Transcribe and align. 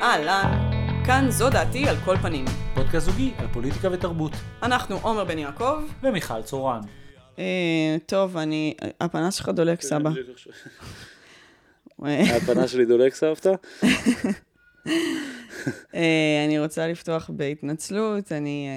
אהלן, 0.00 0.70
כאן 1.06 1.30
זו 1.30 1.50
דעתי 1.50 1.88
על 1.88 1.96
כל 2.04 2.16
פנים. 2.16 2.44
פודקאסט 2.74 3.06
זוגי 3.06 3.32
על 3.38 3.46
פוליטיקה 3.52 3.88
ותרבות. 3.92 4.32
אנחנו 4.62 4.98
עומר 5.02 5.24
בן 5.24 5.38
יעקב. 5.38 5.82
ומיכל 6.02 6.42
צורן. 6.42 6.80
אה, 7.38 7.96
טוב, 8.06 8.36
אני... 8.36 8.74
הפנס 9.00 9.34
שלך 9.34 9.48
דולק, 9.48 9.80
סבא. 9.80 10.10
הפנס 12.36 12.70
שלי 12.70 12.84
דולק, 12.84 13.14
סבתא? 13.14 13.52
אה, 15.94 16.44
אני 16.44 16.58
רוצה 16.58 16.88
לפתוח 16.88 17.30
בהתנצלות, 17.30 18.32
אני... 18.32 18.68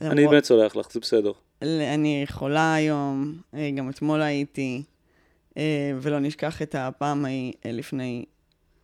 אה, 0.00 0.10
אני 0.10 0.26
באמת 0.26 0.44
סולח 0.44 0.76
לך, 0.76 0.92
זה 0.92 1.00
בסדר. 1.00 1.32
אני 1.62 2.24
חולה 2.30 2.74
היום, 2.74 3.34
אה, 3.54 3.70
גם 3.76 3.90
אתמול 3.90 4.22
הייתי, 4.22 4.82
אה, 5.56 5.92
ולא 6.00 6.18
נשכח 6.18 6.62
את 6.62 6.74
הפעם 6.78 7.24
ההיא 7.24 7.52
אה, 7.66 7.72
לפני 7.72 8.24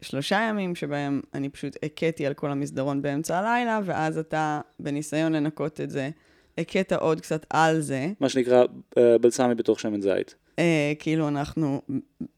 שלושה 0.07 0.47
ימים, 0.51 0.75
שבהם 0.75 1.21
אני 1.35 1.49
פשוט 1.49 1.77
הכיתי 1.83 2.27
על 2.27 2.35
כל 2.35 2.51
המסדרון 2.51 3.03
באמצע 3.03 3.39
הלילה, 3.39 3.81
ואז 3.85 4.19
אתה, 4.19 4.61
בניסיון 4.81 5.33
לנקות 5.33 5.81
את 5.81 5.91
זה, 5.91 6.11
הכית 6.59 6.93
עוד 6.93 7.21
קצת 7.21 7.47
על 7.51 7.81
זה. 7.81 8.07
מה 8.21 8.29
שנקרא 8.29 8.65
אה, 8.99 9.19
בלסמי 9.19 9.55
בתוך 9.55 9.81
שמן 9.81 10.01
זית. 10.01 10.35
אה, 10.59 10.93
כאילו 10.99 11.29
אנחנו 11.29 11.81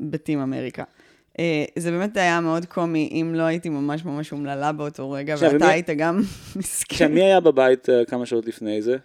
בטים 0.01 0.39
אמריקה. 0.41 0.85
אה, 1.39 1.65
זה 1.79 1.91
באמת 1.91 2.17
היה 2.17 2.41
מאוד 2.41 2.65
קומי, 2.67 3.09
אם 3.13 3.33
לא 3.35 3.43
הייתי 3.43 3.69
ממש 3.69 4.05
ממש 4.05 4.33
אומללה 4.33 4.73
באותו 4.73 5.11
רגע, 5.11 5.35
עכשיו, 5.35 5.51
ואתה 5.53 5.65
ומי- 5.65 5.73
היית 5.75 5.91
גם 5.91 6.21
מסכן, 6.57 7.13
מי 7.15 7.23
היה 7.23 7.41
בבית 7.41 7.89
אה, 7.91 8.05
כמה 8.05 8.27
שעות 8.27 8.47
לפני 8.47 8.83
זה? 8.83 8.97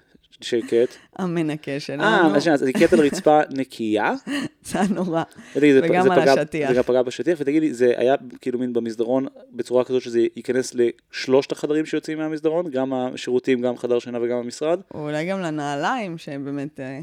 שהכית? 0.43 0.97
המנקה 1.15 1.79
שלנו. 1.79 2.03
אה, 2.03 2.35
אז 2.35 2.43
שנייה, 2.43 2.53
אז 2.53 2.63
הכית 2.63 2.93
על 2.93 2.99
רצפה 2.99 3.39
נקייה? 3.49 4.13
זה 4.65 4.79
היה 4.79 4.87
נורא. 4.87 5.23
וגם 5.55 6.11
על 6.11 6.29
השטיח. 6.29 6.69
זה 6.69 6.75
גם 6.75 6.83
פגע 6.83 7.01
בשטיח, 7.01 7.37
ותגידי, 7.41 7.73
זה 7.73 7.93
היה 7.97 8.15
כאילו 8.41 8.59
מין 8.59 8.73
במסדרון 8.73 9.27
בצורה 9.51 9.83
כזאת 9.83 10.01
שזה 10.01 10.19
ייכנס 10.35 10.75
לשלושת 10.75 11.51
החדרים 11.51 11.85
שיוצאים 11.85 12.17
מהמסדרון? 12.17 12.71
גם 12.71 12.93
השירותים, 12.93 13.61
גם 13.61 13.77
חדר 13.77 13.99
שינה 13.99 14.19
וגם 14.21 14.37
המשרד? 14.37 14.79
או 14.93 14.99
אולי 15.03 15.25
גם 15.25 15.39
לנעליים, 15.39 16.17
שבאמת... 16.17 16.79
אה, 16.79 16.99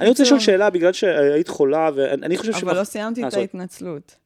אני 0.00 0.08
רוצה 0.08 0.22
לשאול 0.22 0.40
שאלה, 0.40 0.70
בגלל 0.70 0.92
שהיית 0.92 1.48
חולה, 1.48 1.90
ואני 1.94 2.36
חושב 2.36 2.52
אבל 2.62 2.78
לא 2.78 2.84
סיימתי 2.84 3.22
אה, 3.22 3.28
את 3.28 3.32
סורי. 3.32 3.42
ההתנצלות. 3.42 4.16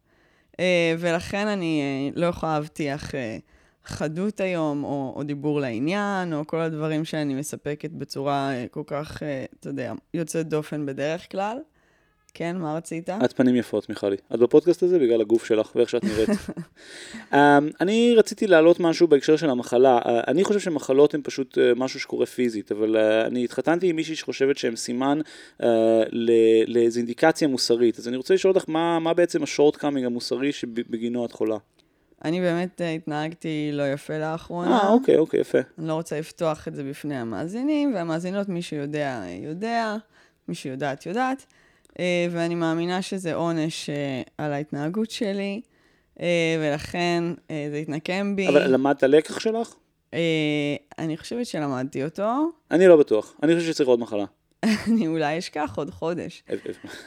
אה, 0.60 0.94
ולכן 0.98 1.46
אני 1.46 1.80
אה, 1.82 2.20
לא 2.20 2.26
יכולה 2.26 2.54
להבטיח 2.54 3.14
אה, 3.14 3.36
חדות 3.84 4.40
היום, 4.40 4.84
או, 4.84 5.12
או 5.16 5.22
דיבור 5.22 5.60
לעניין, 5.60 6.32
או 6.32 6.46
כל 6.46 6.60
הדברים 6.60 7.04
שאני 7.04 7.34
מספקת 7.34 7.90
בצורה 7.90 8.52
אה, 8.52 8.66
כל 8.70 8.82
כך, 8.86 9.22
אה, 9.22 9.44
אתה 9.60 9.68
יודע, 9.68 9.92
יוצאת 10.14 10.48
דופן 10.48 10.86
בדרך 10.86 11.30
כלל. 11.30 11.58
כן, 12.36 12.56
מה 12.56 12.76
רצית? 12.76 13.10
את 13.10 13.32
פנים 13.32 13.56
יפות, 13.56 13.88
מיכלי. 13.88 14.16
את 14.34 14.38
בפודקאסט 14.38 14.82
הזה 14.82 14.98
בגלל 14.98 15.20
הגוף 15.20 15.44
שלך 15.44 15.76
ואיך 15.76 15.88
שאת 15.88 16.04
נראית. 16.04 16.28
um, 17.32 17.34
אני 17.80 18.14
רציתי 18.16 18.46
להעלות 18.46 18.80
משהו 18.80 19.08
בהקשר 19.08 19.36
של 19.36 19.50
המחלה. 19.50 19.98
Uh, 19.98 20.08
אני 20.28 20.44
חושב 20.44 20.60
שמחלות 20.60 21.14
הן 21.14 21.20
פשוט 21.24 21.58
uh, 21.58 21.60
משהו 21.76 22.00
שקורה 22.00 22.26
פיזית, 22.26 22.72
אבל 22.72 22.96
uh, 22.96 23.26
אני 23.26 23.44
התחתנתי 23.44 23.88
עם 23.88 23.96
מישהי 23.96 24.16
שחושבת 24.16 24.58
שהן 24.58 24.76
סימן 24.76 25.20
uh, 25.62 25.64
לאיזו 26.66 26.98
אינדיקציה 26.98 27.48
מוסרית. 27.48 27.98
אז 27.98 28.08
אני 28.08 28.16
רוצה 28.16 28.34
לשאול 28.34 28.54
אותך, 28.54 28.68
מה, 28.68 28.98
מה 28.98 29.14
בעצם 29.14 29.42
ה 29.42 29.76
shortcoming 29.76 30.06
המוסרי 30.06 30.52
שבגינו 30.52 31.26
את 31.26 31.32
חולה? 31.32 31.56
אני 32.24 32.40
באמת 32.40 32.80
אה, 32.80 32.90
התנהגתי 32.90 33.70
לא 33.72 33.92
יפה 33.92 34.18
לאחרונה. 34.18 34.78
אה, 34.78 34.88
אוקיי, 34.88 35.16
אוקיי, 35.16 35.40
יפה. 35.40 35.58
אני 35.78 35.88
לא 35.88 35.92
רוצה 35.94 36.18
לפתוח 36.18 36.68
את 36.68 36.74
זה 36.74 36.84
בפני 36.84 37.16
המאזינים, 37.16 37.94
והמאזינות, 37.94 38.48
מי 38.48 38.62
שיודע, 38.62 39.22
יודע, 39.42 39.96
מי 40.48 40.54
שיודעת, 40.54 41.06
יודעת. 41.06 41.46
אה, 41.98 42.26
ואני 42.30 42.54
מאמינה 42.54 43.02
שזה 43.02 43.34
עונש 43.34 43.90
אה, 43.90 44.22
על 44.38 44.52
ההתנהגות 44.52 45.10
שלי, 45.10 45.60
ולכן 46.60 47.24
זה 47.48 47.76
התנקם 47.82 48.36
בי. 48.36 48.48
אבל 48.48 48.72
למדת 48.72 49.02
לקח 49.02 49.38
שלך? 49.38 49.74
אני 50.98 51.16
חושבת 51.16 51.46
שלמדתי 51.46 52.04
אותו, 52.04 52.50
אני 52.70 52.86
לא 52.86 52.96
בטוח. 52.96 53.34
אני 53.42 53.54
חושב 53.54 53.72
שצריך 53.72 53.88
עוד 53.88 54.00
מחלה. 54.00 54.24
אני 54.88 55.06
אולי 55.06 55.38
אשכח 55.38 55.72
עוד 55.76 55.90
חודש. 55.90 56.42
אה, 56.50 56.56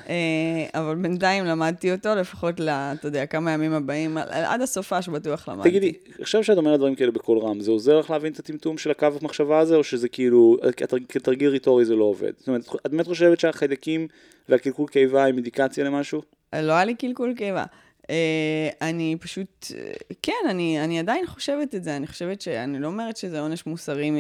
אה, 0.10 0.80
אבל 0.82 0.96
בינתיים 0.96 1.46
למדתי 1.46 1.92
אותו, 1.92 2.16
לפחות 2.16 2.60
ל... 2.60 2.70
אתה 2.70 3.08
יודע, 3.08 3.26
כמה 3.26 3.52
ימים 3.52 3.74
הבאים, 3.74 4.18
עד 4.28 4.62
הסופש 4.62 5.10
בטוח 5.10 5.50
למדתי. 5.50 5.70
תגידי, 5.70 5.94
עכשיו 6.22 6.44
שאת 6.44 6.58
אומרת 6.58 6.80
דברים 6.80 6.96
כאלה 6.96 7.12
בקול 7.12 7.38
רם, 7.38 7.60
זה 7.62 7.72
עוזר 7.72 8.00
לך 8.00 8.10
להבין 8.10 8.34
את 8.34 8.40
הטמטום 8.40 8.78
של 8.78 8.92
הקו 8.92 9.08
המחשבה 9.22 9.60
הזה, 9.60 9.76
או 9.76 9.84
שזה 9.84 10.10
כאילו, 10.10 10.58
כתר- 10.78 10.98
כתרגיל 11.10 11.50
ריטורי 11.50 11.86
זה 11.86 11.96
לא 11.96 12.04
עובד? 12.04 12.32
זאת 12.38 12.48
אומרת, 12.48 12.62
את 12.86 12.92
באמת 12.92 13.08
חושבת 13.08 13.40
שהחיידקים 13.40 14.08
והקלקול 14.50 14.88
קיבה 14.88 15.26
הם 15.26 15.36
אינדיקציה 15.36 15.84
למשהו? 15.84 16.22
לא 16.56 16.72
היה 16.74 16.86
לי 16.86 16.96
קלקול 16.96 17.34
קיבה. 17.38 17.64
אה, 18.10 18.70
אני 18.82 19.16
פשוט, 19.20 19.68
אה, 19.76 19.92
כן, 20.22 20.34
אני, 20.50 20.84
אני 20.84 21.00
עדיין 21.00 21.26
חושבת 21.28 21.76
את 21.76 21.84
זה. 21.84 21.96
אני 21.96 22.08
חושבת 22.08 22.42
שאני 22.42 22.80
לא 22.80 22.88
אומרת 22.88 23.18
שזה 23.18 23.40
עונש 23.40 23.66
מוסרי 23.66 24.12
מ, 24.12 24.16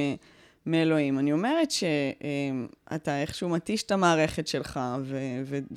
מאלוהים. 0.67 1.19
אני 1.19 1.33
אומרת 1.33 1.71
שאתה 1.71 3.21
איכשהו 3.21 3.49
מתיש 3.49 3.83
את 3.83 3.91
המערכת 3.91 4.47
שלך, 4.47 4.79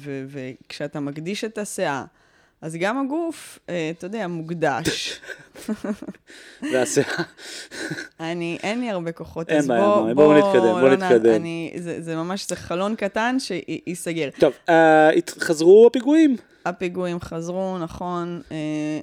וכשאתה 0.06 1.00
מקדיש 1.00 1.44
את 1.44 1.58
הסאה, 1.58 2.04
אז 2.62 2.76
גם 2.76 2.98
הגוף, 2.98 3.58
אה, 3.68 3.90
אתה 3.98 4.06
יודע, 4.06 4.26
מוקדש. 4.26 5.20
והשיער. 6.72 7.06
אני, 8.20 8.58
אין 8.62 8.80
לי 8.80 8.90
הרבה 8.90 9.12
כוחות, 9.12 9.50
אז 9.50 9.66
בעיה, 9.66 9.80
בוא, 9.80 10.00
מאמי, 10.02 10.14
בואו 10.14 10.32
נתקדם, 10.32 10.62
בואו 10.62 10.88
לא 10.88 10.96
נתקדם. 10.96 11.34
אני, 11.34 11.72
זה, 11.76 12.02
זה 12.02 12.16
ממש, 12.16 12.48
זה 12.48 12.56
חלון 12.56 12.96
קטן 12.96 13.36
שייסגר. 13.38 14.28
טוב, 14.38 14.52
אה, 14.68 15.10
חזרו 15.38 15.86
הפיגועים, 15.86 16.36
הפיגועים 16.64 17.20
חזרו, 17.20 17.78
נכון, 17.78 18.40
אה, 18.52 18.56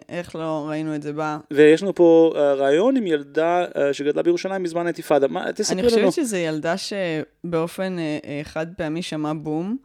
איך 0.10 0.36
לא 0.36 0.66
ראינו 0.70 0.96
את 0.96 1.02
זה 1.02 1.14
בא. 1.14 1.38
ויש 1.52 1.82
לנו 1.84 1.96
פה 1.96 2.34
אה, 2.36 2.54
רעיון 2.54 2.98
עם 2.98 3.08
ילדה 3.08 3.66
אה, 3.78 3.94
שגדלה 3.94 4.24
בירושלים 4.24 4.64
בזמן 4.64 4.82
האינתיפאדה. 4.82 5.28
מה, 5.28 5.44
אני 5.44 5.54
תספרי 5.54 5.82
לנו. 5.82 5.90
חושבת 5.90 6.14
שזו 6.14 6.38
ילדה 6.38 6.76
שבאופן 6.78 7.98
חד 8.44 8.68
פעמי 8.78 9.02
שמעה 9.02 9.34
בום. 9.34 9.78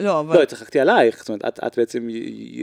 לא, 0.00 0.20
אבל... 0.20 0.40
לא, 0.40 0.44
צחקתי 0.44 0.80
עלייך, 0.80 1.18
זאת 1.18 1.28
אומרת, 1.28 1.44
את, 1.44 1.60
את 1.66 1.76
בעצם, 1.78 2.08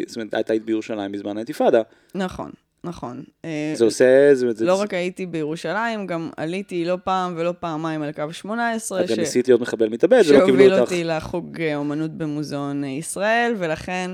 זאת 0.07 0.17
אומרת, 0.17 0.33
את 0.35 0.49
היית 0.49 0.65
בירושלים 0.65 1.11
בזמן 1.11 1.37
האינתיפאדה. 1.37 1.81
נכון, 2.15 2.51
נכון. 2.87 3.23
אה, 3.45 3.73
זה 3.75 3.85
עושה, 3.85 4.05
זה, 4.33 4.51
זה, 4.53 4.65
לא 4.65 4.75
זה, 4.77 4.83
רק 4.83 4.93
הייתי 4.93 5.25
בירושלים, 5.25 6.07
גם 6.07 6.29
עליתי 6.37 6.85
לא 6.85 6.97
פעם 7.03 7.33
ולא 7.37 7.53
פעמיים 7.59 8.01
על 8.01 8.11
קו 8.11 8.23
18, 8.33 9.03
את 9.03 9.09
גם 9.09 9.15
ש- 9.15 9.19
ניסית 9.19 9.47
להיות 9.47 9.61
מחבל 9.61 9.89
מתאבד, 9.89 10.23
ולא 10.27 10.39
קיבלו 10.39 10.47
שהוביל 10.47 10.73
אותך. 10.73 10.81
אותי 10.91 11.03
לחוג 11.03 11.61
אה, 11.61 11.75
אומנות 11.75 12.11
במוזיאון 12.11 12.83
אה, 12.83 12.89
ישראל, 12.89 13.53
ולכן 13.57 14.11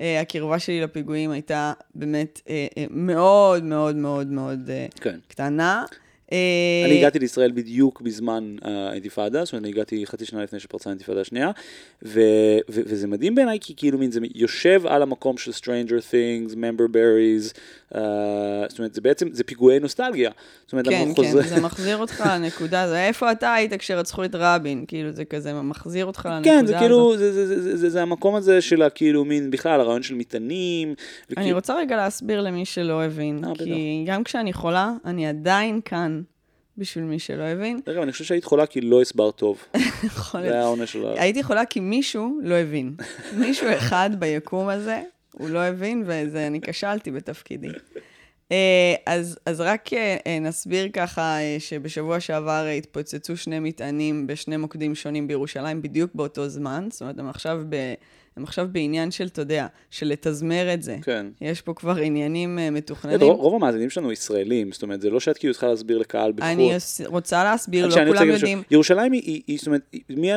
אה, 0.00 0.20
הקרבה 0.20 0.58
שלי 0.58 0.80
לפיגועים 0.80 1.30
הייתה 1.30 1.72
באמת 1.94 2.40
אה, 2.48 2.66
אה, 2.78 2.84
מאוד 2.90 3.64
מאוד 3.64 3.96
מאוד 3.96 4.26
מאוד 4.26 4.70
אה, 4.70 4.86
כן. 5.00 5.18
קטנה. 5.28 5.84
אה, 6.32 6.82
אני 6.84 6.98
הגעתי 6.98 7.18
לישראל 7.18 7.50
בדיוק 7.50 8.00
בזמן 8.00 8.56
האינתיפאדה, 8.62 9.44
זאת 9.44 9.52
אומרת, 9.52 9.64
אני 9.64 9.72
הגעתי 9.72 10.06
חצי 10.06 10.24
שנה 10.24 10.42
לפני 10.42 10.60
שפרצה 10.60 10.90
האינתיפאדה 10.90 11.20
השנייה, 11.20 11.50
ו- 12.02 12.20
ו- 12.70 12.80
וזה 12.86 13.06
מדהים 13.06 13.34
בעיניי, 13.34 13.58
כי 13.60 13.74
כאילו 13.76 13.98
מין 13.98 14.10
זה 14.10 14.20
יושב 14.34 14.82
על 14.86 15.02
המקום 15.02 15.38
של 15.38 15.50
Stranger 15.50 16.10
Things, 16.10 16.52
Member 16.52 16.94
Berries, 16.94 17.52
uh, 17.92 17.96
זאת 18.68 18.78
אומרת, 18.78 18.94
זה 18.94 19.00
בעצם, 19.00 19.28
זה 19.32 19.44
פיגועי 19.44 19.78
נוסטלגיה. 19.78 20.30
זאת 20.64 20.72
אומרת, 20.72 20.88
כן, 20.88 21.08
כן, 21.16 21.42
זה 21.42 21.60
מחזיר 21.60 21.96
אותך 21.96 22.24
לנקודה, 22.26 22.88
זה 22.88 23.06
איפה 23.06 23.32
אתה 23.32 23.54
היית 23.54 23.74
כשרצחו 23.74 24.24
את 24.24 24.34
רבין, 24.34 24.84
כאילו 24.88 25.12
זה 25.12 25.24
כזה 25.24 25.52
מחזיר 25.52 26.06
אותך 26.06 26.28
לנקודה 26.30 26.50
כן, 26.50 26.64
הזאת. 26.64 26.68
זה 26.68 26.78
כאילו, 26.78 27.16
זה, 27.16 27.32
זה, 27.32 27.46
זה, 27.46 27.62
זה, 27.62 27.76
זה, 27.76 27.90
זה 27.90 28.02
המקום 28.02 28.34
הזה 28.34 28.60
של 28.60 28.82
הכאילו 28.82 29.24
מין, 29.24 29.50
בכלל, 29.50 29.80
הרעיון 29.80 30.02
של 30.02 30.14
מטענים. 30.14 30.94
אני 31.36 31.52
רוצה 31.52 31.74
רגע 31.74 31.96
להסביר 31.96 32.40
למי 32.40 32.64
שלא 32.64 33.04
הבין, 33.04 33.44
אה, 33.44 33.50
כי 33.64 34.04
גם 34.06 34.24
כשאני 34.24 34.52
חולה, 34.52 34.92
אני 35.04 35.26
עדיין 35.26 35.80
כאן 35.84 36.16
בשביל 36.78 37.04
מי 37.04 37.18
שלא 37.18 37.42
הבין. 37.42 37.80
דרך 37.86 37.94
אגב, 37.94 38.02
אני 38.02 38.12
חושב 38.12 38.24
שהיית 38.24 38.44
חולה 38.44 38.66
כי 38.66 38.80
לא 38.80 39.02
הסברת 39.02 39.36
טוב. 39.36 39.64
יכול 40.04 40.40
זה 40.40 40.40
להיות. 40.40 40.54
היה 40.54 40.64
העונש 40.64 40.92
של 40.92 41.06
ה... 41.06 41.20
הייתי 41.20 41.42
חולה 41.42 41.66
כי 41.66 41.80
מישהו 41.80 42.40
לא 42.42 42.54
הבין. 42.54 42.94
מישהו 43.40 43.66
אחד 43.78 44.10
ביקום 44.18 44.68
הזה, 44.68 45.02
הוא 45.32 45.48
לא 45.48 45.58
הבין, 45.58 46.02
ואני 46.06 46.60
כשלתי 46.60 47.10
בתפקידי. 47.10 47.68
אה, 48.52 48.94
אז, 49.06 49.38
אז 49.46 49.60
רק 49.60 49.92
אה, 49.92 50.16
אה, 50.26 50.38
נסביר 50.38 50.88
ככה 50.92 51.36
שבשבוע 51.58 52.20
שעבר 52.20 52.66
התפוצצו 52.78 53.36
שני 53.36 53.58
מטענים 53.58 54.26
בשני 54.26 54.56
מוקדים 54.56 54.94
שונים 54.94 55.28
בירושלים 55.28 55.82
בדיוק 55.82 56.10
באותו 56.14 56.48
זמן. 56.48 56.88
זאת 56.90 57.00
אומרת, 57.00 57.18
הם 57.18 57.28
עכשיו, 57.28 57.62
הם 58.36 58.44
עכשיו 58.44 58.68
בעניין 58.72 59.10
של, 59.10 59.26
אתה 59.26 59.40
יודע, 59.40 59.66
של 59.90 60.06
לתזמר 60.06 60.74
את 60.74 60.82
זה. 60.82 60.96
כן. 61.02 61.26
יש 61.40 61.60
פה 61.60 61.74
כבר 61.74 61.96
עניינים 61.96 62.58
את 62.58 62.72
מתוכננים. 62.72 63.20
רוב, 63.20 63.40
רוב 63.40 63.54
המאזינים 63.54 63.90
שלנו 63.90 64.12
ישראלים, 64.12 64.72
זאת 64.72 64.82
אומרת, 64.82 65.00
זה 65.00 65.10
לא 65.10 65.20
שאת 65.20 65.38
כאילו 65.38 65.54
צריכה 65.54 65.66
להסביר 65.66 65.98
לקהל 65.98 66.32
בחו"ל. 66.32 66.50
אני 66.50 66.72
רוצה 67.06 67.44
להסביר, 67.44 67.86
לא 67.86 67.94
כולם. 68.06 68.28
יודעים. 68.28 68.62
ירושלים 68.70 69.12
היא, 69.12 69.22
היא, 69.24 69.42
היא 69.46 69.58
זאת 69.58 69.66
אומרת, 69.66 69.82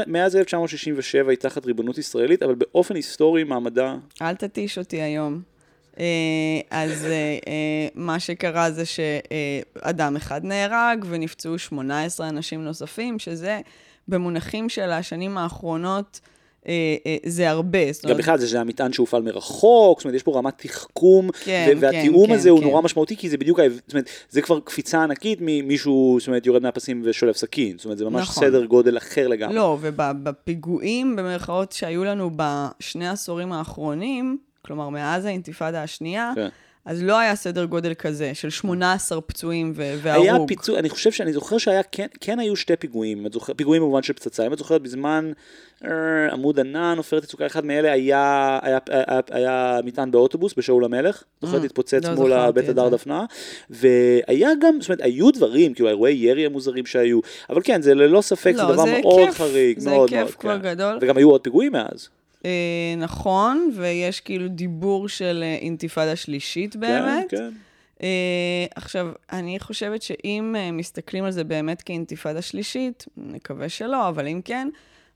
מאז 0.07 0.35
1967 0.35 1.29
היא 1.31 1.37
תחת 1.37 1.65
ריבונות 1.65 1.97
ישראלית, 1.97 2.43
אבל 2.43 2.55
באופן 2.55 2.95
היסטורי 2.95 3.43
מעמדה... 3.43 3.95
אל 4.21 4.35
תתיש 4.35 4.77
אותי 4.77 5.01
היום. 5.01 5.41
אה, 5.99 6.05
אז 6.71 7.05
אה, 7.05 7.87
מה 7.95 8.19
שקרה 8.19 8.71
זה 8.71 8.83
שאדם 8.85 10.15
אחד 10.15 10.41
נהרג 10.43 11.05
ונפצעו 11.09 11.59
18 11.59 12.29
אנשים 12.29 12.63
נוספים, 12.63 13.19
שזה 13.19 13.61
במונחים 14.07 14.69
של 14.69 14.91
השנים 14.91 15.37
האחרונות 15.37 16.19
זה 17.25 17.49
הרבה. 17.49 17.91
זאת 17.91 18.05
גם 18.05 18.17
בכלל 18.17 18.37
זה 18.37 18.61
המטען 18.61 18.93
שהופעל 18.93 19.21
מרחוק, 19.21 19.99
זאת 19.99 20.05
אומרת 20.05 20.15
יש 20.15 20.23
פה 20.23 20.37
רמת 20.37 20.53
תחכום, 20.57 21.29
כן, 21.43 21.73
ו- 21.77 21.81
והתיאום 21.81 22.27
כן, 22.27 22.33
הזה 22.33 22.49
הוא 22.49 22.59
כן. 22.59 22.65
נורא 22.65 22.81
משמעותי 22.81 23.15
כי 23.17 23.29
זה 23.29 23.37
בדיוק, 23.37 23.59
זאת 23.87 23.93
אומרת 23.93 24.09
זה 24.29 24.41
כבר 24.41 24.59
קפיצה 24.59 25.03
ענקית 25.03 25.39
ממישהו, 25.41 26.17
זאת 26.19 26.27
אומרת 26.27 26.45
יורד 26.45 26.63
מהפסים 26.63 27.01
ושולף 27.05 27.37
סכין, 27.37 27.77
זאת 27.77 27.85
אומרת 27.85 27.97
זה 27.97 28.05
ממש 28.05 28.29
נכון. 28.29 28.43
סדר 28.43 28.65
גודל 28.65 28.97
אחר 28.97 29.27
לגמרי. 29.27 29.55
לא, 29.55 29.77
ובפיגועים, 29.81 31.15
במרכאות, 31.15 31.71
שהיו 31.71 32.03
לנו 32.03 32.31
בשני 32.35 33.07
העשורים 33.07 33.51
האחרונים, 33.51 34.37
כלומר, 34.61 34.89
מאז 34.89 35.25
האינתיפאדה 35.25 35.83
השנייה, 35.83 36.31
כן. 36.35 36.49
אז 36.89 37.03
לא 37.03 37.19
היה 37.19 37.35
סדר 37.35 37.65
גודל 37.65 37.93
כזה, 37.93 38.31
של 38.33 38.49
18 38.49 39.21
פצועים 39.21 39.73
ו- 39.75 39.93
והרוג. 40.01 40.25
היה 40.25 40.37
פיצוי, 40.47 40.79
אני 40.79 40.89
חושב 40.89 41.11
שאני 41.11 41.33
זוכר 41.33 41.57
שהיה, 41.57 41.83
כן, 41.83 42.07
כן 42.21 42.39
היו 42.39 42.55
שתי 42.55 42.75
פיגועים, 42.75 43.25
זוכר, 43.33 43.53
פיגועים 43.53 43.81
במובן 43.81 44.03
של 44.03 44.13
פצצה, 44.13 44.45
אם 44.45 44.53
את 44.53 44.57
זוכרת 44.57 44.81
בזמן 44.81 45.31
אה, 45.85 45.89
עמוד 46.31 46.59
ענן, 46.59 46.93
עופרת 46.97 47.23
יצוקה, 47.23 47.45
אחד 47.45 47.65
מאלה 47.65 47.91
היה, 47.91 48.59
היה, 48.61 48.77
היה, 48.89 49.19
היה 49.31 49.79
מטען 49.83 50.11
באוטובוס 50.11 50.53
בשאול 50.57 50.85
המלך, 50.85 51.23
זוכרת 51.41 51.59
אה, 51.59 51.65
התפוצץ 51.65 52.05
לא 52.05 52.15
מול 52.15 52.51
בית 52.51 52.69
הדר. 52.69 52.89
דפנה, 52.89 53.25
והיה 53.69 54.49
גם, 54.61 54.81
זאת 54.81 54.89
אומרת, 54.89 55.01
היו 55.01 55.31
דברים, 55.31 55.73
כאילו 55.73 55.89
אירועי 55.89 56.13
ירי 56.13 56.45
המוזרים 56.45 56.85
שהיו, 56.85 57.19
אבל 57.49 57.61
כן, 57.63 57.81
זה 57.81 57.93
ללא 57.93 58.21
ספק, 58.21 58.53
לא, 58.55 58.67
זה 58.67 58.73
דבר 58.73 58.83
זה 58.83 58.99
מאוד 59.01 59.25
כיף, 59.25 59.37
חריג, 59.37 59.79
זה 59.79 59.89
מאוד 59.89 60.09
כיף 60.09 60.19
מאוד, 60.19 60.31
כבר 60.31 60.59
כן. 60.59 60.69
גדול. 60.69 60.97
וגם 61.01 61.17
היו 61.17 61.29
עוד 61.29 61.41
פיגועים 61.41 61.71
מאז. 61.71 62.09
אה, 62.45 62.93
נכון, 62.97 63.71
ויש 63.75 64.21
כאילו 64.21 64.47
דיבור 64.47 65.09
של 65.09 65.43
אה, 65.43 65.55
אינתיפאדה 65.55 66.15
שלישית 66.15 66.75
באמת. 66.75 67.29
כן, 67.29 67.37
כן. 67.37 67.53
אה, 68.03 68.65
עכשיו, 68.75 69.07
אני 69.31 69.59
חושבת 69.59 70.01
שאם 70.01 70.55
אה, 70.57 70.71
מסתכלים 70.71 71.23
על 71.23 71.31
זה 71.31 71.43
באמת 71.43 71.81
כאינתיפאדה 71.81 72.41
שלישית, 72.41 73.05
נקווה 73.17 73.69
שלא, 73.69 74.09
אבל 74.09 74.27
אם 74.27 74.41
כן, 74.45 74.69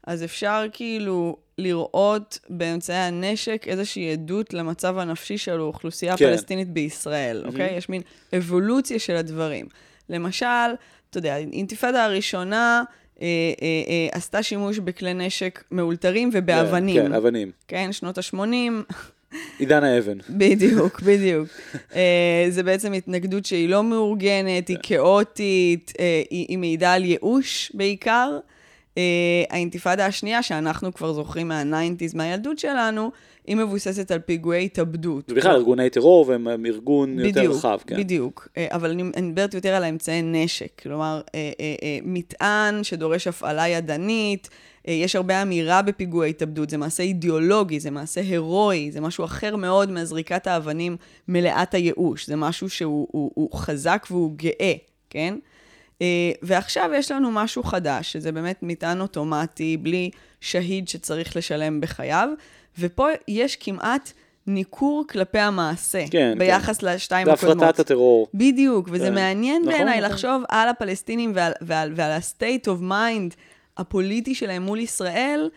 אז 0.07 0.23
אפשר 0.23 0.65
כאילו 0.73 1.37
לראות 1.57 2.39
באמצעי 2.49 2.97
הנשק 2.97 3.65
איזושהי 3.67 4.11
עדות 4.11 4.53
למצב 4.53 4.97
הנפשי 4.97 5.37
של 5.37 5.59
האוכלוסייה 5.59 6.17
כן. 6.17 6.25
הפלסטינית 6.25 6.69
בישראל, 6.69 7.43
אוקיי? 7.45 7.77
יש 7.77 7.89
מין 7.89 8.01
אבולוציה 8.37 8.99
של 8.99 9.15
הדברים. 9.15 9.67
למשל, 10.09 10.45
אתה 11.09 11.17
יודע, 11.17 11.33
האינתיפאדה 11.33 12.05
הראשונה 12.05 12.83
אה, 13.21 13.27
אה, 13.61 13.67
אה, 13.87 14.07
עשתה 14.11 14.43
שימוש 14.43 14.79
בכלי 14.79 15.13
נשק 15.13 15.63
מאולתרים 15.71 16.29
ובאבנים. 16.33 17.03
כן, 17.03 17.13
אבנים. 17.13 17.51
כן, 17.67 17.91
שנות 17.91 18.17
ה-80, 18.17 18.93
עידן 19.59 19.83
האבן. 19.83 20.17
בדיוק, 20.37 21.01
בדיוק. 21.01 21.47
uh, 21.91 21.95
זה 22.49 22.63
בעצם 22.63 22.93
התנגדות 22.93 23.45
שהיא 23.45 23.69
לא 23.69 23.83
מאורגנת, 23.83 24.67
היא 24.67 24.77
כאוטית, 24.83 25.93
uh, 25.95 25.99
היא, 26.29 26.45
היא 26.49 26.57
מעידה 26.57 26.93
על 26.93 27.05
ייאוש 27.05 27.71
בעיקר. 27.73 28.39
Uh, 28.95 28.97
האינתיפאדה 29.49 30.05
השנייה, 30.05 30.43
שאנחנו 30.43 30.93
כבר 30.93 31.13
זוכרים 31.13 31.47
מה-90's, 31.47 32.17
מהילדות 32.17 32.59
שלנו, 32.59 33.11
היא 33.45 33.55
מבוססת 33.55 34.11
על 34.11 34.19
פיגועי 34.19 34.65
התאבדות. 34.65 35.31
ובכלל 35.31 35.51
ארגוני 35.51 35.89
טרור 35.89 36.25
והם 36.27 36.47
הם 36.47 36.65
ארגון 36.65 37.19
יותר 37.19 37.39
בדיוק, 37.39 37.55
רחב, 37.55 37.79
כן. 37.87 37.97
בדיוק. 37.97 38.47
אה, 38.57 38.67
אבל 38.71 38.91
אני 38.91 39.03
מדברת 39.03 39.53
יותר 39.53 39.69
על 39.69 39.83
האמצעי 39.83 40.21
נשק. 40.21 40.81
כלומר, 40.83 41.21
אה, 41.35 41.51
אה, 41.59 41.97
מטען 42.03 42.83
שדורש 42.83 43.27
הפעלה 43.27 43.67
ידנית, 43.67 44.49
יש 44.85 45.15
הרבה 45.15 45.41
אמירה 45.41 45.81
בפיגועי 45.81 46.29
התאבדות, 46.29 46.69
זה 46.69 46.77
מעשה 46.77 47.03
אידיאולוגי, 47.03 47.79
זה 47.79 47.91
מעשה 47.91 48.21
הירואי, 48.21 48.91
זה 48.91 49.01
משהו 49.01 49.25
אחר 49.25 49.55
מאוד 49.55 49.91
מהזריקת 49.91 50.47
האבנים 50.47 50.97
מלאת 51.27 51.73
הייאוש. 51.73 52.27
זה 52.27 52.35
משהו 52.35 52.69
שהוא 52.69 53.07
הוא, 53.11 53.31
הוא 53.33 53.53
חזק 53.53 54.05
והוא 54.11 54.31
גאה, 54.35 54.73
כן? 55.09 55.35
ועכשיו 56.41 56.89
יש 56.95 57.11
לנו 57.11 57.31
משהו 57.31 57.63
חדש, 57.63 58.13
שזה 58.13 58.31
באמת 58.31 58.59
מטען 58.61 59.01
אוטומטי, 59.01 59.77
בלי 59.77 60.09
שהיד 60.41 60.87
שצריך 60.87 61.37
לשלם 61.37 61.81
בחייו, 61.81 62.29
ופה 62.79 63.07
יש 63.27 63.55
כמעט 63.55 64.11
ניכור 64.47 65.05
כלפי 65.09 65.39
המעשה, 65.39 66.05
כן, 66.11 66.35
ביחס 66.37 66.83
לשתיים 66.83 67.25
זה 67.25 67.33
הקודמות. 67.33 67.63
הפרטת 67.63 67.79
הטרור. 67.79 68.27
בדיוק, 68.33 68.89
וזה 68.91 69.05
כן. 69.05 69.13
מעניין 69.13 69.61
נכון, 69.61 69.73
בעיניי 69.73 69.99
נכון. 69.99 70.11
לחשוב 70.11 70.43
על 70.49 70.69
הפלסטינים 70.69 71.31
ועל, 71.35 71.51
ועל, 71.61 71.93
ועל 71.95 72.11
ה-state 72.11 72.65
of 72.65 72.81
mind 72.81 73.35
הפוליטי 73.77 74.35
שלהם 74.35 74.61
מול 74.61 74.79
ישראל, 74.79 75.49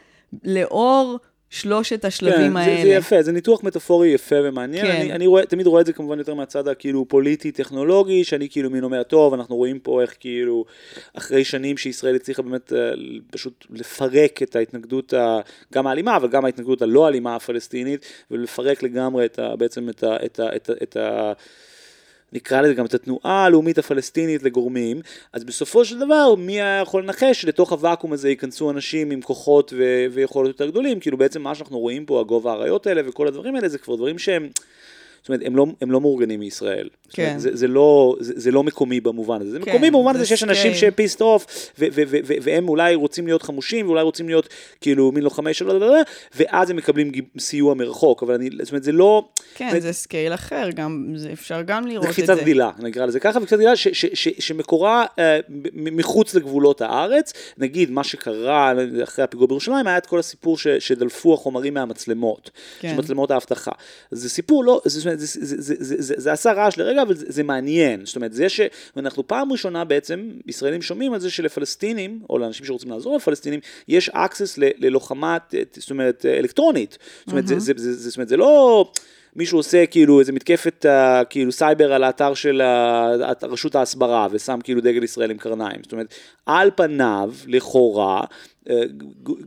לאור 0.45 1.19
שלושת 1.61 2.05
השלבים 2.05 2.50
כן, 2.50 2.56
האלה. 2.56 2.76
זה, 2.76 2.82
זה 2.82 2.88
יפה, 2.88 3.23
זה 3.23 3.32
ניתוח 3.32 3.64
מטאפורי 3.64 4.08
יפה 4.08 4.37
ומעניין. 4.44 4.87
כן. 4.87 4.93
אני, 4.93 5.12
אני 5.12 5.26
רואה, 5.26 5.47
תמיד 5.47 5.67
רואה 5.67 5.81
את 5.81 5.87
זה 5.87 5.93
כמובן 5.93 6.19
יותר 6.19 6.35
מהצד 6.35 6.69
הכאילו 6.69 7.05
פוליטי-טכנולוגי, 7.08 8.25
שאני 8.25 8.49
כאילו 8.49 8.70
מין 8.70 8.85
אומר, 8.85 9.03
טוב, 9.03 9.35
אנחנו 9.35 9.56
רואים 9.56 9.79
פה 9.79 10.03
איך 10.03 10.14
כאילו, 10.20 10.64
אחרי 11.14 11.44
שנים 11.44 11.76
שישראל 11.76 12.17
הצליחה 12.17 12.43
באמת 12.43 12.73
אה, 12.73 12.79
פשוט 13.31 13.67
לפרק 13.70 14.43
את 14.43 14.56
ההתנגדות, 14.56 15.14
ה, 15.14 15.41
גם 15.73 15.87
האלימה, 15.87 16.17
אבל 16.17 16.29
גם 16.29 16.44
ההתנגדות 16.44 16.82
הלא 16.82 17.08
אלימה 17.08 17.37
הפלסטינית, 17.37 18.06
ולפרק 18.31 18.82
לגמרי 18.82 19.25
את 19.25 19.38
ה, 19.38 19.56
בעצם 19.56 19.88
את 19.88 20.02
ה... 20.02 20.17
את 20.25 20.41
ה, 20.41 20.56
את 20.56 20.70
ה, 20.70 20.73
את 20.82 20.97
ה 20.97 21.32
נקרא 22.37 22.61
לזה 22.61 22.75
גם 22.75 22.87
את 22.87 22.94
התנועה 22.94 23.44
הלאומית 23.44 23.79
הפלסטינית 23.79 24.43
לגורמים, 24.43 25.00
אז 25.33 25.44
בסופו 25.44 25.85
של 25.85 25.99
דבר 25.99 26.35
מי 26.35 26.53
היה 26.53 26.81
יכול 26.83 27.03
לנחש 27.03 27.43
שלתוך 27.43 27.73
הוואקום 27.73 28.12
הזה 28.12 28.29
ייכנסו 28.29 28.71
אנשים 28.71 29.11
עם 29.11 29.23
כוחות 29.23 29.73
ו- 29.77 30.06
ויכולות 30.12 30.49
יותר 30.49 30.67
גדולים, 30.67 31.00
כאילו 31.00 31.19
בעצם 31.19 31.43
מה 31.43 31.55
שאנחנו 31.55 31.79
רואים 31.79 32.06
פה, 32.06 32.21
הגובה 32.21 32.53
האריות 32.53 32.87
האלה 32.87 33.03
וכל 33.09 33.29
הדברים 33.29 33.56
האלה, 33.56 33.69
זה 33.69 33.79
כבר 33.79 33.97
דברים 33.97 34.19
שהם... 34.19 34.49
זאת 35.26 35.28
אומרת, 35.28 35.40
הם 35.44 35.56
לא, 35.56 35.67
הם 35.81 35.90
לא 35.90 36.00
מאורגנים 36.00 36.40
מישראל. 36.40 36.88
כן. 37.11 37.25
אומרת, 37.26 37.40
זה, 37.40 37.50
זה, 37.52 37.69
לא, 37.69 38.17
זה, 38.20 38.32
זה 38.37 38.50
לא 38.50 38.62
מקומי 38.62 39.00
במובן 39.00 39.40
הזה. 39.40 39.50
זה 39.50 39.58
כן, 39.58 39.70
מקומי 39.70 39.90
במובן 39.90 40.12
זה 40.12 40.19
הזה 40.19 40.26
שיש 40.26 40.44
אנשים 40.44 40.75
סקייל. 40.75 40.93
שפיסט 40.93 41.20
אוף, 41.20 41.70
והם 42.25 42.69
אולי 42.69 42.94
רוצים 42.94 43.26
להיות 43.26 43.43
חמושים, 43.43 43.87
ואולי 43.87 44.02
רוצים 44.02 44.28
להיות 44.28 44.49
כאילו 44.81 45.12
מין 45.12 45.23
לוחמי 45.23 45.55
שלו, 45.55 45.94
ואז 46.34 46.70
הם 46.70 46.76
מקבלים 46.76 47.12
סיוע 47.38 47.75
מרחוק, 47.75 48.23
אבל 48.23 48.34
אני, 48.34 48.50
זאת 48.62 48.70
אומרת, 48.73 48.84
זה 48.84 48.93
לא... 48.93 49.28
כן, 49.55 49.70
זאת 49.73 49.82
זה 49.82 49.93
scale 49.93 50.35
אחר, 50.34 50.70
גם, 50.75 51.12
זה, 51.17 51.32
אפשר 51.32 51.62
גם 51.62 51.87
לראות 51.87 52.02
זה 52.02 52.11
את 52.11 52.14
זה. 52.14 52.23
קפיצת 52.23 52.40
גדילה, 52.43 52.70
נקרא 52.78 53.06
לזה 53.06 53.20
ככה, 53.20 53.38
וקפיצת 53.38 53.56
גדילה 53.56 53.76
ש, 53.76 53.88
ש, 53.88 54.06
ש, 54.14 54.28
שמקורה 54.38 55.05
אה, 55.19 55.38
מחוץ 55.75 56.34
לגבולות 56.34 56.81
הארץ. 56.81 57.32
נגיד, 57.58 57.90
מה 57.90 58.05
שקרה 58.05 58.73
אחרי 59.02 59.25
הפיגוע 59.25 59.46
בירושלים, 59.46 59.87
היה 59.87 59.99
את 59.99 60.06
כל 60.06 60.19
הסיפור 60.19 60.58
ש, 60.58 60.69
שדלפו 60.69 61.34
החומרים 61.34 61.75
מהמצלמות, 61.75 62.50
כן. 62.81 62.88
של 62.88 62.96
מצלמות 62.96 63.31
האבטחה. 63.31 63.73
זה 64.11 64.31
סיפור 64.31 64.64
לא, 64.64 64.81
זה, 64.84 64.99
זאת 64.99 65.06
אומרת, 65.06 65.16
זה, 65.19 65.27
זה, 65.27 65.63
זה, 65.63 65.75
זה, 65.79 66.03
זה, 66.03 66.15
זה 66.17 66.33
עשה 66.33 66.53
רעש 66.53 66.79
לרגע, 66.79 67.03
אבל 67.03 67.15
זה, 67.15 67.27
זה 67.29 67.43
מעניין. 67.43 68.05
זאת 68.05 68.17
אומרת, 68.17 68.33
זה 68.33 68.49
שאנחנו 68.49 69.29
פעם 69.29 69.53
ראשונה 69.53 69.85
בעצם, 69.85 70.31
ישראלים 70.47 70.83
שומעים 70.83 71.13
על 71.13 71.21
זה 71.21 71.31
שלפלסטינים, 71.31 72.21
או 72.31 72.39
לאנשים 72.39 72.67
שרוצים 72.67 72.91
לעזור 72.91 73.17
לפלסטינים, 73.17 73.61
יש 73.89 74.11
access 74.11 74.59
ללוחמה, 74.59 75.37
זאת 75.77 75.91
אומרת, 75.91 76.27
אלקטרונית. 76.27 76.99
זאת 77.21 77.33
אומרת, 77.33 77.47
זה, 77.47 77.59
זה, 77.59 77.73
זה, 77.77 77.95
זה, 77.95 78.11
זאת 78.11 78.17
אומרת, 78.17 78.29
זה 78.29 78.37
לא... 78.37 78.91
מישהו 79.37 79.59
עושה 79.59 79.87
כאילו 79.87 80.21
איזה 80.21 80.33
מתקפת 80.33 80.87
uh, 80.88 81.25
כאילו 81.25 81.52
סייבר 81.52 81.93
על 81.93 82.05
האתר 82.05 82.35
של 82.35 82.62
uh, 82.62 83.47
רשות 83.47 83.75
ההסברה 83.75 84.29
ושם 84.31 84.59
כאילו 84.64 84.81
דגל 84.81 85.05
ישראל 85.05 85.31
עם 85.31 85.38
קרניים. 85.38 85.81
זאת 85.83 85.93
אומרת, 85.93 86.14
על 86.47 86.71
פניו, 86.76 87.35
לכאורה, 87.47 88.25
uh, 88.69 88.73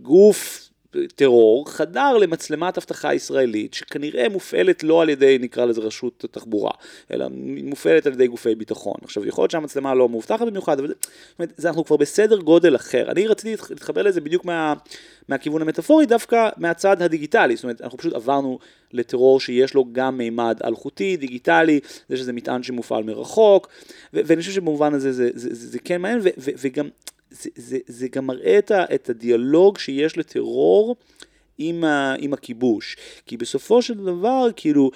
גוף 0.02 0.69
טרור 1.16 1.70
חדר 1.72 2.18
למצלמת 2.18 2.78
אבטחה 2.78 3.14
ישראלית 3.14 3.74
שכנראה 3.74 4.30
מופעלת 4.30 4.84
לא 4.84 5.02
על 5.02 5.10
ידי 5.10 5.38
נקרא 5.42 5.66
לזה 5.66 5.82
רשות 5.82 6.24
התחבורה 6.24 6.72
אלא 7.12 7.28
מופעלת 7.64 8.06
על 8.06 8.14
ידי 8.14 8.28
גופי 8.28 8.56
ביטחון. 8.56 8.96
עכשיו 9.04 9.26
יכול 9.26 9.42
להיות 9.42 9.52
שהמצלמה 9.52 9.94
לא 9.94 10.10
מאובטחת 10.10 10.48
במיוחד 10.48 10.80
אבל 10.80 10.94
אומרת, 11.40 11.54
זה 11.58 11.68
אנחנו 11.68 11.86
כבר 11.86 11.98
בסדר 11.98 12.38
גודל 12.38 12.76
אחר. 12.76 13.12
אני 13.12 13.28
רציתי 13.28 13.56
להתחבר 13.70 14.02
לזה 14.02 14.22
בדיוק 14.22 14.46
מה, 14.46 14.74
מהכיוון 15.30 15.62
המטאפורי 15.62 16.06
דווקא 16.06 16.50
מהצד 16.58 17.02
הדיגיטלי 17.02 17.56
זאת 17.56 17.64
אומרת 17.64 17.82
אנחנו 17.82 17.98
פשוט 17.98 18.14
עברנו 18.14 18.60
לטרור 18.94 19.40
שיש 19.40 19.74
לו 19.74 19.86
גם 19.92 20.18
מימד 20.18 20.60
אלחוטי 20.66 21.18
דיגיטלי 21.18 21.80
זה 22.10 22.18
שזה 22.18 22.34
מטען 22.34 22.64
שמופעל 22.64 23.04
מרחוק 23.04 23.68
ו- 24.14 24.22
ואני 24.26 24.42
חושב 24.42 24.54
שבמובן 24.54 24.94
הזה 24.94 25.12
זה, 25.12 25.30
זה, 25.34 25.56
זה, 25.56 25.68
זה 25.68 25.80
כן 25.80 26.02
מעניין 26.02 26.20
ו- 26.24 26.30
ו- 26.38 26.52
וגם 26.58 26.90
זה, 27.32 27.50
זה, 27.56 27.78
זה 27.88 28.08
גם 28.08 28.28
מראה 28.28 28.58
את, 28.60 28.72
ה, 28.72 28.84
את 28.96 29.10
הדיאלוג 29.10 29.78
שיש 29.78 30.18
לטרור 30.18 30.96
עם, 31.58 31.84
ה, 31.84 32.16
עם 32.20 32.34
הכיבוש. 32.34 32.96
כי 33.26 33.38
בסופו 33.38 33.82
של 33.82 33.94
דבר, 33.94 34.48
כאילו, 34.56 34.92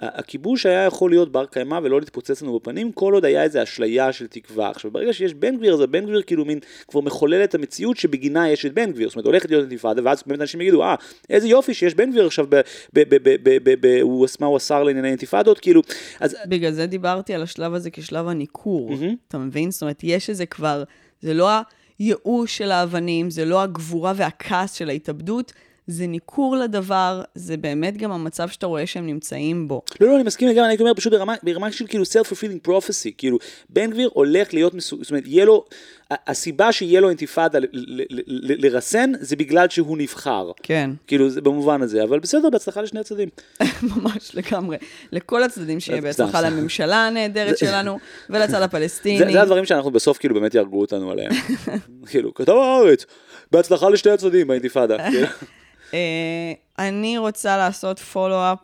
הכיבוש 0.00 0.66
היה 0.66 0.84
יכול 0.84 1.10
להיות 1.10 1.32
בר 1.32 1.46
קיימא 1.46 1.80
ולא 1.82 2.00
להתפוצץ 2.00 2.42
לנו 2.42 2.58
בפנים, 2.58 2.92
כל 2.92 3.14
עוד 3.14 3.24
היה 3.24 3.42
איזו 3.42 3.62
אשליה 3.62 4.12
של 4.12 4.26
תקווה. 4.26 4.70
עכשיו, 4.70 4.90
ברגע 4.90 5.12
שיש 5.12 5.34
בן 5.34 5.56
גביר, 5.56 5.74
אז 5.74 5.80
הבן 5.80 6.06
גביר 6.06 6.22
כאילו 6.22 6.44
מין 6.44 6.58
כבר 6.88 7.00
מחולל 7.00 7.44
את 7.44 7.54
המציאות 7.54 7.96
שבגינה 7.96 8.50
יש 8.50 8.66
את 8.66 8.74
בן 8.74 8.92
גביר. 8.92 9.08
זאת 9.08 9.16
אומרת, 9.16 9.26
הולכת 9.26 9.50
להיות 9.50 9.62
אינתיפאדה, 9.62 10.02
ואז 10.04 10.22
באמת 10.26 10.40
אנשים 10.40 10.60
יגידו, 10.60 10.82
אה, 10.82 10.94
איזה 11.30 11.48
יופי 11.48 11.74
שיש 11.74 11.94
בן 11.94 12.10
גביר 12.10 12.26
עכשיו, 12.26 12.46
ב- 12.48 12.60
ב- 12.94 13.04
ב- 13.42 13.74
ב- 13.86 14.00
הוא 14.02 14.24
עש- 14.24 14.40
מה 14.40 14.46
הוא 14.46 14.56
השר 14.56 14.82
לענייני 14.82 15.08
אינתיפאדות, 15.08 15.60
כאילו, 15.60 15.82
אז 16.20 16.36
בגלל 16.48 16.72
זה 16.72 16.86
דיברתי 16.86 17.34
על 17.34 17.42
השלב 17.42 17.74
הזה 17.74 17.90
כשלב 17.90 18.28
הניכור, 18.28 18.90
מהמם. 18.90 19.14
אתה 19.28 19.38
מבין? 19.38 19.70
זאת 19.70 19.82
אומרת, 19.82 20.00
יש 20.02 20.30
איזה 20.30 20.46
כבר, 20.46 20.82
זה 21.22 21.34
לא 21.34 21.50
הייאוש 21.98 22.58
של 22.58 22.70
האבנים, 22.70 23.30
זה 23.30 23.44
לא 23.44 23.62
הגבורה 23.62 24.12
והכעס 24.16 24.72
של 24.72 24.88
ההתאבדות, 24.88 25.52
זה 25.86 26.06
ניכור 26.06 26.56
לדבר, 26.56 27.22
זה 27.34 27.56
באמת 27.56 27.96
גם 27.96 28.12
המצב 28.12 28.48
שאתה 28.48 28.66
רואה 28.66 28.86
שהם 28.86 29.06
נמצאים 29.06 29.68
בו. 29.68 29.82
לא, 30.00 30.08
לא, 30.08 30.16
אני 30.16 30.22
מסכים 30.22 30.48
לגמרי, 30.48 30.64
אני 30.64 30.72
הייתי 30.72 30.82
אומר 30.82 30.94
פשוט 30.94 31.12
ברמה, 31.12 31.34
ברמה 31.42 31.72
של 31.72 31.86
כאילו 31.86 32.04
self-fulfilling 32.04 32.68
prophecy, 32.68 33.10
כאילו, 33.18 33.38
בן 33.70 33.90
גביר 33.90 34.10
הולך 34.12 34.54
להיות 34.54 34.74
מסוג, 34.74 35.02
זאת 35.02 35.10
אומרת, 35.10 35.26
יהיה 35.26 35.44
לו, 35.44 35.64
הסיבה 36.10 36.72
שיהיה 36.72 37.00
לו 37.00 37.08
אינתיפאדה 37.08 37.58
לרסן, 38.36 39.12
זה 39.20 39.36
בגלל 39.36 39.68
שהוא 39.68 39.98
נבחר. 39.98 40.50
כן, 40.62 40.90
כאילו, 41.06 41.30
זה 41.30 41.40
במובן 41.40 41.82
הזה, 41.82 42.02
אבל 42.02 42.18
בסדר, 42.18 42.50
בהצלחה 42.50 42.82
לשני 42.82 43.00
הצדדים. 43.00 43.28
ממש 43.96 44.30
לגמרי. 44.34 44.76
לכל 45.12 45.42
הצדדים 45.42 45.80
שיהיה 45.80 46.00
בהצלחה. 46.00 46.40
לממשלה 46.40 47.06
הנהדרת 47.06 47.58
שלנו 47.58 47.98
ולצד 48.30 48.62
הפלסטיני. 48.62 49.32
זה 49.32 49.42
הדברים 49.42 49.64
שאנחנו 49.64 49.90
בסוף 49.90 50.18
כאילו 50.18 50.34
באמת 50.34 50.54
יהרגו 50.54 50.80
אותנו 50.80 51.10
עליהם. 51.10 51.32
כאילו, 52.10 52.34
כתב 52.34 52.52
הארץ, 52.52 53.06
בהצלחה 53.52 53.88
לשני 53.88 54.12
הצדדים 54.12 54.48
באינתיפאדה. 54.48 54.96
אה, 55.94 55.98
אני 56.78 57.18
רוצה 57.18 57.56
לעשות 57.56 57.98
פולו-אפ 57.98 58.58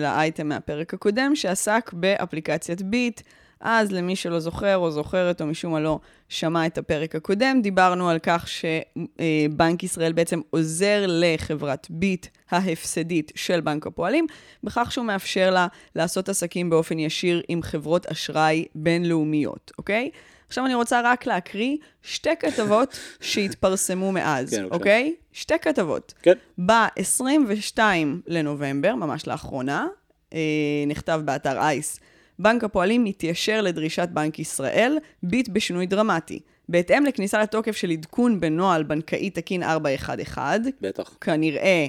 לאייטם 0.00 0.48
מהפרק 0.48 0.94
הקודם, 0.94 1.32
שעסק 1.34 1.90
באפליקציית 1.92 2.82
ביט. 2.82 3.20
אז 3.60 3.92
למי 3.92 4.16
שלא 4.16 4.40
זוכר 4.40 4.76
או 4.76 4.90
זוכרת 4.90 5.40
או 5.40 5.46
משום 5.46 5.72
מה 5.72 5.80
לא 5.80 5.98
שמע 6.28 6.66
את 6.66 6.78
הפרק 6.78 7.14
הקודם, 7.14 7.60
דיברנו 7.62 8.10
על 8.10 8.18
כך 8.22 8.48
שבנק 8.48 9.82
ישראל 9.82 10.12
בעצם 10.12 10.40
עוזר 10.50 11.04
לחברת 11.08 11.86
ביט 11.90 12.26
ההפסדית 12.50 13.32
של 13.34 13.60
בנק 13.60 13.86
הפועלים, 13.86 14.26
בכך 14.64 14.92
שהוא 14.92 15.04
מאפשר 15.04 15.50
לה 15.50 15.66
לעשות 15.96 16.28
עסקים 16.28 16.70
באופן 16.70 16.98
ישיר 16.98 17.42
עם 17.48 17.62
חברות 17.62 18.06
אשראי 18.06 18.64
בינלאומיות, 18.74 19.72
אוקיי? 19.78 20.10
עכשיו 20.48 20.66
אני 20.66 20.74
רוצה 20.74 21.00
רק 21.04 21.26
להקריא 21.26 21.76
שתי 22.02 22.36
כתבות 22.40 22.98
שהתפרסמו 23.20 24.12
מאז, 24.12 24.50
כן. 24.50 24.64
אוקיי? 24.70 25.14
שתי 25.32 25.58
כתבות. 25.62 26.14
כן. 26.22 26.32
ב-22 26.66 27.78
לנובמבר, 28.26 28.94
ממש 28.94 29.26
לאחרונה, 29.26 29.86
אה, 30.34 30.38
נכתב 30.86 31.20
באתר 31.24 31.58
אייס, 31.58 32.00
בנק 32.38 32.64
הפועלים 32.64 33.04
מתיישר 33.04 33.60
לדרישת 33.60 34.08
בנק 34.12 34.38
ישראל, 34.38 34.96
ביט 35.22 35.48
בשינוי 35.48 35.86
דרמטי. 35.86 36.40
בהתאם 36.68 37.04
לכניסה 37.04 37.42
לתוקף 37.42 37.76
של 37.76 37.90
עדכון 37.90 38.40
בנוהל 38.40 38.82
בנקאי 38.82 39.30
תקין 39.30 39.62
411, 39.62 40.56
בטח. 40.80 41.16
כנראה 41.20 41.86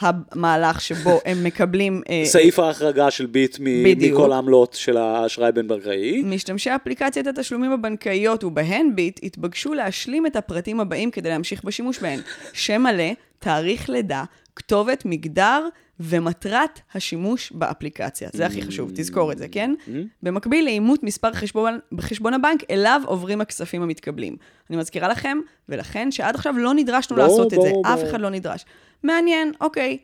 המהלך 0.00 0.80
שבו 0.80 1.20
הם 1.26 1.44
מקבלים... 1.44 2.02
אה, 2.10 2.22
סעיף 2.24 2.58
ההחרגה 2.58 3.10
של 3.10 3.26
ביט 3.26 3.56
מ-. 3.60 3.84
מכל 3.84 4.32
העמלות 4.32 4.72
של 4.72 4.96
האשראי 4.96 5.52
בין-בנקאי. 5.52 6.22
משתמשי 6.22 6.74
אפליקציית 6.74 7.26
התשלומים 7.26 7.72
הבנקאיות 7.72 8.44
ובהן 8.44 8.94
ביט 8.94 9.20
התבקשו 9.22 9.74
להשלים 9.74 10.26
את 10.26 10.36
הפרטים 10.36 10.80
הבאים 10.80 11.10
כדי 11.10 11.28
להמשיך 11.28 11.64
בשימוש 11.64 11.98
בהן. 11.98 12.20
שם 12.52 12.82
מלא, 12.82 13.12
תאריך 13.38 13.90
לידה, 13.90 14.24
כתובת, 14.56 15.02
מגדר 15.06 15.68
ומטרת 16.00 16.80
השימוש 16.94 17.52
באפליקציה. 17.52 18.28
זה 18.32 18.46
הכי 18.46 18.62
חשוב, 18.62 18.90
תזכור 18.94 19.32
את 19.32 19.38
זה, 19.38 19.48
כן? 19.48 19.74
במקביל 20.22 20.64
לאימות 20.64 21.02
מספר 21.02 21.32
חשבון, 21.32 21.78
בחשבון 21.92 22.34
הבנק, 22.34 22.62
אליו 22.70 23.02
עוברים 23.06 23.40
הכספים 23.40 23.82
המתקבלים. 23.82 24.36
אני 24.70 24.76
מזכירה 24.76 25.08
לכם, 25.08 25.38
ולכן, 25.68 26.10
שעד 26.10 26.34
עכשיו 26.34 26.54
לא 26.58 26.74
נדרשנו 26.74 27.16
ברור, 27.16 27.28
לעשות 27.28 27.46
את 27.54 27.58
זה, 27.62 27.68
ברור, 27.70 27.82
אף. 27.86 28.00
אחד 28.10 28.20
לא 28.20 28.30
נדרש. 28.30 28.64
מעניין, 29.02 29.52
אוקיי. 29.60 29.98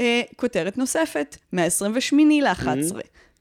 אה, 0.00 0.22
כותרת 0.36 0.78
נוספת, 0.78 1.36
מה-28 1.52 2.16
ל-11. 2.42 2.96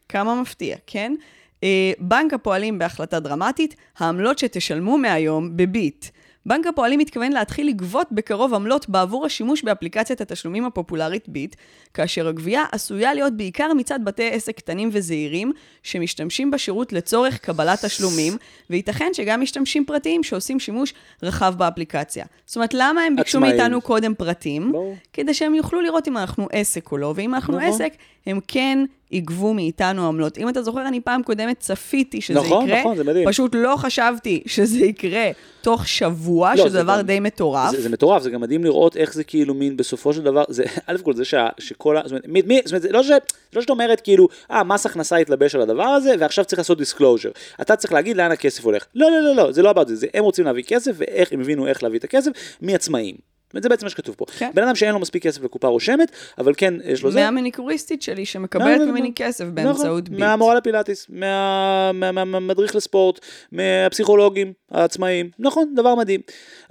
כמה 0.09 0.41
מפתיע, 0.41 0.77
כן? 0.87 1.15
אה, 1.63 1.91
בנק 1.99 2.33
הפועלים 2.33 2.79
בהחלטה 2.79 3.19
דרמטית, 3.19 3.75
העמלות 3.97 4.39
שתשלמו 4.39 4.97
מהיום 4.97 5.57
בביט. 5.57 6.05
בנק 6.45 6.67
הפועלים 6.67 6.99
מתכוון 6.99 7.31
להתחיל 7.31 7.67
לגבות 7.67 8.07
בקרוב 8.11 8.53
עמלות 8.53 8.89
בעבור 8.89 9.25
השימוש 9.25 9.63
באפליקציית 9.63 10.21
התשלומים 10.21 10.65
הפופולרית 10.65 11.29
ביט, 11.29 11.55
כאשר 11.93 12.27
הגבייה 12.27 12.63
עשויה 12.71 13.13
להיות 13.13 13.37
בעיקר 13.37 13.73
מצד 13.73 13.99
בתי 14.03 14.29
עסק 14.31 14.57
קטנים 14.57 14.89
וזעירים, 14.91 15.51
שמשתמשים 15.83 16.51
בשירות 16.51 16.93
לצורך 16.93 17.37
קבלת 17.37 17.85
תשלומים, 17.85 18.33
וייתכן 18.69 19.09
שגם 19.13 19.41
משתמשים 19.41 19.85
פרטיים 19.85 20.23
שעושים 20.23 20.59
שימוש 20.59 20.93
רחב 21.23 21.53
באפליקציה. 21.57 22.25
זאת 22.45 22.55
אומרת, 22.55 22.73
למה 22.73 23.01
הם 23.01 23.15
ביקשו 23.15 23.37
עצמאים. 23.37 23.57
מאיתנו 23.57 23.81
קודם 23.81 24.15
פרטים? 24.15 24.71
ברור. 24.71 24.95
כדי 25.13 25.33
שהם 25.33 25.55
יוכלו 25.55 25.81
לראות 25.81 26.07
אם 26.07 26.17
אנחנו 26.17 26.47
עסק 26.51 26.91
או 26.91 26.97
לא, 26.97 27.13
ואם 27.15 27.35
אנחנו 27.35 27.57
נכון. 27.57 27.69
עסק, 27.69 27.93
הם 28.25 28.39
כן 28.47 28.85
יגבו 29.11 29.53
מאיתנו 29.53 30.07
עמלות. 30.07 30.37
אם 30.37 30.49
אתה 30.49 30.61
זוכר, 30.61 30.87
אני 30.87 31.01
פעם 31.01 31.23
קודמת 31.23 31.59
צפיתי 31.59 32.21
שזה 32.21 32.39
נכון, 32.39 32.65
יקרה. 32.65 32.79
נכון, 32.79 32.97
זה 32.97 33.03
מדהים. 33.03 33.27
פשוט 33.29 33.51
לא 33.55 33.75
חשבתי 33.77 34.43
שזה 34.45 34.79
יקרה 34.85 35.29
תוך 35.61 35.87
שבוע, 35.87 36.51
לא, 36.55 36.57
שזה 36.63 36.69
זה 36.69 36.83
דבר 36.83 36.97
גם- 36.99 37.05
די 37.05 37.19
מטורף. 37.19 37.71
זה, 37.71 37.81
זה 37.81 37.89
מטורף, 37.89 38.23
זה 38.23 38.29
גם 38.29 38.41
מדהים 38.41 38.63
לראות 38.63 38.97
איך 38.97 39.13
זה 39.13 39.23
כאילו 39.23 39.53
מין 39.53 39.77
בסופו 39.77 40.13
של 40.13 40.21
דבר, 40.21 40.43
זה 40.49 40.63
א' 40.87 40.97
כל 41.03 41.13
זה 41.13 41.25
שה, 41.25 41.47
שכל 41.59 41.97
ה... 41.97 42.01
זאת 42.03 42.11
אומרת, 42.11 42.23
מי, 42.27 42.41
מי, 42.45 42.59
זאת 42.65 42.71
אומרת, 42.71 42.81
זה 42.81 42.91
לא, 42.91 43.03
ש, 43.03 43.09
לא 43.53 43.61
שאת 43.61 43.69
אומרת 43.69 44.01
כאילו, 44.01 44.27
אה, 44.51 44.63
מס 44.63 44.85
הכנסה 44.85 45.15
התלבש 45.15 45.55
על 45.55 45.61
הדבר 45.61 45.83
הזה, 45.83 46.13
ועכשיו 46.19 46.45
צריך 46.45 46.59
לעשות 46.59 46.77
disclosure. 46.77 47.29
אתה 47.61 47.75
צריך 47.75 47.93
להגיד 47.93 48.17
לאן 48.17 48.31
הכסף 48.31 48.65
הולך. 48.65 48.85
לא, 48.95 49.11
לא, 49.11 49.21
לא, 49.21 49.35
לא, 49.35 49.51
זה 49.51 49.61
לא 49.61 49.71
about 49.71 49.87
זה, 49.87 49.95
זה 49.95 50.07
הם 50.13 50.23
רוצים 50.23 50.45
להביא 50.45 50.63
כסף, 50.63 50.91
ואיך 50.97 51.33
הם 51.33 51.41
הבינו 51.41 51.67
איך 51.67 51.83
להביא 51.83 51.99
את 51.99 52.03
הכסף, 52.03 52.31
מעצמאים. 52.61 53.30
זה 53.59 53.69
בעצם 53.69 53.85
מה 53.85 53.89
שכתוב 53.89 54.15
פה. 54.17 54.25
כן. 54.37 54.51
בן 54.53 54.63
אדם 54.63 54.75
שאין 54.75 54.93
לו 54.93 54.99
מספיק 54.99 55.23
כסף 55.23 55.43
לקופה 55.43 55.67
רושמת, 55.67 56.11
אבל 56.37 56.53
כן, 56.57 56.73
יש 56.85 57.03
לו 57.03 57.11
זה. 57.11 57.19
מהמניקוריסטית 57.19 58.01
שלי, 58.01 58.25
שמקבלת 58.25 58.81
ממני. 58.81 59.11
כסף 59.15 59.43
נכון, 59.43 59.55
באמצעות 59.55 60.09
ביט. 60.09 60.19
מהמורה 60.19 60.55
לפילאטיס, 60.55 61.05
מה- 61.09 61.91
מה- 61.93 62.11
מה- 62.11 62.25
מהמדריך 62.25 62.75
לספורט, 62.75 63.19
מהפסיכולוגים 63.51 64.53
העצמאיים, 64.71 65.29
נכון, 65.39 65.73
דבר 65.75 65.95
מדהים. 65.95 66.21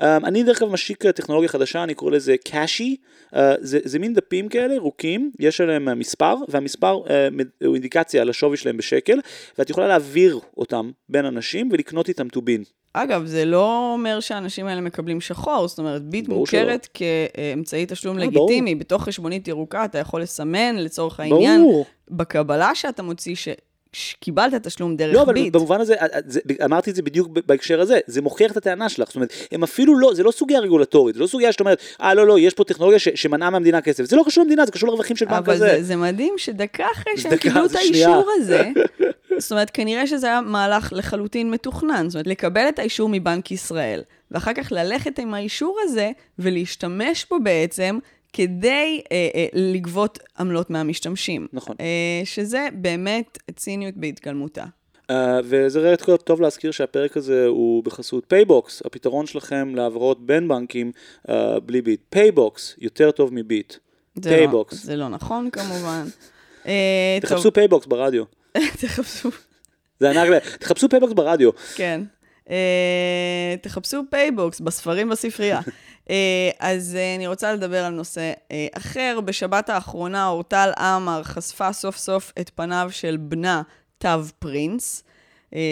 Um, 0.00 0.04
אני 0.04 0.42
דרך 0.42 0.62
אגב 0.62 0.72
משיק 0.72 1.06
טכנולוגיה 1.06 1.48
חדשה, 1.48 1.82
אני 1.82 1.94
קורא 1.94 2.10
לזה 2.10 2.34
קאשי, 2.44 2.96
uh, 3.34 3.36
זה, 3.60 3.78
זה 3.84 3.98
מין 3.98 4.14
דפים 4.14 4.48
כאלה, 4.48 4.74
ירוקים, 4.74 5.30
יש 5.38 5.60
עליהם 5.60 5.98
מספר, 5.98 6.34
והמספר 6.48 6.90
הוא 7.64 7.74
אינדיקציה 7.74 8.22
על 8.22 8.30
השווי 8.30 8.56
שלהם 8.56 8.76
בשקל, 8.76 9.18
ואת 9.58 9.70
יכולה 9.70 9.88
להעביר 9.88 10.38
אותם 10.56 10.90
בין 11.08 11.24
אנשים 11.24 11.68
ולקנות 11.72 12.08
איתם 12.08 12.28
טובין. 12.28 12.64
אגב, 12.92 13.26
זה 13.26 13.44
לא 13.44 13.92
אומר 13.92 14.20
שהאנשים 14.20 14.66
האלה 14.66 14.80
מקבלים 14.80 15.20
שחור, 15.20 15.68
זאת 15.68 15.78
אומרת, 15.78 16.02
ביט 16.02 16.28
ברור 16.28 16.40
מוכרת 16.40 16.88
כאמצעי 16.94 17.86
תשלום 17.88 18.18
אה, 18.18 18.24
לגיטימי. 18.24 18.74
בתוך 18.74 19.04
חשבונית 19.04 19.48
ירוקה 19.48 19.84
אתה 19.84 19.98
יכול 19.98 20.22
לסמן 20.22 20.76
לצורך 20.76 21.20
העניין, 21.20 21.60
ברור. 21.60 21.86
בקבלה 22.10 22.74
שאתה 22.74 23.02
מוציא, 23.02 23.34
שקיבלת 23.92 24.54
תשלום 24.66 24.96
דרך 24.96 25.14
לא, 25.14 25.22
אבל 25.22 25.34
ביט. 25.34 25.52
במובן 25.52 25.80
הזה, 25.80 25.94
אה, 25.94 26.06
זה, 26.26 26.40
אמרתי 26.64 26.90
את 26.90 26.94
זה 26.94 27.02
בדיוק 27.02 27.28
בהקשר 27.46 27.80
הזה, 27.80 27.98
זה 28.06 28.22
מוכיח 28.22 28.52
את 28.52 28.56
הטענה 28.56 28.88
שלך, 28.88 29.08
זאת 29.08 29.16
אומרת, 29.16 29.32
הם 29.52 29.62
אפילו 29.62 29.98
לא, 29.98 30.14
זה 30.14 30.22
לא 30.22 30.30
סוגיה 30.30 30.60
רגולטורית, 30.60 31.14
זה 31.14 31.20
לא 31.20 31.26
סוגיה 31.26 31.52
שאת 31.52 31.60
אומרת, 31.60 31.80
אה, 32.00 32.14
לא, 32.14 32.26
לא, 32.26 32.38
יש 32.38 32.54
פה 32.54 32.64
טכנולוגיה 32.64 32.98
ש, 32.98 33.08
שמנעה 33.14 33.50
מהמדינה 33.50 33.80
כסף, 33.80 34.04
זה 34.04 34.16
לא 34.16 34.22
קשור 34.26 34.44
למדינה, 34.44 34.66
זה 34.66 34.72
קשור 34.72 34.88
לרווחים 34.88 35.16
של 35.16 35.24
בנק 35.24 35.38
אבל 35.38 35.52
הזה. 35.52 35.66
זה, 35.66 35.82
זה 35.82 35.96
מדהים 35.96 36.34
שדקה 36.36 36.86
אחרי 36.94 37.12
שהם 37.16 37.36
קיבלו 37.36 37.66
את. 37.66 37.74
האישור 37.74 38.30
הזה, 38.36 38.68
זאת 39.38 39.52
אומרת, 39.52 39.70
כנראה 39.70 40.06
שזה 40.06 40.26
היה 40.26 40.40
מהלך 40.40 40.92
לחלוטין 40.96 41.50
מתוכנן. 41.50 42.08
זאת 42.08 42.14
אומרת, 42.14 42.26
לקבל 42.26 42.68
את 42.68 42.78
האישור 42.78 43.08
מבנק 43.12 43.50
ישראל, 43.50 44.02
ואחר 44.30 44.52
כך 44.52 44.72
ללכת 44.72 45.18
עם 45.18 45.34
האישור 45.34 45.78
הזה 45.82 46.10
ולהשתמש 46.38 47.26
בו 47.30 47.40
בעצם 47.42 47.98
כדי 48.32 49.02
אה, 49.12 49.28
אה, 49.34 49.46
לגבות 49.52 50.18
עמלות 50.38 50.70
מהמשתמשים. 50.70 51.46
נכון. 51.52 51.76
אה, 51.80 51.86
שזה 52.24 52.68
באמת 52.74 53.38
ציניות 53.56 53.94
בהתגלמותה. 53.96 54.64
Uh, 55.10 55.12
וזה 55.44 55.80
רגע 55.80 55.96
טוב- 55.96 56.16
טוב 56.16 56.40
להזכיר 56.40 56.70
שהפרק 56.70 57.16
הזה 57.16 57.46
הוא 57.46 57.84
בחסות 57.84 58.24
פייבוקס, 58.28 58.82
הפתרון 58.86 59.26
שלכם 59.26 59.74
להעברות 59.74 60.26
בין 60.26 60.48
בנקים 60.48 60.92
uh, 61.28 61.32
בלי 61.64 61.82
ביט. 61.82 62.00
פייבוקס 62.10 62.74
יותר 62.78 63.10
טוב 63.10 63.34
מביט. 63.34 63.74
זה 64.14 64.30
לא, 64.30 64.36
פייבוקס. 64.36 64.84
זה 64.84 64.96
לא 64.96 65.08
נכון 65.08 65.50
כמובן. 65.50 66.04
טוב, 66.64 66.70
תחפשו 67.20 67.52
פייבוקס 67.52 67.86
ברדיו. 67.86 68.24
תחפשו. 68.80 69.28
זה 70.00 70.10
ענק, 70.10 70.46
תחפשו 70.60 70.88
פייבוקס 70.88 71.12
ברדיו. 71.12 71.50
כן. 71.74 72.00
Uh, 72.46 72.50
תחפשו 73.62 74.02
פייבוקס 74.10 74.60
בספרים 74.60 75.08
בספרייה. 75.08 75.60
uh, 76.10 76.56
אז 76.58 76.96
uh, 76.96 77.16
אני 77.18 77.26
רוצה 77.26 77.52
לדבר 77.52 77.84
על 77.84 77.92
נושא 77.92 78.32
uh, 78.32 78.52
אחר. 78.72 79.18
בשבת 79.24 79.68
האחרונה 79.68 80.28
אורטל 80.28 80.70
עמר 80.78 81.22
חשפה 81.22 81.72
סוף 81.72 81.96
סוף 81.96 82.32
את 82.40 82.50
פניו 82.54 82.88
של 82.90 83.16
בנה 83.16 83.62
תו 83.98 84.08
פרינס, 84.38 85.04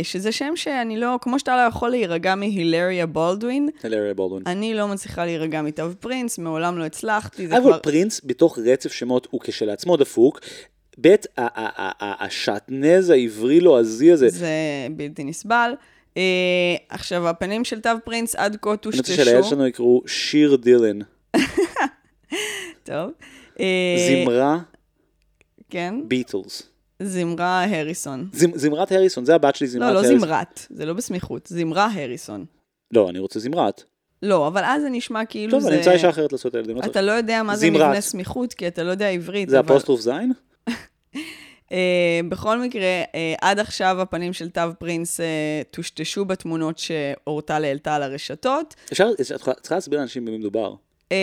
שזה 0.03 0.33
שם 0.33 0.53
שאני 0.57 0.97
לא, 0.97 1.17
כמו 1.21 1.39
שאתה 1.39 1.57
לא 1.57 1.61
יכול 1.69 1.91
להירגע 1.91 2.35
מהילריה 2.35 3.07
בולדווין, 3.07 3.69
הילריה 3.85 4.15
בולדווין. 4.15 4.43
אני 4.47 4.75
לא 4.75 4.89
מצליחה 4.89 5.25
להירגע 5.25 5.63
מתו 5.63 5.83
פרינס, 6.01 6.39
מעולם 6.39 6.79
לא 6.79 6.85
הצלחתי, 6.85 7.47
אבל 7.47 7.61
כבר... 7.61 7.79
פרינס 7.79 8.21
בתוך 8.25 8.59
רצף 8.59 8.93
שמות 8.93 9.29
הוא 9.31 9.41
כשלעצמו 9.45 9.97
דפוק. 9.97 10.41
ב', 11.01 11.15
השעטנז 12.01 13.11
העברי 13.11 13.61
לועזי 13.61 14.13
הזה. 14.13 14.29
זה 14.29 14.49
בלתי 14.91 15.25
נסבל. 15.25 15.73
Uh, 16.19 16.21
עכשיו, 16.89 17.29
הפנים 17.29 17.65
של 17.65 17.81
תו 17.81 17.91
פרינס 18.05 18.35
עד 18.35 18.57
כה 18.63 18.71
אני 18.71 18.75
רוצה 18.77 18.83
טושטשו. 18.83 19.13
שהילד 19.25 19.45
שלנו 19.45 19.67
יקראו 19.67 20.03
שיר 20.07 20.57
דילן. 20.57 20.99
טוב. 22.85 23.11
אה, 23.61 24.23
זמרה 24.25 24.59
כן, 25.71 25.95
ביטלס. 26.09 26.63
זמרה 27.03 27.65
הריסון. 27.81 28.29
זמ- 28.35 28.57
זמרת 28.59 28.93
הריסון, 28.93 29.25
זה 29.25 29.35
הבת 29.35 29.57
שלי 29.57 29.67
זמרת 29.69 29.89
לא, 29.89 29.95
לא 29.95 29.99
הריסון. 29.99 30.19
זמרת, 30.19 30.67
זה 30.71 30.87
לא 30.87 30.93
בסמיכות, 30.93 31.47
זמרה 31.47 31.89
הריסון. 31.95 32.45
לא, 32.93 33.11
אני 33.11 33.19
רוצה 33.19 33.41
זמרת. 33.41 33.83
לא, 34.23 34.47
אבל 34.47 34.63
אז 34.65 34.83
זה 34.83 34.89
נשמע 34.91 35.25
כאילו 35.25 35.51
טוב, 35.51 35.61
זה... 35.61 35.69
אני 35.69 35.77
אמצא 35.79 35.91
אישה 35.93 36.09
אחרת 36.11 36.33
לעשות 36.33 36.51
את 36.51 36.55
הילדים. 36.55 36.77
לא. 36.77 36.83
אתה 36.85 37.01
לא 37.01 37.13
יודע 37.13 37.43
מה 37.43 37.57
זה. 37.57 37.71
מבנה 37.71 38.01
סמיכות, 38.01 38.53
כי 38.55 38.69
אתה 38.69 38.83
לא 38.83 38.91
יודע 38.91 39.09
עברית. 39.09 39.49
זה 39.49 39.59
אבל- 39.59 39.67
אפוסטרוף 39.75 40.01
זין? 40.01 40.33
אה, 41.73 41.79
בכל 42.29 42.59
מקרה, 42.61 42.83
אה, 43.15 43.35
עד 43.41 43.59
עכשיו 43.59 44.01
הפנים 44.01 44.33
של 44.33 44.51
תו 44.51 44.61
פרינס 44.79 45.21
אה, 45.21 45.27
טושטשו 45.71 46.25
בתמונות 46.25 46.79
שאורטל 46.79 47.65
העלתה 47.65 47.95
על 47.95 48.03
הרשתות. 48.03 48.75
אפשר, 48.93 49.11
את 49.21 49.23
צריכה 49.61 49.75
להסביר 49.75 49.99
לאנשים 49.99 50.25
במי 50.25 50.39
מדובר. 50.39 50.75
אה, 51.13 51.17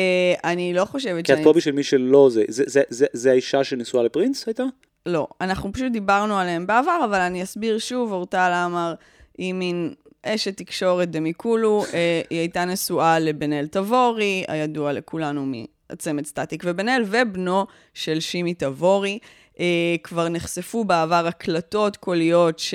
אני 0.43 0.73
לא 0.73 0.85
חושבת 0.85 1.15
כי 1.25 1.33
את 1.33 1.37
שאני... 1.37 1.43
פה 1.43 1.53
בשביל 1.53 1.75
מי 1.75 1.83
שלא 1.83 2.29
זה. 2.31 2.43
זה- 2.47 2.63
זה- 2.67 2.81
זה- 2.89 3.05
זה 3.13 3.31
האישה 3.31 3.63
שנשואה 3.63 4.03
לפרינס 4.03 4.47
הייתה? 4.47 4.63
לא, 5.05 5.27
אנחנו 5.41 5.73
פשוט 5.73 5.91
דיברנו 5.91 6.37
עליהם 6.37 6.67
בעבר, 6.67 7.01
אבל 7.05 7.19
אני 7.21 7.43
אסביר 7.43 7.77
שוב, 7.77 8.11
אורטל 8.11 8.51
עמר 8.65 8.93
היא 9.37 9.53
מין 9.53 9.93
אשת 10.23 10.57
תקשורת 10.57 11.11
דמיקולו, 11.11 11.83
היא 12.29 12.39
הייתה 12.39 12.65
נשואה 12.65 13.19
לבן-אל 13.19 13.67
תבורי, 13.67 14.43
הידוע 14.47 14.93
לכולנו 14.93 15.45
מהצמד 15.45 16.25
סטטיק 16.25 16.63
ובן-אל, 16.65 17.03
ובנו 17.05 17.65
של 17.93 18.19
שימי 18.19 18.53
תבורי. 18.53 19.19
אה, 19.59 19.95
כבר 20.03 20.29
נחשפו 20.29 20.83
בעבר 20.83 21.27
הקלטות 21.27 21.97
קוליות 21.97 22.59
ש... 22.59 22.73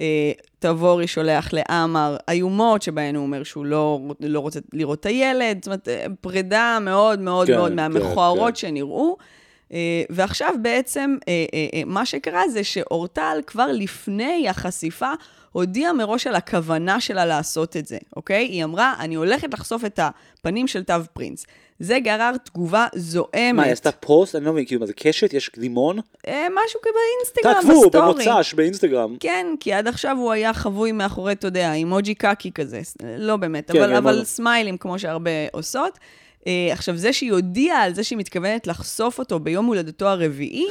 אה, 0.00 0.32
תבורי 0.58 1.06
שולח 1.06 1.48
לעמר 1.52 2.16
איומות, 2.30 2.82
שבהן 2.82 3.16
הוא 3.16 3.22
אומר 3.22 3.42
שהוא 3.42 3.64
לא, 3.64 4.00
לא 4.20 4.40
רוצה 4.40 4.60
לראות 4.72 5.00
את 5.00 5.06
הילד, 5.06 5.56
זאת 5.56 5.66
אומרת, 5.66 5.88
אה, 5.88 6.06
פרידה 6.20 6.78
מאוד 6.80 7.20
מאוד 7.20 7.46
כן, 7.46 7.56
מאוד 7.56 7.70
כן, 7.70 7.76
מהמכוערות 7.76 8.54
כן. 8.54 8.54
שנראו. 8.54 9.16
ועכשיו 10.10 10.54
בעצם, 10.62 11.16
מה 11.86 12.06
שקרה 12.06 12.48
זה 12.48 12.64
שאורטל 12.64 13.38
כבר 13.46 13.66
לפני 13.72 14.48
החשיפה 14.48 15.12
הודיעה 15.52 15.92
מראש 15.92 16.26
על 16.26 16.34
הכוונה 16.34 17.00
שלה 17.00 17.26
לעשות 17.26 17.76
את 17.76 17.86
זה, 17.86 17.98
אוקיי? 18.16 18.44
היא 18.44 18.64
אמרה, 18.64 18.94
אני 18.98 19.14
הולכת 19.14 19.54
לחשוף 19.54 19.84
את 19.84 20.00
הפנים 20.02 20.66
של 20.66 20.84
תו 20.84 20.94
פרינס. 21.12 21.46
זה 21.78 21.98
גרר 21.98 22.36
תגובה 22.36 22.86
זועמת. 22.94 23.54
מה, 23.54 23.62
היא 23.62 23.72
עשתה 23.72 23.92
פוסט? 23.92 24.34
אני 24.34 24.44
לא 24.44 24.52
מבין, 24.52 24.64
כאילו, 24.64 24.80
מה 24.80 24.86
זה 24.86 24.92
קשת? 24.92 25.34
יש 25.34 25.48
קדימון? 25.48 25.98
אה, 26.28 26.46
משהו 26.64 26.80
באינסטגרם, 26.84 27.54
תעקבו, 27.54 27.86
בסטורי. 27.86 28.24
במוצ"ש, 28.24 28.54
באינסטגרם. 28.54 29.16
כן, 29.20 29.46
כי 29.60 29.72
עד 29.72 29.88
עכשיו 29.88 30.16
הוא 30.16 30.32
היה 30.32 30.52
חבוי 30.52 30.92
מאחורי, 30.92 31.32
אתה 31.32 31.46
יודע, 31.46 31.72
אימוג'י 31.72 32.14
קקי 32.14 32.52
כזה. 32.52 32.80
לא 33.18 33.36
באמת, 33.36 33.70
כן, 33.70 33.82
אבל, 33.82 33.94
אבל 33.94 34.18
לא. 34.18 34.24
סמיילים, 34.24 34.76
כמו 34.76 34.98
שהרבה 34.98 35.30
עושות. 35.52 35.98
Uh, 36.44 36.46
עכשיו, 36.72 36.96
זה 36.96 37.12
שהיא 37.12 37.32
הודיעה 37.32 37.82
על 37.82 37.94
זה 37.94 38.04
שהיא 38.04 38.18
מתכוונת 38.18 38.66
לחשוף 38.66 39.18
אותו 39.18 39.40
ביום 39.40 39.66
הולדתו 39.66 40.06
הרביעי, 40.06 40.66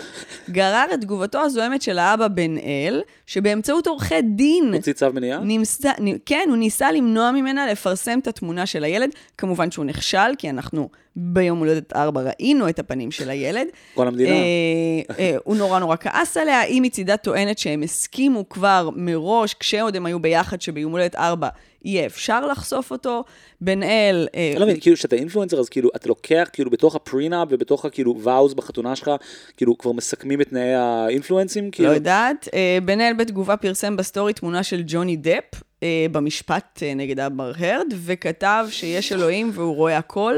גרר 0.49 0.85
את 0.93 1.01
תגובתו 1.01 1.39
הזוהמת 1.39 1.81
של 1.81 1.99
האבא 1.99 2.27
בן 2.27 2.57
אל, 2.57 3.01
שבאמצעות 3.25 3.87
עורכי 3.87 4.21
דין... 4.21 4.73
הוציא 4.73 4.93
צו 4.93 5.13
מניעה? 5.13 5.39
ניסה, 5.43 5.91
נ- 5.99 6.17
כן, 6.25 6.45
הוא 6.49 6.57
ניסה 6.57 6.91
למנוע 6.91 7.31
ממנה 7.31 7.67
לפרסם 7.67 8.19
את 8.19 8.27
התמונה 8.27 8.65
של 8.65 8.83
הילד. 8.83 9.09
כמובן 9.37 9.71
שהוא 9.71 9.85
נכשל, 9.85 10.35
כי 10.37 10.49
אנחנו 10.49 10.89
ביום 11.15 11.59
הולדת 11.59 11.93
ארבע 11.95 12.21
ראינו 12.21 12.69
את 12.69 12.79
הפנים 12.79 13.11
של 13.11 13.29
הילד. 13.29 13.67
כל 13.93 14.07
המדינה. 14.07 14.29
אה, 14.29 15.15
אה, 15.19 15.35
הוא 15.43 15.55
נורא 15.55 15.79
נורא 15.79 15.95
כעס 15.99 16.37
עליה, 16.37 16.59
היא 16.59 16.81
מצידה 16.81 17.17
טוענת 17.17 17.57
שהם 17.57 17.83
הסכימו 17.83 18.49
כבר 18.49 18.89
מראש, 18.95 19.53
כשעוד 19.53 19.95
הם 19.95 20.05
היו 20.05 20.19
ביחד, 20.19 20.61
שביום 20.61 20.91
הולדת 20.91 21.15
ארבע 21.15 21.47
יהיה 21.83 22.05
אפשר 22.05 22.45
לחשוף 22.45 22.91
אותו. 22.91 23.23
בן 23.61 23.83
אל... 23.83 24.27
אה, 24.35 24.51
אני 24.51 24.59
לא 24.59 24.65
מבין, 24.65 24.79
כאילו, 24.79 24.95
כשאתה 24.95 25.15
influencer, 25.15 25.59
אז 25.59 25.69
כאילו, 25.69 25.89
אתה 25.95 26.09
לוקח, 26.09 26.49
כאילו, 26.53 26.71
בתוך 26.71 26.95
ה 26.95 27.03
prenup 27.03 27.47
ובתוך 27.51 27.85
הכאילו 27.85 28.19
vows 28.23 28.53
בחתונה 28.53 28.95
שלך, 28.95 29.11
כאילו, 29.57 29.77
כבר 29.77 29.91
מסכמים 29.91 30.41
את 30.41 30.49
תנאי 30.49 30.73
האינפלואנסים, 30.73 31.65
לא 31.65 31.69
כאילו, 31.71 31.93
יודעת. 31.93 32.47
אה, 32.53 32.77
בן 32.85 33.01
אל 33.01 33.13
בתגובה 33.13 33.57
פרסם 33.57 33.97
בסטורי 33.97 34.33
תמונה 34.33 34.63
של 34.63 34.83
ג'וני 34.87 35.15
דפ 35.15 35.61
אה, 35.83 36.05
במשפט 36.11 36.83
נגד 36.95 37.19
אבר 37.19 37.51
הרד, 37.57 37.93
וכתב 38.05 38.65
שיש 38.69 39.11
אלוהים 39.11 39.51
והוא 39.53 39.75
רואה 39.75 39.97
הכל. 39.97 40.35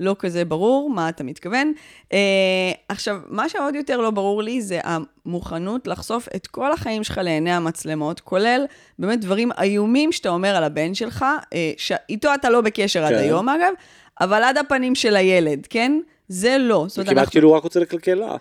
לא 0.00 0.16
כזה 0.18 0.44
ברור 0.44 0.90
מה 0.90 1.08
אתה 1.08 1.24
מתכוון. 1.24 1.72
אה, 2.12 2.18
עכשיו, 2.88 3.20
מה 3.28 3.48
שעוד 3.48 3.74
יותר 3.74 3.96
לא 4.00 4.10
ברור 4.10 4.42
לי 4.42 4.62
זה 4.62 4.80
המוכנות 4.84 5.86
לחשוף 5.86 6.28
את 6.36 6.46
כל 6.46 6.72
החיים 6.72 7.04
שלך 7.04 7.20
לעיני 7.24 7.52
המצלמות, 7.52 8.20
כולל 8.20 8.64
באמת 8.98 9.20
דברים 9.20 9.50
איומים 9.62 10.12
שאתה 10.12 10.28
אומר 10.28 10.56
על 10.56 10.64
הבן 10.64 10.94
שלך, 10.94 11.24
אה, 11.54 11.72
שאיתו 11.76 12.34
אתה 12.34 12.50
לא 12.50 12.60
בקשר 12.60 13.04
עד 13.04 13.12
כן. 13.12 13.18
היום 13.18 13.48
אגב, 13.48 13.72
אבל 14.20 14.42
עד 14.42 14.58
הפנים 14.58 14.94
של 14.94 15.16
הילד, 15.16 15.66
כן? 15.70 16.00
זה 16.28 16.56
לא. 16.58 16.84
זאת 16.88 16.98
אומרת, 16.98 17.08
כמעט 17.08 17.18
אנחנו- 17.18 17.32
כאילו 17.32 17.48
הוא 17.48 17.56
רק 17.56 17.62
רוצה 17.62 17.80
לקלקל 17.80 18.14
לה. 18.14 18.36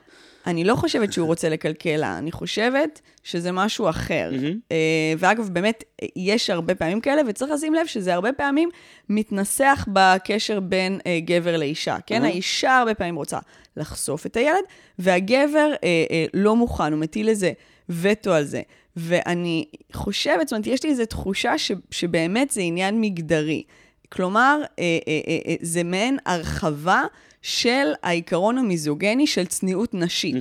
אני 0.47 0.63
לא 0.63 0.75
חושבת 0.75 1.13
שהוא 1.13 1.27
רוצה 1.27 1.49
לקלקל 1.49 1.97
לה, 1.97 2.17
אני 2.17 2.31
חושבת 2.31 3.01
שזה 3.23 3.51
משהו 3.51 3.89
אחר. 3.89 4.31
אה, 4.71 4.77
ואגב, 5.17 5.49
באמת, 5.53 5.83
יש 6.15 6.49
הרבה 6.49 6.75
פעמים 6.75 7.01
כאלה, 7.01 7.21
וצריך 7.27 7.51
לשים 7.51 7.73
לב 7.73 7.85
שזה 7.85 8.13
הרבה 8.13 8.33
פעמים 8.33 8.69
מתנסח 9.09 9.87
בקשר 9.93 10.59
בין 10.59 10.99
אה, 11.05 11.19
גבר 11.25 11.57
לאישה, 11.57 11.97
כן? 12.05 12.23
האישה 12.23 12.77
הרבה 12.77 12.93
פעמים 12.93 13.15
רוצה 13.15 13.39
לחשוף 13.77 14.25
את 14.25 14.37
הילד, 14.37 14.63
והגבר 14.99 15.71
אה, 15.83 16.05
אה, 16.11 16.25
לא 16.33 16.55
מוכן, 16.55 16.93
הוא 16.93 16.99
מטיל 16.99 17.29
איזה 17.29 17.51
וטו 17.89 18.33
על 18.33 18.43
זה. 18.43 18.61
ואני 18.95 19.65
חושבת, 19.93 20.47
זאת 20.47 20.53
אומרת, 20.53 20.67
יש 20.67 20.83
לי 20.83 20.89
איזו 20.89 21.05
תחושה 21.05 21.57
ש, 21.57 21.71
שבאמת 21.91 22.49
זה 22.51 22.61
עניין 22.61 23.01
מגדרי. 23.01 23.63
כלומר, 24.11 24.61
אה, 24.79 24.83
אה, 25.07 25.19
אה, 25.27 25.37
אה, 25.47 25.55
זה 25.61 25.83
מעין 25.83 26.17
הרחבה 26.25 27.03
של 27.41 27.91
העיקרון 28.03 28.57
המיזוגני 28.57 29.27
של 29.27 29.45
צניעות 29.45 29.93
נשית. 29.93 30.35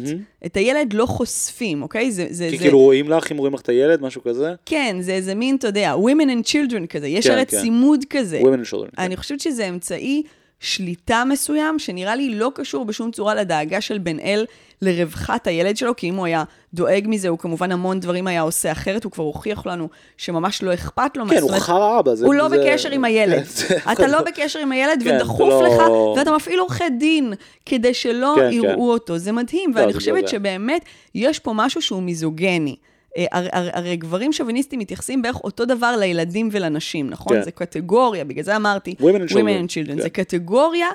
את 0.46 0.56
הילד 0.56 0.92
לא 0.92 1.06
חושפים, 1.06 1.82
אוקיי? 1.82 2.11
זה, 2.11 2.26
זה, 2.30 2.48
כי 2.50 2.56
זה... 2.56 2.64
כאילו 2.64 2.78
רואים 2.78 3.08
לך, 3.08 3.32
אם 3.32 3.37
רואים 3.37 3.54
לך 3.54 3.61
את 3.61 3.68
הילד, 3.68 4.02
משהו 4.02 4.22
כזה. 4.22 4.54
כן, 4.66 4.96
זה 5.00 5.12
איזה 5.12 5.34
מין, 5.34 5.56
אתה 5.56 5.66
יודע, 5.66 5.94
women 5.94 6.28
and 6.28 6.48
children 6.48 6.87
כזה, 6.87 7.08
יש 7.08 7.26
כן, 7.26 7.32
הרי 7.32 7.46
כן. 7.46 7.61
צימוד 7.61 8.04
כזה. 8.11 8.40
women 8.40 8.66
and 8.66 8.74
children. 8.74 8.90
אני 8.98 9.16
חושבת 9.16 9.40
שזה 9.40 9.68
אמצעי 9.68 10.22
שליטה 10.60 11.22
מסוים, 11.28 11.78
שנראה 11.78 12.16
לי 12.16 12.34
לא 12.34 12.50
קשור 12.54 12.84
בשום 12.84 13.10
צורה 13.10 13.34
לדאגה 13.34 13.80
של 13.80 13.98
בן 13.98 14.18
אל 14.18 14.44
לרווחת 14.82 15.46
הילד 15.46 15.76
שלו, 15.76 15.96
כי 15.96 16.08
אם 16.08 16.14
הוא 16.14 16.26
היה 16.26 16.44
דואג 16.74 17.04
מזה, 17.08 17.28
הוא 17.28 17.38
כמובן 17.38 17.72
המון 17.72 18.00
דברים 18.00 18.26
היה 18.26 18.40
עושה 18.40 18.72
אחרת, 18.72 19.04
הוא 19.04 19.12
כבר 19.12 19.24
הוכיח 19.24 19.66
לנו 19.66 19.88
שממש 20.16 20.62
לא 20.62 20.74
אכפת 20.74 21.16
לו. 21.16 21.28
כן, 21.28 21.38
הוא 21.42 21.50
חרא 21.58 21.98
אבא. 22.00 22.12
הוא 22.24 22.34
לא 22.34 22.48
זה- 22.48 22.58
בקשר 22.58 22.90
עם 22.90 23.04
הילד. 23.04 23.42
אתה 23.92 24.06
לא 24.06 24.22
בקשר 24.22 24.58
עם 24.58 24.72
הילד, 24.72 25.02
כן, 25.04 25.16
ודחוף 25.16 25.40
לא- 25.40 25.68
לך, 25.68 25.82
ואתה 26.16 26.32
מפעיל 26.36 26.58
עורכי 26.58 26.84
דין 26.98 27.32
כדי 27.66 27.94
שלא 27.94 28.34
כן, 28.36 28.52
יראו 28.52 28.68
כן. 28.68 28.78
אותו. 28.80 29.18
זה 29.18 29.32
מדהים, 29.32 29.70
לא, 29.74 29.80
ואני 29.80 29.92
זה 29.92 29.98
חושבת. 29.98 30.28
שבאמת 30.28 30.84
יש 31.14 31.38
פה 31.38 31.52
משהו 31.54 31.82
שהוא 31.82 32.02
מיזוגני. 32.02 32.76
אה, 33.16 33.26
הרי, 33.32 33.48
הרי, 33.52 33.70
הרי 33.72 33.96
גברים 33.96 34.32
שוביניסטים 34.32 34.78
מתייחסים 34.78 35.22
בערך 35.22 35.44
אותו 35.44 35.64
דבר 35.64 35.96
לילדים 35.96 36.48
ולנשים, 36.52 37.10
נכון? 37.10 37.36
כן. 37.36 37.42
זה 37.42 37.50
קטגוריה, 37.50 38.24
בגלל 38.24 38.44
זה 38.44 38.56
אמרתי, 38.56 38.94
Women 39.00 39.02
and 39.02 39.30
children. 39.30 39.34
women 39.34 39.64
and 39.64 39.70
children. 39.70 39.96
כן. 39.96 40.00
זה 40.02 40.10
קטגוריה 40.10 40.86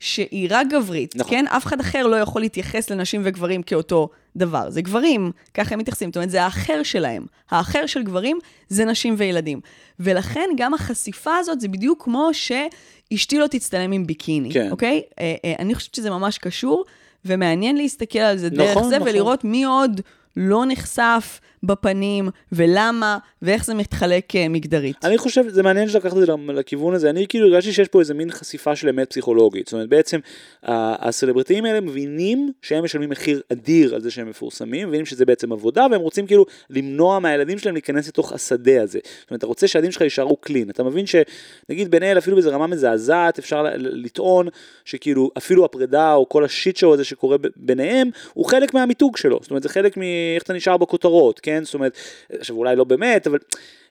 שהיא 0.00 0.48
רק 0.50 0.66
גברית, 0.70 1.16
נכון. 1.16 1.30
כן? 1.30 1.44
אף 1.48 1.66
אחד 1.66 1.80
אחר 1.80 2.06
לא 2.06 2.16
יכול 2.16 2.40
להתייחס 2.40 2.90
לנשים 2.90 3.20
וגברים 3.24 3.62
כאותו 3.62 4.08
דבר. 4.36 4.70
זה 4.70 4.82
גברים, 4.82 5.30
ככה 5.54 5.74
הם 5.74 5.78
מתייחסים. 5.78 6.08
זאת 6.08 6.16
אומרת, 6.16 6.30
זה 6.30 6.42
האחר 6.42 6.82
שלהם. 6.82 7.26
האחר 7.50 7.86
של 7.86 8.02
גברים 8.02 8.38
זה 8.68 8.84
נשים 8.84 9.14
וילדים. 9.18 9.60
ולכן 10.00 10.48
גם 10.56 10.74
החשיפה 10.74 11.36
הזאת 11.36 11.60
זה 11.60 11.68
בדיוק 11.68 12.04
כמו 12.04 12.30
שאשתי 12.32 13.38
לא 13.38 13.46
תצטלם 13.46 13.92
עם 13.92 14.06
ביקיני, 14.06 14.52
כן. 14.52 14.70
אוקיי? 14.70 15.02
אה, 15.20 15.34
אה, 15.44 15.54
אני 15.58 15.74
חושבת 15.74 15.94
שזה 15.94 16.10
ממש 16.10 16.38
קשור, 16.38 16.84
ומעניין 17.24 17.76
להסתכל 17.76 18.18
על 18.18 18.36
זה 18.36 18.50
דרך 18.50 18.70
נכון, 18.70 18.88
זה, 18.88 18.96
נכון. 18.96 19.08
ולראות 19.08 19.44
מי 19.44 19.64
עוד 19.64 20.00
לא 20.36 20.64
נחשף 20.68 21.40
בפנים, 21.62 22.28
ולמה, 22.52 23.18
ואיך 23.42 23.64
זה 23.64 23.74
מתחלק 23.74 24.36
אה, 24.36 24.48
מגדרית. 24.48 25.04
אני 25.04 25.18
חושב, 25.18 25.48
זה 25.48 25.62
מעניין 25.62 25.88
שלקחת 25.88 26.16
את 26.16 26.26
זה 26.26 26.32
לכיוון 26.48 26.94
הזה, 26.94 27.10
אני 27.10 27.26
כאילו 27.28 27.46
הרגשתי 27.46 27.72
שיש 27.72 27.88
פה 27.88 28.00
איזה 28.00 28.14
מין 28.14 28.30
חשיפה 28.30 28.76
של 28.76 28.88
אמת 28.88 29.10
פסיכולוגית, 29.10 29.66
זאת 29.66 29.72
אומרת 29.72 29.88
בעצם 29.88 30.20
הסלבריטאים 30.62 31.64
האלה 31.64 31.80
מבינים 31.80 32.52
שהם 32.62 32.84
משלמים 32.84 33.10
מחיר 33.10 33.40
אדיר 33.52 33.94
על 33.94 34.00
זה 34.00 34.10
שהם 34.10 34.28
מפורסמים, 34.28 34.88
מבינים 34.88 35.06
שזה 35.06 35.24
בעצם 35.24 35.52
עבודה, 35.52 35.86
והם 35.90 36.00
רוצים 36.00 36.26
כאילו 36.26 36.46
למנוע 36.70 37.18
מהילדים 37.18 37.58
שלהם 37.58 37.74
להיכנס 37.74 38.08
לתוך 38.08 38.32
השדה 38.32 38.82
הזה. 38.82 38.98
זאת 39.20 39.30
אומרת, 39.30 39.38
אתה 39.38 39.46
רוצה 39.46 39.68
שהילדים 39.68 39.92
שלך 39.92 40.02
יישארו 40.02 40.36
קלין, 40.36 40.70
אתה 40.70 40.82
מבין 40.82 41.04
שנגיד 41.06 41.90
בן 41.90 42.02
אל 42.02 42.18
אפילו 42.18 42.36
באיזה 42.36 42.50
רמה 42.50 42.66
מזעזעת, 42.66 43.38
אפשר 43.38 43.66
לטעון 43.76 44.48
שכאילו 44.84 45.30
אפילו 45.38 45.64
הפרידה 45.64 46.14
או 46.14 46.28
כל 46.28 46.44
השיט 46.44 46.76
שואו 46.76 46.94
הזה 46.94 47.04
שקורה 47.04 47.36
ביניהם, 47.56 48.10
הוא 48.34 48.46
חלק 48.46 48.74
מהמיתוג 48.74 49.16
שלו, 49.16 49.38
זאת 49.42 49.50
אומרת 49.50 49.62
זה 49.62 49.68
חלק 49.68 49.96
מאיך 49.96 50.42
אתה 50.42 50.52
נשאר 50.52 50.76
בכותרות, 50.76 51.40
כן? 51.40 51.51
זאת 51.62 51.74
אומרת, 51.74 51.96
עכשיו 52.30 52.56
אולי 52.56 52.76
לא 52.76 52.84
באמת, 52.84 53.26
אבל 53.26 53.38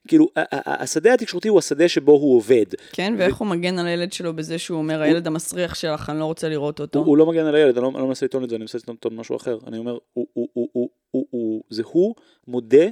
כאילו 0.08 0.28
השדה 0.66 1.14
התקשורתי 1.14 1.48
הוא 1.48 1.60
השדה 1.60 1.88
שבו 1.88 2.12
הוא 2.12 2.38
עובד. 2.38 2.66
כן, 2.92 3.14
ואיך 3.18 3.38
הוא 3.38 3.48
מגן 3.48 3.80
על 3.80 3.88
הילד 3.88 4.14
שלו 4.14 4.36
בזה 4.36 4.58
שהוא 4.58 4.78
אומר, 4.78 5.02
הילד 5.02 5.28
המסריח 5.28 5.76
שלך, 5.76 6.10
אני 6.10 6.20
לא 6.20 6.26
רוצה 6.26 6.50
לראות 6.50 6.80
אותו. 6.80 7.00
הוא, 7.00 7.08
הוא 7.08 7.18
לא 7.18 7.26
מגן 7.26 7.46
על 7.46 7.56
הילד, 7.56 7.78
אני 7.78 7.84
לא, 7.84 7.90
אני 7.90 7.98
לא 7.98 8.08
מנסה 8.08 8.26
לטעון 8.26 8.44
את 8.44 8.50
זה, 8.50 8.56
אני 8.56 8.64
מנסה 8.64 8.78
לטעון 8.78 9.16
משהו 9.16 9.36
אחר. 9.36 9.58
אני 9.68 9.78
אומר, 9.78 9.98
הוא, 10.14 10.28
הוא, 10.34 10.48
הוא, 10.54 10.70
הוא, 10.72 10.90
הוא, 11.12 11.26
הוא, 11.30 11.64
זה 11.70 11.84
הוא 11.86 12.16
מודה 12.48 12.86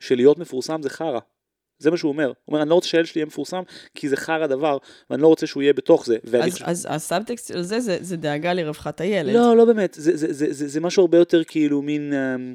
שלהיות 0.00 0.38
מפורסם 0.38 0.82
זה 0.82 0.90
חרא. 0.90 1.18
זה 1.78 1.90
מה 1.90 1.96
שהוא 1.96 2.08
אומר. 2.12 2.26
הוא 2.26 2.34
אומר, 2.48 2.62
אני 2.62 2.70
לא 2.70 2.74
רוצה 2.74 2.88
שהילד 2.88 3.06
שלי 3.06 3.18
יהיה 3.18 3.26
מפורסם, 3.26 3.62
כי 3.94 4.08
זה 4.08 4.16
חרא 4.16 4.46
דבר, 4.46 4.78
ואני 5.10 5.22
לא 5.22 5.26
רוצה 5.26 5.46
שהוא 5.46 5.62
יהיה 5.62 5.72
בתוך 5.72 6.06
זה. 6.06 6.16
אז, 6.40 6.52
חושב... 6.52 6.64
אז 6.64 6.86
הסאבטקסט 6.90 7.48
של 7.48 7.62
זה, 7.62 7.80
זה, 7.80 7.98
זה 8.00 8.16
דאגה 8.16 8.52
לרווחת 8.52 9.00
הילד. 9.00 9.34
לא, 9.34 9.56
לא 9.56 9.64
באמת, 9.64 9.94
זה, 9.94 10.16
זה, 10.16 10.32
זה, 10.32 10.52
זה, 10.52 10.68
זה 10.68 10.80
משהו 10.80 11.00
הרבה 11.00 11.18
יותר 11.18 11.44
כאילו 11.44 11.82
מין... 11.82 12.12
אמ, 12.12 12.54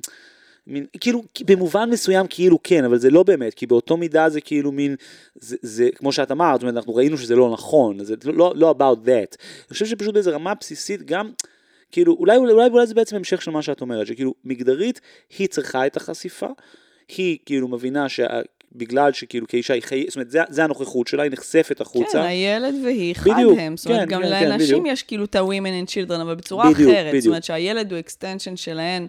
מין, 0.70 0.86
כאילו, 1.00 1.24
במובן 1.46 1.90
מסוים 1.90 2.28
כאילו 2.30 2.60
כן, 2.64 2.86
אבל 2.86 2.98
זה 2.98 3.10
לא 3.10 3.24
באמת, 3.24 3.54
כי 3.54 3.68
באותו 3.68 3.98
מידה 3.98 4.30
זה 4.30 4.42
כאילו 4.42 4.72
מין, 4.72 4.96
זה, 5.36 5.56
זה 5.62 5.90
כמו 5.96 6.12
שאת 6.12 6.32
אמרת, 6.32 6.60
זאת 6.60 6.62
אומרת, 6.64 6.78
אנחנו 6.78 6.96
ראינו 6.96 7.18
שזה 7.18 7.36
לא 7.36 7.50
נכון, 7.54 8.04
זה 8.04 8.16
לא, 8.26 8.54
לא 8.56 8.76
about 8.78 9.08
that. 9.08 9.36
אני 9.40 9.74
חושב 9.74 9.86
שפשוט 9.86 10.14
באיזה 10.14 10.32
רמה 10.32 10.54
בסיסית 10.54 11.04
גם, 11.04 11.32
כאילו, 11.92 12.16
אולי, 12.20 12.38
אולי, 12.38 12.54
אולי, 12.54 12.70
אולי 12.70 12.88
זה 12.88 12.94
בעצם 12.94 13.16
המשך 13.16 13.42
של 13.42 13.52
מה 13.52 13.62
שאת 13.62 13.82
אומרת, 13.82 14.08
שכאילו, 14.08 14.34
מגדרית, 14.46 15.02
היא 15.40 15.48
צריכה 15.48 15.86
את 15.86 15.98
החשיפה, 15.98 16.48
היא 17.18 17.38
כאילו 17.46 17.68
מבינה 17.68 18.10
שה... 18.10 18.28
בגלל 18.76 19.14
שכאילו 19.14 19.48
כאישה 19.48 19.74
היא 19.74 19.84
חייבת, 19.84 20.08
זאת 20.08 20.16
אומרת, 20.16 20.32
זה, 20.32 20.40
זה 20.50 20.64
הנוכחות 20.64 21.08
שלה, 21.08 21.24
היא 21.24 21.32
נחשפת 21.32 21.82
החוצה. 21.82 22.12
כן, 22.12 22.20
הילד 22.20 22.74
והיא 22.84 23.16
חד 23.16 23.32
בדיוק, 23.32 23.58
הם. 23.60 23.78
זאת 23.78 23.88
אומרת, 23.88 24.00
כן, 24.00 24.16
גם 24.16 24.22
כן, 24.22 24.30
כן, 24.30 24.50
לאנשים 24.50 24.68
בדיוק. 24.68 24.88
יש 24.88 25.04
כאילו 25.04 25.26
את 25.26 25.36
ה-women 25.36 25.86
and 25.86 25.90
children, 25.90 26.22
אבל 26.22 26.36
בצורה 26.36 26.72
בדיוק, 26.72 26.92
אחרת. 26.92 27.06
זאת 27.06 27.14
בדיוק. 27.14 27.26
אומרת 27.26 27.44
שהילד 27.44 27.94
הוא 27.94 28.00
extension 28.00 28.56
שלהן. 28.56 29.08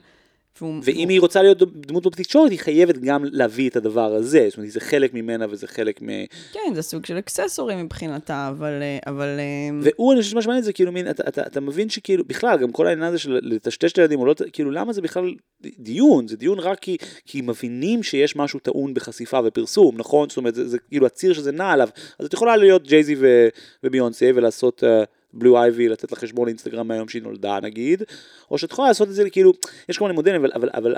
ואם 0.83 1.09
היא 1.09 1.21
רוצה 1.21 1.43
להיות 1.43 1.87
דמות 1.87 2.07
בתקשורת, 2.07 2.51
היא 2.51 2.59
חייבת 2.59 2.99
גם 2.99 3.25
להביא 3.25 3.71
את 3.71 3.77
הדבר 3.77 4.15
הזה. 4.15 4.47
זאת 4.49 4.57
אומרת, 4.57 4.71
זה 4.71 4.81
חלק 4.81 5.15
ממנה 5.15 5.47
וזה 5.51 5.67
חלק 5.67 6.03
מ... 6.03 6.09
כן, 6.53 6.75
זה 6.75 6.83
סוג 6.83 7.07
של 7.07 7.19
אקססורים 7.19 7.85
מבחינתה, 7.85 8.49
אבל... 8.49 8.83
אה, 8.83 8.99
אבל 9.07 9.27
אה, 9.39 9.79
והוא, 9.83 10.13
אני 10.13 10.21
חושב 10.21 10.33
שמה 10.33 10.43
שמעניין 10.43 10.65
זה 10.65 10.73
כאילו 10.73 10.93
מין, 10.93 11.11
אתה, 11.11 11.23
אתה, 11.29 11.43
אתה 11.43 11.61
מבין 11.61 11.89
שכאילו, 11.89 12.25
בכלל, 12.25 12.59
גם 12.59 12.73
כל 12.73 12.87
העניין 12.87 13.09
הזה 13.09 13.19
של 13.19 13.39
לטשטש 13.43 13.93
את 13.93 13.99
הילדים, 13.99 14.21
או 14.21 14.27
לא, 14.27 14.35
כאילו, 14.53 14.71
למה 14.71 14.93
זה 14.93 15.03
בכלל 15.03 15.35
דיון? 15.79 16.29
זה 16.29 16.37
דיון 16.37 16.59
רק 16.59 16.79
כי, 16.79 16.97
כי 17.27 17.41
מבינים 17.41 18.03
שיש 18.03 18.37
משהו 18.37 18.61
טעון 18.61 18.95
בחשיפה 18.95 19.41
ופרסום, 19.45 19.97
נכון? 19.99 20.29
זאת 20.29 20.37
אומרת, 20.37 20.55
זה, 20.55 20.69
זה 20.69 20.79
כאילו 20.79 21.07
הציר 21.07 21.33
שזה 21.33 21.53
נע 21.53 21.71
עליו. 21.71 21.89
אז 22.19 22.27
את 22.27 22.33
יכולה 22.33 22.57
להיות 22.57 22.87
ג'ייזי 22.87 23.15
ו- 23.19 23.49
וביונסה 23.85 24.31
ולעשות... 24.35 24.85
בלו 25.33 25.63
אייבי, 25.63 25.89
לתת 25.89 26.13
לה 26.13 26.19
חשבון 26.19 26.49
אינסטגרם 26.49 26.89
מהיום 26.89 27.09
שהיא 27.09 27.23
נולדה 27.23 27.59
נגיד, 27.63 28.03
או 28.51 28.59
שאת 28.59 28.71
יכולה 28.71 28.89
לעשות 28.89 29.09
את 29.09 29.15
זה 29.15 29.31
כאילו, 29.31 29.53
יש 29.89 29.99
כל 29.99 30.05
מיני 30.05 30.15
מודלים, 30.15 30.45
אבל, 30.45 30.51
אבל, 30.55 30.71
אבל 30.75 30.95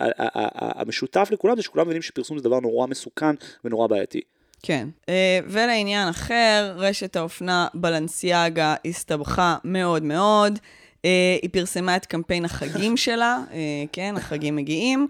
המשותף 0.58 1.28
לכולם 1.32 1.56
זה 1.56 1.62
שכולם 1.62 1.84
מבינים 1.84 2.02
שפרסום 2.02 2.38
זה 2.38 2.44
דבר 2.44 2.60
נורא 2.60 2.86
מסוכן 2.86 3.34
ונורא 3.64 3.86
בעייתי. 3.86 4.20
כן. 4.62 4.88
אה, 5.08 5.38
ולעניין 5.46 6.08
אחר, 6.08 6.74
רשת 6.76 7.16
האופנה 7.16 7.66
בלנסיאגה 7.74 8.74
הסתבכה 8.84 9.56
מאוד 9.64 10.02
מאוד. 10.02 10.58
אה, 11.04 11.38
היא 11.42 11.50
פרסמה 11.52 11.96
את 11.96 12.06
קמפיין 12.06 12.44
החגים 12.44 12.96
שלה, 12.96 13.38
אה, 13.52 13.58
כן, 13.92 14.14
החגים 14.16 14.56
מגיעים, 14.56 15.08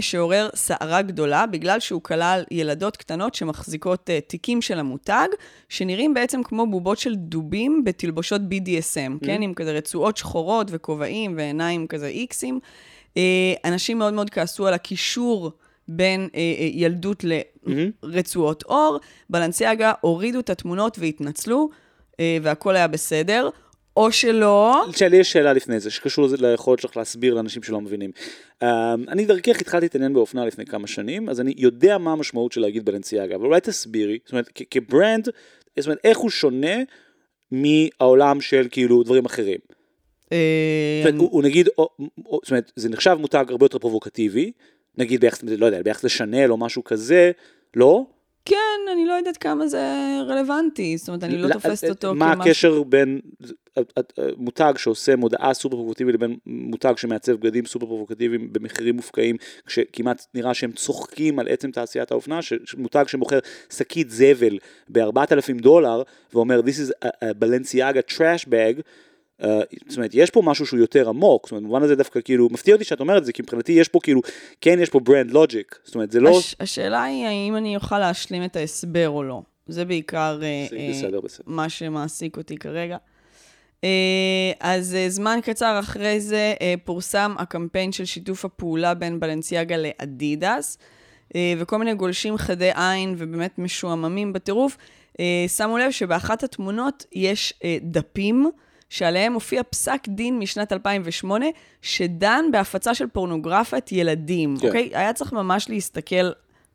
שעורר 0.00 0.48
סערה 0.54 1.02
גדולה, 1.02 1.46
בגלל 1.46 1.80
שהוא 1.80 2.02
כלל 2.02 2.44
ילדות 2.50 2.96
קטנות 2.96 3.34
שמחזיקות 3.34 4.10
אה, 4.10 4.20
תיקים 4.20 4.62
של 4.62 4.78
המותג, 4.78 5.28
שנראים 5.68 6.14
בעצם 6.14 6.42
כמו 6.42 6.70
בובות 6.70 6.98
של 6.98 7.14
דובים 7.14 7.84
בתלבושות 7.84 8.40
BDSM, 8.40 9.26
כן, 9.26 9.42
עם 9.42 9.54
כזה 9.54 9.72
רצועות 9.72 10.16
שחורות 10.16 10.66
וכובעים 10.70 11.34
ועיניים 11.36 11.86
כזה 11.86 12.06
איקסים. 12.06 12.60
אה, 13.16 13.54
אנשים 13.64 13.98
מאוד 13.98 14.14
מאוד 14.14 14.30
כעסו 14.30 14.66
על 14.66 14.74
הקישור 14.74 15.50
בין 15.88 16.28
אה, 16.34 16.40
אה, 16.58 16.68
ילדות 16.72 17.24
לרצועות 18.02 18.62
אור. 18.62 18.98
בלנסיאגה 19.30 19.92
הורידו 20.00 20.40
את 20.40 20.50
התמונות 20.50 20.98
והתנצלו, 20.98 21.68
אה, 22.20 22.38
והכל 22.42 22.76
היה 22.76 22.88
בסדר. 22.88 23.48
או 23.96 24.12
שלא, 24.12 24.84
שלי 24.96 25.16
יש 25.16 25.32
שאלה 25.32 25.52
לפני 25.52 25.80
זה, 25.80 25.90
שקשור 25.90 26.26
ליכולת 26.38 26.80
שלך 26.80 26.96
להסביר 26.96 27.34
לאנשים 27.34 27.62
שלא 27.62 27.80
מבינים. 27.80 28.10
Um, 28.62 28.66
אני 29.08 29.24
דרכך 29.24 29.60
התחלתי 29.60 29.84
להתעניין 29.84 30.14
באופנה 30.14 30.46
לפני 30.46 30.66
כמה 30.66 30.86
שנים, 30.86 31.28
אז 31.28 31.40
אני 31.40 31.54
יודע 31.56 31.98
מה 31.98 32.12
המשמעות 32.12 32.52
של 32.52 32.60
להגיד 32.60 32.84
בלנסיאגה, 32.84 33.34
אבל 33.36 33.44
אולי 33.44 33.60
תסבירי, 33.60 34.18
זאת 34.24 34.32
אומרת, 34.32 34.48
כברנד, 34.70 35.28
זאת 35.78 35.86
אומרת, 35.86 35.98
איך 36.04 36.18
הוא 36.18 36.30
שונה 36.30 36.76
מהעולם 37.50 38.40
של 38.40 38.66
כאילו 38.70 39.02
דברים 39.02 39.24
אחרים. 39.24 39.58
זאת 40.22 40.32
אומרת, 41.06 41.14
הוא, 41.18 41.42
נגיד, 41.42 41.68
זאת 41.76 42.50
אומרת, 42.50 42.72
זה 42.76 42.88
נחשב 42.88 43.16
מותג 43.20 43.44
הרבה 43.48 43.64
יותר 43.64 43.78
פרובוקטיבי, 43.78 44.52
נגיד 44.98 45.20
ביחס, 45.20 45.42
לא 45.42 45.66
יודע, 45.66 45.82
ביחס 45.82 46.04
לשנל 46.04 46.50
או 46.50 46.56
משהו 46.56 46.84
כזה, 46.84 47.30
לא? 47.76 48.06
כן, 48.46 48.92
אני 48.92 49.06
לא 49.06 49.12
יודעת 49.12 49.36
כמה 49.36 49.66
זה 49.66 49.82
רלוונטי, 50.28 50.96
זאת 50.96 51.08
אומרת, 51.08 51.24
אני 51.24 51.38
לא 51.38 51.52
תופסת 51.52 51.88
אותו 51.88 52.14
מה 52.14 52.34
כמשהו... 52.34 52.42
הקשר 52.50 52.82
בין 52.82 53.20
אה, 53.78 53.82
מותג 54.36 54.72
שעושה 54.76 55.16
מודעה 55.16 55.54
סופר 55.54 55.76
פרובוקטיבית 55.76 56.14
לבין 56.14 56.36
מותג 56.46 56.92
שמעצב 56.96 57.32
בגדים 57.32 57.66
סופר 57.66 57.86
פרובוקטיביים 57.86 58.52
במחירים 58.52 58.96
מופקעים, 58.96 59.36
כשכמעט 59.66 60.26
נראה 60.34 60.54
שהם 60.54 60.72
צוחקים 60.72 61.38
על 61.38 61.48
עצם 61.48 61.70
תעשיית 61.70 62.10
האופנה, 62.10 62.38
מותג 62.76 63.04
שמוכר 63.06 63.38
שקית 63.70 64.10
זבל 64.10 64.58
ב-4,000 64.88 65.60
דולר, 65.60 66.02
ואומר, 66.34 66.60
This 66.60 66.88
is 66.88 67.08
a 67.24 67.26
Balenciaga 67.26 68.16
trash 68.16 68.44
bag, 68.44 68.80
Uh, 69.42 69.46
זאת 69.88 69.96
אומרת, 69.96 70.10
יש 70.14 70.30
פה 70.30 70.42
משהו 70.44 70.66
שהוא 70.66 70.80
יותר 70.80 71.08
עמוק, 71.08 71.46
זאת 71.46 71.52
אומרת, 71.52 71.62
במובן 71.62 71.82
הזה 71.82 71.96
דווקא 71.96 72.20
כאילו, 72.24 72.48
מפתיע 72.50 72.74
אותי 72.74 72.84
שאת 72.84 73.00
אומרת 73.00 73.20
את 73.20 73.26
זה, 73.26 73.32
כי 73.32 73.42
מבחינתי 73.42 73.72
יש 73.72 73.88
פה 73.88 73.98
כאילו, 74.02 74.20
כן 74.60 74.78
יש 74.80 74.90
פה 74.90 75.00
ברנד 75.00 75.30
לוג'יק, 75.30 75.78
זאת 75.84 75.94
אומרת, 75.94 76.10
זה 76.10 76.20
לא... 76.20 76.38
הש... 76.38 76.56
השאלה 76.60 77.02
היא 77.02 77.26
האם 77.26 77.56
אני 77.56 77.76
אוכל 77.76 77.98
להשלים 77.98 78.44
את 78.44 78.56
ההסבר 78.56 79.08
או 79.08 79.22
לא. 79.22 79.42
זה 79.66 79.84
בעיקר 79.84 80.40
אה, 80.42 80.66
אה, 80.78 80.90
בסדר, 80.90 81.20
בסדר. 81.20 81.44
מה 81.46 81.68
שמעסיק 81.68 82.36
אותי 82.36 82.56
כרגע. 82.56 82.96
אה, 83.84 84.52
אז 84.60 84.94
אה, 84.94 85.10
זמן 85.10 85.38
קצר 85.42 85.80
אחרי 85.80 86.20
זה 86.20 86.54
אה, 86.60 86.74
פורסם 86.84 87.34
הקמפיין 87.38 87.92
של 87.92 88.04
שיתוף 88.04 88.44
הפעולה 88.44 88.94
בין 88.94 89.20
בלנסיאגה 89.20 89.76
לאדידס, 89.76 90.78
אה, 91.34 91.54
וכל 91.58 91.78
מיני 91.78 91.94
גולשים 91.94 92.36
חדי 92.36 92.70
עין 92.74 93.14
ובאמת 93.18 93.58
משועממים 93.58 94.32
בטירוף, 94.32 94.76
אה, 95.20 95.44
שמו 95.48 95.78
לב 95.78 95.90
שבאחת 95.90 96.42
התמונות 96.42 97.06
יש 97.12 97.54
אה, 97.64 97.78
דפים. 97.82 98.50
שעליהם 98.90 99.32
הופיע 99.32 99.62
פסק 99.62 100.00
דין 100.08 100.38
משנת 100.38 100.72
2008, 100.72 101.46
שדן 101.82 102.44
בהפצה 102.52 102.94
של 102.94 103.06
פורנוגרפיית 103.06 103.92
ילדים, 103.92 104.56
כן. 104.60 104.66
אוקיי? 104.66 104.90
היה 104.94 105.12
צריך 105.12 105.32
ממש 105.32 105.68
להסתכל 105.68 106.30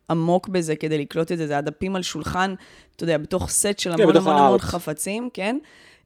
עמוק 0.10 0.47
בזה 0.47 0.76
כדי 0.76 0.97
לקלוט 0.97 1.32
את 1.32 1.38
זה, 1.38 1.47
זה 1.47 1.58
הדפים 1.58 1.95
על 1.95 2.02
שולחן, 2.02 2.54
אתה 2.95 3.04
יודע, 3.04 3.17
בתוך 3.17 3.50
סט 3.50 3.80
של 3.80 3.91
המון 3.91 4.08
בתוך 4.08 4.28
המון 4.28 4.38
המון 4.38 4.50
הארט. 4.50 4.62
חפצים, 4.62 5.30
כן? 5.34 5.58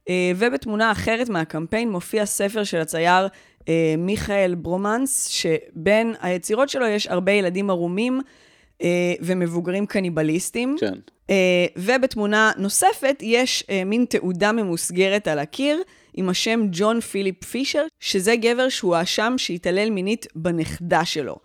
אה, 0.08 0.32
ובתמונה 0.36 0.92
אחרת 0.92 1.28
מהקמפיין 1.28 1.90
מופיע 1.90 2.26
ספר 2.26 2.64
של 2.64 2.80
הצייר 2.80 3.28
אה, 3.68 3.94
מיכאל 3.98 4.54
ברומנס, 4.54 5.26
שבין 5.28 6.14
היצירות 6.20 6.68
שלו 6.68 6.86
יש 6.86 7.06
הרבה 7.06 7.32
ילדים 7.32 7.70
ערומים 7.70 8.20
ומבוגרים 9.20 9.86
קניבליסטים. 9.86 10.76
כן. 10.80 10.94
Uh, 11.26 11.28
ובתמונה 11.76 12.52
נוספת 12.56 13.16
יש 13.20 13.64
uh, 13.66 13.84
מין 13.86 14.04
תעודה 14.04 14.52
ממוסגרת 14.52 15.28
על 15.28 15.38
הקיר 15.38 15.82
עם 16.14 16.28
השם 16.28 16.66
ג'ון 16.72 17.00
פיליפ 17.00 17.44
פישר, 17.44 17.84
שזה 18.00 18.36
גבר 18.36 18.68
שהוא 18.68 18.96
האשם 18.96 19.34
שהתעלל 19.36 19.90
מינית 19.90 20.26
בנכדה 20.34 21.04
שלו. 21.04 21.36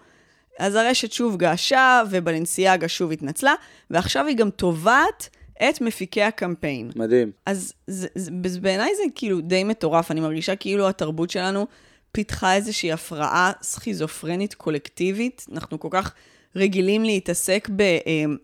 אז 0.59 0.75
הרשת 0.75 1.11
שוב 1.11 1.37
געשה, 1.37 2.03
ובלנסיאגה 2.09 2.87
שוב 2.87 3.11
התנצלה, 3.11 3.53
ועכשיו 3.89 4.25
היא 4.25 4.37
גם 4.37 4.49
תובעת 4.49 5.29
את 5.69 5.81
מפיקי 5.81 6.21
הקמפיין. 6.21 6.91
מדהים. 6.95 7.31
אז 7.45 7.73
זה, 7.87 8.07
זה, 8.15 8.31
זה, 8.45 8.59
בעיניי 8.59 8.95
זה 8.95 9.03
כאילו 9.15 9.41
די 9.41 9.63
מטורף, 9.63 10.11
אני 10.11 10.19
מרגישה 10.19 10.55
כאילו 10.55 10.89
התרבות 10.89 11.29
שלנו 11.29 11.67
פיתחה 12.11 12.55
איזושהי 12.55 12.91
הפרעה 12.91 13.51
סכיזופרנית 13.61 14.53
קולקטיבית. 14.53 15.45
אנחנו 15.51 15.79
כל 15.79 15.87
כך 15.91 16.13
רגילים 16.55 17.03
להתעסק 17.03 17.69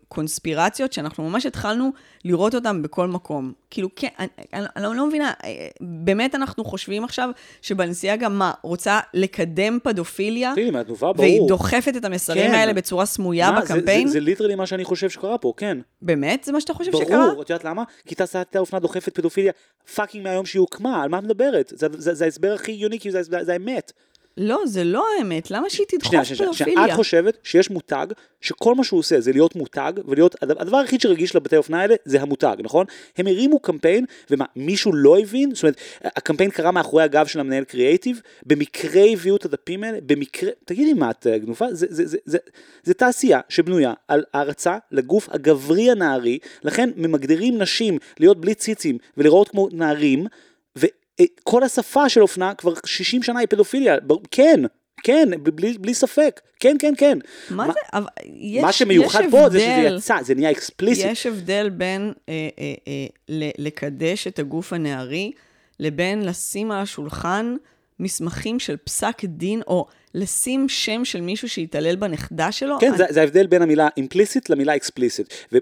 בקונספירציות, 0.08 0.94
שאנחנו 0.94 1.30
ממש 1.30 1.46
התחלנו 1.46 1.92
לראות 2.26 2.56
אותן 2.56 2.82
בכל 2.82 3.08
מקום. 3.08 3.54
כאילו, 3.70 3.90
כן, 3.96 4.08
אני, 4.20 4.28
אני, 4.54 4.66
אני 4.76 4.98
לא 4.98 5.08
מבינה, 5.08 5.34
אה, 5.44 5.68
באמת 5.82 6.36
אנחנו 6.36 6.66
חושבים 6.66 7.04
עכשיו 7.04 7.30
שבלנסיאגה, 7.62 8.30
מה, 8.30 8.52
רוצה 8.64 9.00
לקדם 9.14 9.78
פדופיליה? 9.84 10.52
תראי, 10.56 10.72
מהתנובה 10.72 11.12
והיא 11.18 11.38
ברור. 11.38 11.48
דוחפת 11.50 11.94
את 11.98 12.06
המסרים 12.06 12.52
כן. 12.52 12.54
האלה 12.58 12.74
בצורה 12.74 13.06
סמויה 13.06 13.52
מה, 13.52 13.66
זה- 13.66 13.74
בקמפיין? 13.76 14.08
זה- 14.08 14.14
זה 14.14 14.20
literally 14.20 14.56
מה 14.56 14.66
שאני 14.66 14.84
חושב 14.84 15.10
שקרה 15.10 15.38
פה, 15.38 15.54
כן. 15.58 15.78
באמת? 16.02 16.44
זה 16.44 16.52
מה 16.52 16.62
שאתה 16.62 16.74
חושב 16.74 16.92
שקרה? 16.92 17.28
ברור, 17.30 17.42
את 17.42 17.50
יודעת 17.50 17.66
למה? 17.66 17.84
כי 18.06 18.16
תעשיית 18.16 18.56
האופנה 18.56 18.80
דוחפת 18.80 19.16
פדופיליה 19.16 19.52
fucking 19.96 20.24
מהיום 20.24 20.46
שהיא 20.46 20.60
הוקמה, 20.60 21.04
על 21.04 21.10
מה 21.10 21.18
את 21.20 21.24
מדברת? 21.24 21.74
זה- 21.76 21.88
זה 21.98 22.14
זה 22.14 22.26
ההסבר 22.26 22.54
הכי 22.54 22.72
הגיוני, 22.72 23.00
כי 23.00 23.12
זה 23.12 23.24
זה- 23.24 23.44
זה 23.44 23.54
האמת. 23.54 23.92
לא, 24.38 24.62
זה 24.66 24.84
לא 24.84 25.06
האמת. 25.18 25.52
למה 25.52 25.70
שהיא 25.70 25.86
תדחוף 25.90 26.10
שנייה, 26.10 26.26
שנייה, 26.26 26.54
שנייה? 26.54 26.86
את 26.86 26.92
חושבת 26.92 27.38
שיש 27.44 27.70
מותג, 27.70 28.08
שכל 28.42 28.76
מה 28.76 28.84
שהוא 28.84 29.00
עושה 29.00 29.22
זה 29.22 29.32
להיות 29.32 29.56
מותג, 29.56 29.94
ולהיות, 30.06 30.36
הדבר 30.42 30.78
היחיד 30.78 31.02
שרגיש 31.02 31.36
לבתי 31.36 31.58
אופנה 31.58 31.82
האלה 31.82 31.96
זה 32.06 32.22
המותג, 32.22 32.56
נכון? 32.60 32.86
הם 33.18 33.28
הרימו 33.28 33.60
קמפיין, 33.60 34.06
ומה, 34.32 34.46
מישהו 34.56 34.94
לא 34.94 35.20
הבין? 35.20 35.56
זאת 35.56 35.64
אומרת, 35.64 35.82
הקמפיין 36.04 36.50
קרה 36.50 36.72
מאחורי 36.72 37.04
הגב 37.04 37.28
של 37.28 37.40
המנהל 37.40 37.64
קריאייטיב, 37.64 38.22
במקרה 38.46 39.04
הביאו 39.14 39.36
את 39.36 39.46
הדפים 39.46 39.84
האלה, 39.84 39.98
במקרה, 40.06 40.50
תגידי 40.66 40.94
מה 40.94 41.12
את 41.12 41.28
אה, 41.28 41.38
גנופה? 41.38 41.66
זה, 41.72 41.86
זה, 41.90 42.06
זה, 42.06 42.18
זה, 42.26 42.38
זה 42.84 42.94
תעשייה 42.94 43.40
שבנויה 43.50 43.94
על 44.08 44.24
הערצה 44.34 44.78
לגוף 44.92 45.30
הגברי 45.32 45.92
הנערי, 45.92 46.40
לכן 46.64 46.90
ממגדירים 46.96 47.58
נשים 47.58 47.98
להיות 48.20 48.42
בלי 48.42 48.56
ציצים 48.56 48.98
ולראות 49.18 49.50
כמו 49.50 49.70
נערים, 49.72 50.28
וכל 51.22 51.64
השפה 51.64 52.10
של 52.10 52.22
אופנה 52.22 52.54
כבר 52.54 52.74
60 52.86 53.24
שנה 53.24 53.40
היא 53.40 53.48
פדופיליה, 53.48 53.96
כן. 54.32 54.60
כן, 55.04 55.30
בלי, 55.44 55.78
בלי 55.78 55.94
ספק, 55.94 56.42
כן, 56.60 56.76
כן, 56.80 56.94
כן. 56.98 57.18
מה 57.50 57.66
זה? 57.66 57.80
אבל 57.94 58.06
יש, 58.26 58.64
מה 58.64 58.72
שמיוחד 58.72 59.22
יש 59.24 59.32
פה 59.32 59.50
זה 59.50 59.60
שזה 59.60 59.76
הבדל. 59.76 59.98
יצא, 59.98 60.18
זה 60.24 60.36
נהיה 60.36 60.52
אקספליסיט. 60.52 61.06
יש 61.12 61.26
הבדל 61.26 61.70
בין 61.70 62.14
אה, 62.30 62.34
אה, 62.60 62.74
אה, 62.88 63.06
ל- 63.30 63.66
לקדש 63.66 64.28
את 64.28 64.40
הגוף 64.40 64.74
הנערי, 64.74 65.32
לבין 65.80 66.26
לשים 66.26 66.72
על 66.72 66.82
השולחן 66.82 67.56
מסמכים 68.00 68.60
של 68.60 68.78
פסק 68.78 69.26
דין, 69.26 69.62
או 69.68 69.88
לשים 70.18 70.70
שם 70.70 71.06
של 71.06 71.22
מישהו 71.22 71.50
שהתעלל 71.50 71.96
בנכדה 71.96 72.52
שלו? 72.52 72.78
כן, 72.80 72.88
אני... 72.88 72.98
זה, 72.98 73.06
זה 73.10 73.22
ההבדל 73.22 73.48
בין 73.48 73.62
המילה 73.62 73.88
implicit 74.00 74.42
למילה 74.50 74.76
explicit. 74.76 75.58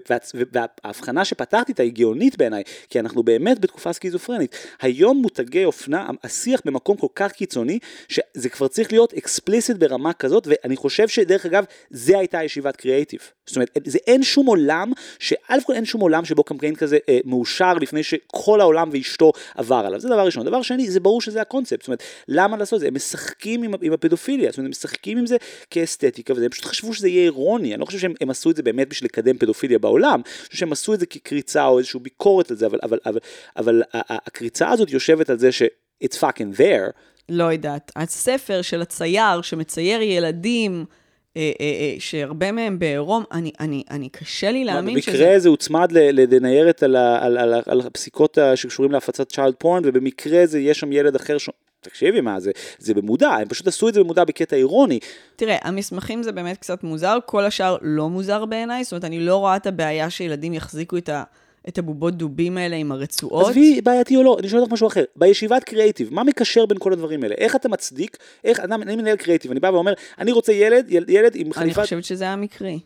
וההבחנה 0.52 1.24
שפתחתי 1.24 1.72
איתה 1.72 1.82
היא 1.82 1.92
גאונית 1.92 2.38
בעיניי, 2.38 2.62
כי 2.90 3.00
אנחנו 3.00 3.22
באמת 3.22 3.58
בתקופה 3.58 3.92
סכיזופרנית. 3.92 4.56
היום 4.80 5.16
מותגי 5.16 5.64
אופנה, 5.64 6.08
השיח 6.24 6.60
במקום 6.64 6.96
כל 6.96 7.06
כך 7.14 7.32
קיצוני, 7.32 7.78
שזה 8.08 8.48
כבר 8.48 8.68
צריך 8.68 8.92
להיות 8.92 9.12
explicit 9.12 9.74
ברמה 9.78 10.12
כזאת, 10.12 10.48
ואני 10.50 10.76
חושב 10.76 11.08
שדרך 11.08 11.46
אגב, 11.46 11.64
זה 11.90 12.18
הייתה 12.18 12.42
ישיבת 12.42 12.76
קריאייטיב. 12.76 13.20
זאת 13.46 13.56
אומרת, 13.56 13.78
זה 13.84 13.98
אין 14.06 14.22
שום 14.22 14.46
עולם, 14.46 14.92
שא' 15.18 15.56
כל 15.66 15.72
אין 15.72 15.84
שום 15.84 16.00
עולם 16.00 16.24
שבו 16.24 16.44
קמפיין 16.44 16.74
כזה 16.74 16.98
אה, 17.08 17.18
מאושר 17.24 17.74
לפני 17.74 18.02
שכל 18.02 18.60
העולם 18.60 18.88
ואשתו 18.92 19.32
עבר 19.54 19.82
עליו. 19.86 20.00
זה 20.00 20.08
דבר 20.08 20.26
ראשון. 20.26 20.46
דבר 20.46 20.62
שני, 20.62 20.90
זה 20.90 21.00
ברור 21.00 21.20
שזה 21.20 21.40
הקונספט. 21.40 21.80
זאת 21.80 21.88
אומרת, 21.88 22.02
למה 22.28 22.56
לעשות 22.56 22.76
את 22.76 22.80
זה? 22.80 22.86
הם 22.86 22.94
משחקים 22.94 23.62
עם, 23.62 23.72
עם 23.82 23.92
הפדופיליה, 23.92 24.45
זאת 24.50 24.58
אומרת, 24.58 24.66
הם 24.66 24.70
משחקים 24.70 25.18
עם 25.18 25.26
זה 25.26 25.36
כאסתטיקה, 25.70 26.34
והם 26.34 26.50
פשוט 26.50 26.64
חשבו 26.64 26.94
שזה 26.94 27.08
יהיה 27.08 27.22
אירוני. 27.22 27.72
אני 27.72 27.80
לא 27.80 27.86
חושב 27.86 27.98
שהם 27.98 28.30
עשו 28.30 28.50
את 28.50 28.56
זה 28.56 28.62
באמת 28.62 28.88
בשביל 28.88 29.06
לקדם 29.06 29.38
פדופיליה 29.38 29.78
בעולם, 29.78 30.20
אני 30.26 30.46
חושב 30.46 30.58
שהם 30.58 30.72
עשו 30.72 30.94
את 30.94 31.00
זה 31.00 31.06
כקריצה 31.06 31.66
או 31.66 31.78
איזושהי 31.78 32.00
ביקורת 32.00 32.50
על 32.50 32.56
זה, 32.56 32.66
אבל, 32.66 32.78
אבל, 32.82 32.98
אבל, 33.06 33.18
אבל 33.56 33.82
הקריצה 33.94 34.70
הזאת 34.70 34.90
יושבת 34.90 35.30
על 35.30 35.38
זה 35.38 35.52
ש- 35.52 35.62
it's 36.04 36.16
fucking 36.16 36.58
there. 36.58 36.92
לא 37.28 37.44
יודעת. 37.44 37.92
הספר 37.96 38.62
של 38.62 38.82
הצייר 38.82 39.42
שמצייר 39.42 40.02
ילדים, 40.02 40.84
אה, 41.36 41.52
אה, 41.60 41.66
אה, 41.66 41.94
שהרבה 41.98 42.52
מהם 42.52 42.78
בעירום, 42.78 43.24
אני, 43.32 43.52
אני, 43.60 43.82
אני 43.90 44.08
קשה 44.08 44.50
לי 44.50 44.64
להאמין 44.64 45.00
שזה... 45.00 45.12
במקרה 45.12 45.38
זה 45.38 45.48
הוצמד 45.48 45.92
לניירת 45.92 46.82
על, 46.82 46.96
על, 46.96 47.38
על, 47.38 47.54
על 47.66 47.80
הפסיקות 47.80 48.38
שקשורים 48.54 48.92
להפצת 48.92 49.32
צ'יילד 49.32 49.54
פורן, 49.54 49.82
ובמקרה 49.84 50.46
זה 50.46 50.60
יש 50.60 50.80
שם 50.80 50.92
ילד 50.92 51.16
אחר 51.16 51.38
ש... 51.38 51.50
תקשיבי 51.86 52.20
מה 52.20 52.40
זה, 52.40 52.50
זה 52.78 52.94
במודע, 52.94 53.28
הם 53.28 53.48
פשוט 53.48 53.66
עשו 53.66 53.88
את 53.88 53.94
זה 53.94 54.00
במודע 54.00 54.24
בקטע 54.24 54.56
אירוני. 54.56 54.98
תראה, 55.36 55.56
המסמכים 55.62 56.22
זה 56.22 56.32
באמת 56.32 56.58
קצת 56.58 56.84
מוזר, 56.84 57.18
כל 57.26 57.44
השאר 57.44 57.76
לא 57.82 58.08
מוזר 58.08 58.44
בעיניי, 58.44 58.84
זאת 58.84 58.92
אומרת, 58.92 59.04
אני 59.04 59.20
לא 59.20 59.36
רואה 59.36 59.56
את 59.56 59.66
הבעיה 59.66 60.10
שילדים 60.10 60.54
יחזיקו 60.54 60.96
את 60.96 61.08
ה... 61.08 61.22
את 61.68 61.78
הבובות 61.78 62.14
דובים 62.14 62.58
האלה 62.58 62.76
עם 62.76 62.92
הרצועות. 62.92 63.46
עזבי, 63.46 63.80
בעייתי 63.80 64.16
או 64.16 64.22
לא, 64.22 64.36
אני 64.40 64.48
שואל 64.48 64.60
אותך 64.60 64.72
משהו 64.72 64.88
אחר. 64.88 65.04
בישיבת 65.16 65.64
קריאיטיב, 65.64 66.14
מה 66.14 66.24
מקשר 66.24 66.66
בין 66.66 66.78
כל 66.78 66.92
הדברים 66.92 67.22
האלה? 67.22 67.34
איך 67.38 67.56
אתה 67.56 67.68
מצדיק, 67.68 68.16
איך 68.44 68.60
אדם, 68.60 68.82
אני 68.82 68.96
מנהל 68.96 69.16
קריאיטיב, 69.16 69.50
אני 69.50 69.60
בא 69.60 69.66
ואומר, 69.66 69.92
אני 70.18 70.32
רוצה 70.32 70.52
ילד, 70.52 70.90
ילד 71.08 71.32
עם 71.34 71.52
חליפת... 71.52 71.78
אני 71.78 71.84
חושבת 71.84 72.04
שזה 72.04 72.24
היה 72.24 72.36
מקרי. 72.36 72.78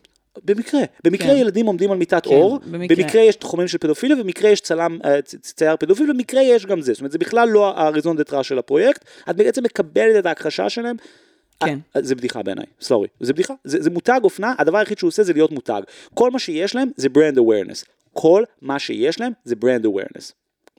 במקרה, 0.43 0.81
במקרה 1.03 1.27
כן. 1.27 1.35
ילדים 1.35 1.65
עומדים 1.65 1.91
על 1.91 1.97
מיטת 1.97 2.25
כן, 2.25 2.35
אור, 2.35 2.59
במקרה. 2.59 2.97
במקרה 2.97 3.21
יש 3.21 3.35
תחומים 3.35 3.67
של 3.67 3.77
פדופיליה, 3.77 4.15
במקרה 4.15 4.49
יש 4.49 4.61
צלם, 4.61 4.99
אה, 5.05 5.21
צייר 5.21 5.75
פדופיל, 5.77 6.13
במקרה 6.13 6.41
יש 6.41 6.65
גם 6.65 6.81
זה, 6.81 6.93
זאת 6.93 6.99
אומרת 7.01 7.11
זה 7.11 7.17
בכלל 7.17 7.49
לא 7.49 7.79
הרזון 7.79 8.17
דטרה 8.17 8.43
של 8.43 8.59
הפרויקט, 8.59 9.05
את 9.29 9.35
בעצם 9.35 9.63
מקבלת 9.63 10.15
את 10.19 10.25
ההכחשה 10.25 10.69
שלהם, 10.69 10.95
כן. 11.59 11.79
אה, 11.95 12.01
זה 12.01 12.15
בדיחה 12.15 12.43
בעיניי, 12.43 12.65
סלורי, 12.81 13.07
זה 13.19 13.33
בדיחה, 13.33 13.53
זה, 13.63 13.81
זה 13.81 13.89
מותג 13.89 14.19
אופנה, 14.23 14.53
הדבר 14.57 14.77
היחיד 14.77 14.97
שהוא 14.97 15.07
עושה 15.07 15.23
זה 15.23 15.33
להיות 15.33 15.51
מותג, 15.51 15.81
כל 16.13 16.31
מה 16.31 16.39
שיש 16.39 16.75
להם 16.75 16.89
זה 16.95 17.07
brand 17.07 17.37
awareness, 17.37 17.85
כל 18.13 18.43
מה 18.61 18.79
שיש 18.79 19.19
להם 19.19 19.31
זה 19.45 19.55
awareness, 19.61 20.31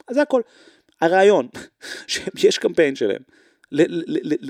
אז 0.08 0.14
זה 0.14 0.22
הכל. 0.22 0.42
הרעיון, 1.00 1.48
שיש 2.36 2.58
קמפיין 2.58 2.96
שלהם, 2.96 3.22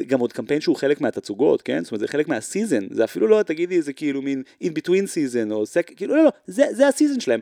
גם 0.06 0.20
עוד 0.20 0.32
קמפיין 0.32 0.60
שהוא 0.60 0.76
חלק 0.76 1.00
מהתצוגות, 1.00 1.62
כן? 1.62 1.84
זאת 1.84 1.92
אומרת, 1.92 2.00
זה 2.00 2.08
חלק 2.08 2.28
מהסיזן, 2.28 2.86
זה 2.90 3.04
אפילו 3.04 3.26
לא, 3.26 3.42
תגידי, 3.42 3.82
זה 3.82 3.92
כאילו 3.92 4.22
מין 4.22 4.42
in 4.62 4.66
between 4.66 5.04
season, 5.04 5.52
או 5.52 5.66
סק, 5.66 5.90
כאילו, 5.96 6.16
לא, 6.16 6.24
לא, 6.24 6.30
זה, 6.46 6.64
זה 6.70 6.88
הסיזן 6.88 7.20
שלהם. 7.20 7.40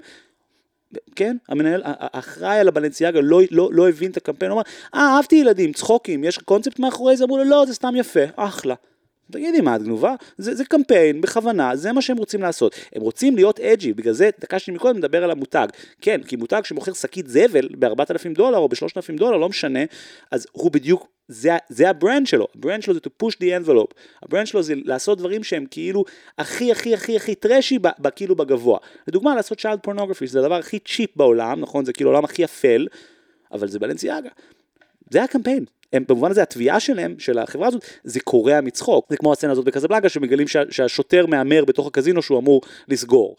כן, 1.16 1.36
המנהל, 1.48 1.82
האחראי 1.84 2.58
על 2.58 2.68
הבלנסיאגה 2.68 3.20
לא, 3.20 3.40
לא, 3.50 3.70
לא 3.72 3.88
הבין 3.88 4.10
את 4.10 4.16
הקמפיין, 4.16 4.50
הוא 4.50 4.56
אמר, 4.56 4.70
אה, 4.94 5.16
אהבתי 5.16 5.36
ילדים, 5.36 5.72
צחוקים, 5.72 6.24
יש 6.24 6.38
קונספט 6.38 6.78
מאחורי 6.78 7.16
זה? 7.16 7.24
אמרו 7.24 7.38
לו, 7.38 7.44
לא, 7.44 7.64
זה 7.66 7.74
סתם 7.74 7.96
יפה, 7.96 8.20
אחלה. 8.36 8.74
תגידי, 9.30 9.60
מה 9.60 9.76
את 9.76 9.82
גנובה? 9.82 10.14
זה, 10.38 10.54
זה 10.54 10.64
קמפיין, 10.64 11.20
בכוונה, 11.20 11.76
זה 11.76 11.92
מה 11.92 12.02
שהם 12.02 12.16
רוצים 12.16 12.42
לעשות. 12.42 12.74
הם 12.92 13.02
רוצים 13.02 13.36
להיות 13.36 13.60
edgy, 13.60 13.92
בגלל 13.92 14.12
זה, 14.12 14.30
שלי 14.58 14.74
מקודם 14.74 14.96
מדבר 14.96 15.24
על 15.24 15.30
המותג. 15.30 15.66
כן, 16.00 16.22
כי 16.22 16.36
מותג 16.36 16.60
שמוכר 16.64 16.92
שקית 16.92 17.28
זבל 17.28 17.68
ב-4,000 17.78 18.34
דולר 18.34 18.58
או 18.58 18.68
ב-3,000 18.68 19.18
דולר, 19.18 19.36
לא 19.36 19.48
משנה, 19.48 19.80
אז 20.30 20.46
הוא 20.52 20.70
בדיוק, 20.70 21.08
זה, 21.28 21.50
זה 21.68 21.90
ה 21.90 21.96
brand 21.96 22.26
שלו. 22.26 22.46
ה 22.54 22.59
brand 22.59 22.82
שלו 22.82 22.94
זה 22.94 23.00
to 23.06 23.24
push 23.24 23.34
the 23.34 23.66
envelope. 23.66 23.94
ה 24.22 24.26
brand 24.26 24.46
שלו 24.46 24.62
זה 24.62 24.74
לעשות 24.84 25.18
דברים 25.18 25.44
שהם 25.44 25.66
כאילו 25.70 26.04
הכי 26.38 26.72
הכי 26.72 26.94
הכי 26.94 27.16
הכי 27.16 27.34
trashy, 27.34 27.78
כאילו 28.16 28.36
בגבוה. 28.36 28.78
לדוגמה, 29.08 29.34
לעשות 29.34 29.60
child 29.60 29.88
pornography, 29.88 30.26
זה 30.26 30.40
הדבר 30.40 30.54
הכי 30.54 30.78
cheap 30.78 31.16
בעולם, 31.16 31.60
נכון? 31.60 31.84
זה 31.84 31.92
כאילו 31.92 32.10
העולם 32.10 32.24
הכי 32.24 32.44
אפל, 32.44 32.86
אבל 33.52 33.68
זה 33.68 33.78
בלנסיאגה. 33.78 34.30
זה 35.10 35.22
הקמפיין. 35.22 35.64
הם 35.92 36.04
במובן 36.08 36.30
הזה 36.30 36.42
התביעה 36.42 36.80
שלהם, 36.80 37.14
של 37.18 37.38
החברה 37.38 37.68
הזאת, 37.68 37.84
זה 38.04 38.20
קורע 38.20 38.60
מצחוק. 38.60 39.06
זה 39.10 39.16
כמו 39.16 39.32
הסצנה 39.32 39.52
הזאת 39.52 39.64
בקזבלנקה 39.64 40.08
שמגלים 40.08 40.48
שה, 40.48 40.62
שהשוטר 40.70 41.26
מהמר 41.26 41.64
בתוך 41.64 41.86
הקזינו 41.86 42.22
שהוא 42.22 42.38
אמור 42.38 42.60
לסגור. 42.88 43.36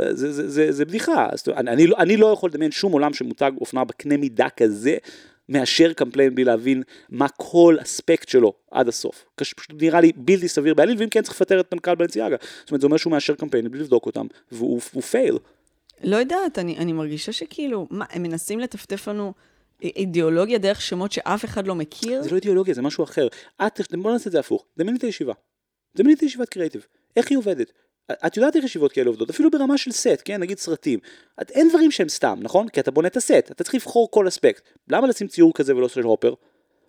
אה, 0.00 0.14
זה, 0.14 0.32
זה, 0.32 0.48
זה, 0.48 0.72
זה 0.72 0.84
בדיחה. 0.84 1.28
אני, 1.56 1.70
אני, 1.70 1.86
לא, 1.86 1.96
אני 1.98 2.16
לא 2.16 2.26
יכול 2.26 2.50
לדמיין 2.50 2.70
שום 2.70 2.92
עולם 2.92 3.14
של 3.14 3.24
מותג 3.24 3.52
אופנה 3.60 3.84
בקנה 3.84 4.16
מידה 4.16 4.48
כזה. 4.48 4.96
מאשר 5.48 5.92
קמפיין 5.92 6.34
בלי 6.34 6.44
להבין 6.44 6.82
מה 7.08 7.26
כל 7.28 7.76
אספקט 7.82 8.28
שלו 8.28 8.52
עד 8.70 8.88
הסוף. 8.88 9.24
פשוט 9.36 9.82
נראה 9.82 10.00
לי 10.00 10.12
בלתי 10.16 10.48
סביר 10.48 10.74
בעליל, 10.74 10.96
ואם 10.98 11.08
כן 11.08 11.22
צריך 11.22 11.34
לפטר 11.34 11.60
את 11.60 11.74
מנכ"ל 11.74 11.94
בנציאגה. 11.94 12.36
זאת 12.60 12.70
אומרת, 12.70 12.80
זה 12.80 12.86
אומר 12.86 12.96
שהוא 12.96 13.10
מאשר 13.10 13.34
קמפיין 13.34 13.70
בלי 13.70 13.80
לבדוק 13.80 14.06
אותם, 14.06 14.26
והוא 14.52 14.80
פייל. 15.10 15.38
לא 16.04 16.16
יודעת, 16.16 16.58
אני, 16.58 16.78
אני 16.78 16.92
מרגישה 16.92 17.32
שכאילו, 17.32 17.86
מה, 17.90 18.04
הם 18.10 18.22
מנסים 18.22 18.60
לטפטף 18.60 19.08
לנו 19.08 19.32
אידיאולוגיה 19.82 20.58
דרך 20.58 20.80
שמות 20.80 21.12
שאף 21.12 21.44
אחד 21.44 21.66
לא 21.66 21.74
מכיר? 21.74 22.22
זה 22.22 22.30
לא 22.30 22.36
אידיאולוגיה, 22.36 22.74
זה 22.74 22.82
משהו 22.82 23.04
אחר. 23.04 23.28
את, 23.66 23.80
בוא 23.92 24.12
נעשה 24.12 24.26
את 24.26 24.32
זה 24.32 24.40
הפוך. 24.40 24.64
דמייני 24.78 24.98
את 24.98 25.04
הישיבה. 25.04 25.32
דמייני 25.96 26.14
את 26.14 26.20
הישיבת 26.20 26.48
קריאיטיב. 26.48 26.86
איך 27.16 27.30
היא 27.30 27.38
עובדת? 27.38 27.72
את 28.26 28.36
יודעת 28.36 28.56
איך 28.56 28.64
ישיבות 28.64 28.92
כאלה 28.92 29.08
עובדות, 29.08 29.30
אפילו 29.30 29.50
ברמה 29.50 29.78
של 29.78 29.92
סט, 29.92 30.22
כן, 30.24 30.40
נגיד 30.40 30.58
סרטים. 30.58 30.98
את, 31.42 31.50
אין 31.50 31.68
דברים 31.68 31.90
שהם 31.90 32.08
סתם, 32.08 32.38
נכון? 32.42 32.68
כי 32.68 32.80
אתה 32.80 32.90
בונה 32.90 33.08
את 33.08 33.16
הסט, 33.16 33.50
אתה 33.50 33.64
צריך 33.64 33.74
לבחור 33.74 34.10
כל 34.10 34.28
אספקט. 34.28 34.62
למה 34.88 35.06
לשים 35.06 35.28
ציור 35.28 35.54
כזה 35.54 35.76
ולא 35.76 35.88
של 35.88 36.02
הופר? 36.02 36.34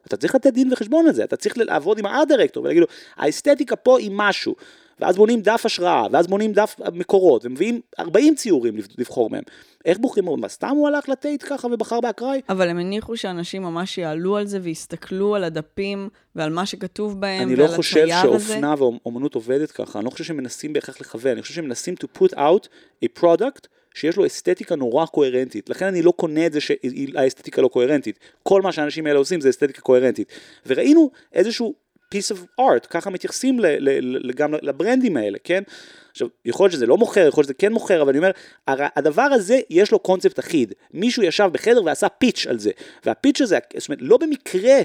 אתה 0.07 0.17
צריך 0.17 0.35
לתת 0.35 0.53
דין 0.53 0.73
וחשבון 0.73 1.07
על 1.07 1.13
זה, 1.13 1.23
אתה 1.23 1.35
צריך 1.35 1.57
לעבוד 1.57 1.99
עם 1.99 2.05
הארט 2.05 2.27
דירקטור 2.27 2.63
ולהגיד 2.63 2.81
לו, 2.81 2.87
האסתטיקה 3.15 3.75
פה 3.75 3.99
היא 3.99 4.11
משהו. 4.13 4.55
ואז 4.99 5.15
בונים 5.15 5.41
דף 5.41 5.65
השראה, 5.65 6.07
ואז 6.11 6.27
בונים 6.27 6.53
דף 6.53 6.75
מקורות, 6.93 7.45
ומביאים 7.45 7.81
40 7.99 8.35
ציורים 8.35 8.77
לבחור 8.97 9.29
מהם. 9.29 9.43
איך 9.85 9.97
בוחרים? 9.97 10.25
מה, 10.39 10.49
סתם 10.49 10.67
הוא 10.67 10.87
הלך 10.87 11.09
לטייט 11.09 11.43
ככה 11.47 11.67
ובחר 11.71 12.01
באקראי? 12.01 12.41
אבל 12.49 12.69
הם 12.69 12.77
הניחו 12.77 13.17
שאנשים 13.17 13.63
ממש 13.63 13.97
יעלו 13.97 14.37
על 14.37 14.47
זה 14.47 14.59
ויסתכלו 14.61 15.35
על 15.35 15.43
הדפים 15.43 16.09
ועל 16.35 16.49
מה 16.49 16.65
שכתוב 16.65 17.21
בהם 17.21 17.49
ועל 17.49 17.61
הצייר 17.61 17.63
הזה. 17.63 17.63
אני 17.63 17.71
לא 17.71 17.77
חושב 17.77 18.07
שאופנה 18.21 18.75
ואומנות 18.77 19.35
עובדת 19.35 19.71
ככה, 19.71 19.99
אני 19.99 20.05
לא 20.05 20.09
חושב 20.09 20.23
שהם 20.23 20.37
מנסים 20.37 20.73
בהכרח 20.73 21.01
לכוון, 21.01 21.31
אני 21.31 21.41
חושב 21.41 21.53
שהם 21.53 21.65
מנסים 21.65 21.95
to 22.03 22.19
put 22.19 22.33
out 22.33 22.67
a 23.05 23.21
product 23.21 23.67
שיש 23.93 24.17
לו 24.17 24.25
אסתטיקה 24.25 24.75
נורא 24.75 25.05
קוהרנטית, 25.05 25.69
לכן 25.69 25.85
אני 25.85 26.01
לא 26.01 26.11
קונה 26.11 26.45
את 26.45 26.53
זה 26.53 26.61
שהאסתטיקה 26.61 27.61
לא 27.61 27.67
קוהרנטית, 27.67 28.19
כל 28.43 28.61
מה 28.61 28.71
שהאנשים 28.71 29.07
האלה 29.07 29.19
עושים 29.19 29.41
זה 29.41 29.49
אסתטיקה 29.49 29.81
קוהרנטית. 29.81 30.31
וראינו 30.65 31.09
איזשהו 31.33 31.84
piece 32.15 32.35
of 32.35 32.61
art, 32.61 32.87
ככה 32.89 33.09
מתייחסים 33.09 33.59
ל, 33.59 33.65
ל, 33.65 34.27
ל, 34.27 34.31
גם 34.31 34.53
לברנדים 34.61 35.17
האלה, 35.17 35.37
כן? 35.43 35.63
עכשיו, 36.11 36.27
יכול 36.45 36.63
להיות 36.65 36.73
שזה 36.73 36.85
לא 36.85 36.97
מוכר, 36.97 37.27
יכול 37.27 37.41
להיות 37.41 37.45
שזה 37.45 37.53
כן 37.53 37.73
מוכר, 37.73 38.01
אבל 38.01 38.09
אני 38.09 38.17
אומר, 38.17 38.31
הדבר 38.67 39.21
הזה 39.21 39.59
יש 39.69 39.91
לו 39.91 39.99
קונספט 39.99 40.39
אחיד. 40.39 40.73
מישהו 40.93 41.23
ישב 41.23 41.49
בחדר 41.51 41.83
ועשה 41.83 42.09
פיץ' 42.09 42.47
על 42.49 42.59
זה, 42.59 42.71
והפיץ' 43.05 43.41
הזה, 43.41 43.57
זאת 43.77 43.89
אומרת, 43.89 44.01
לא 44.01 44.17
במקרה, 44.17 44.75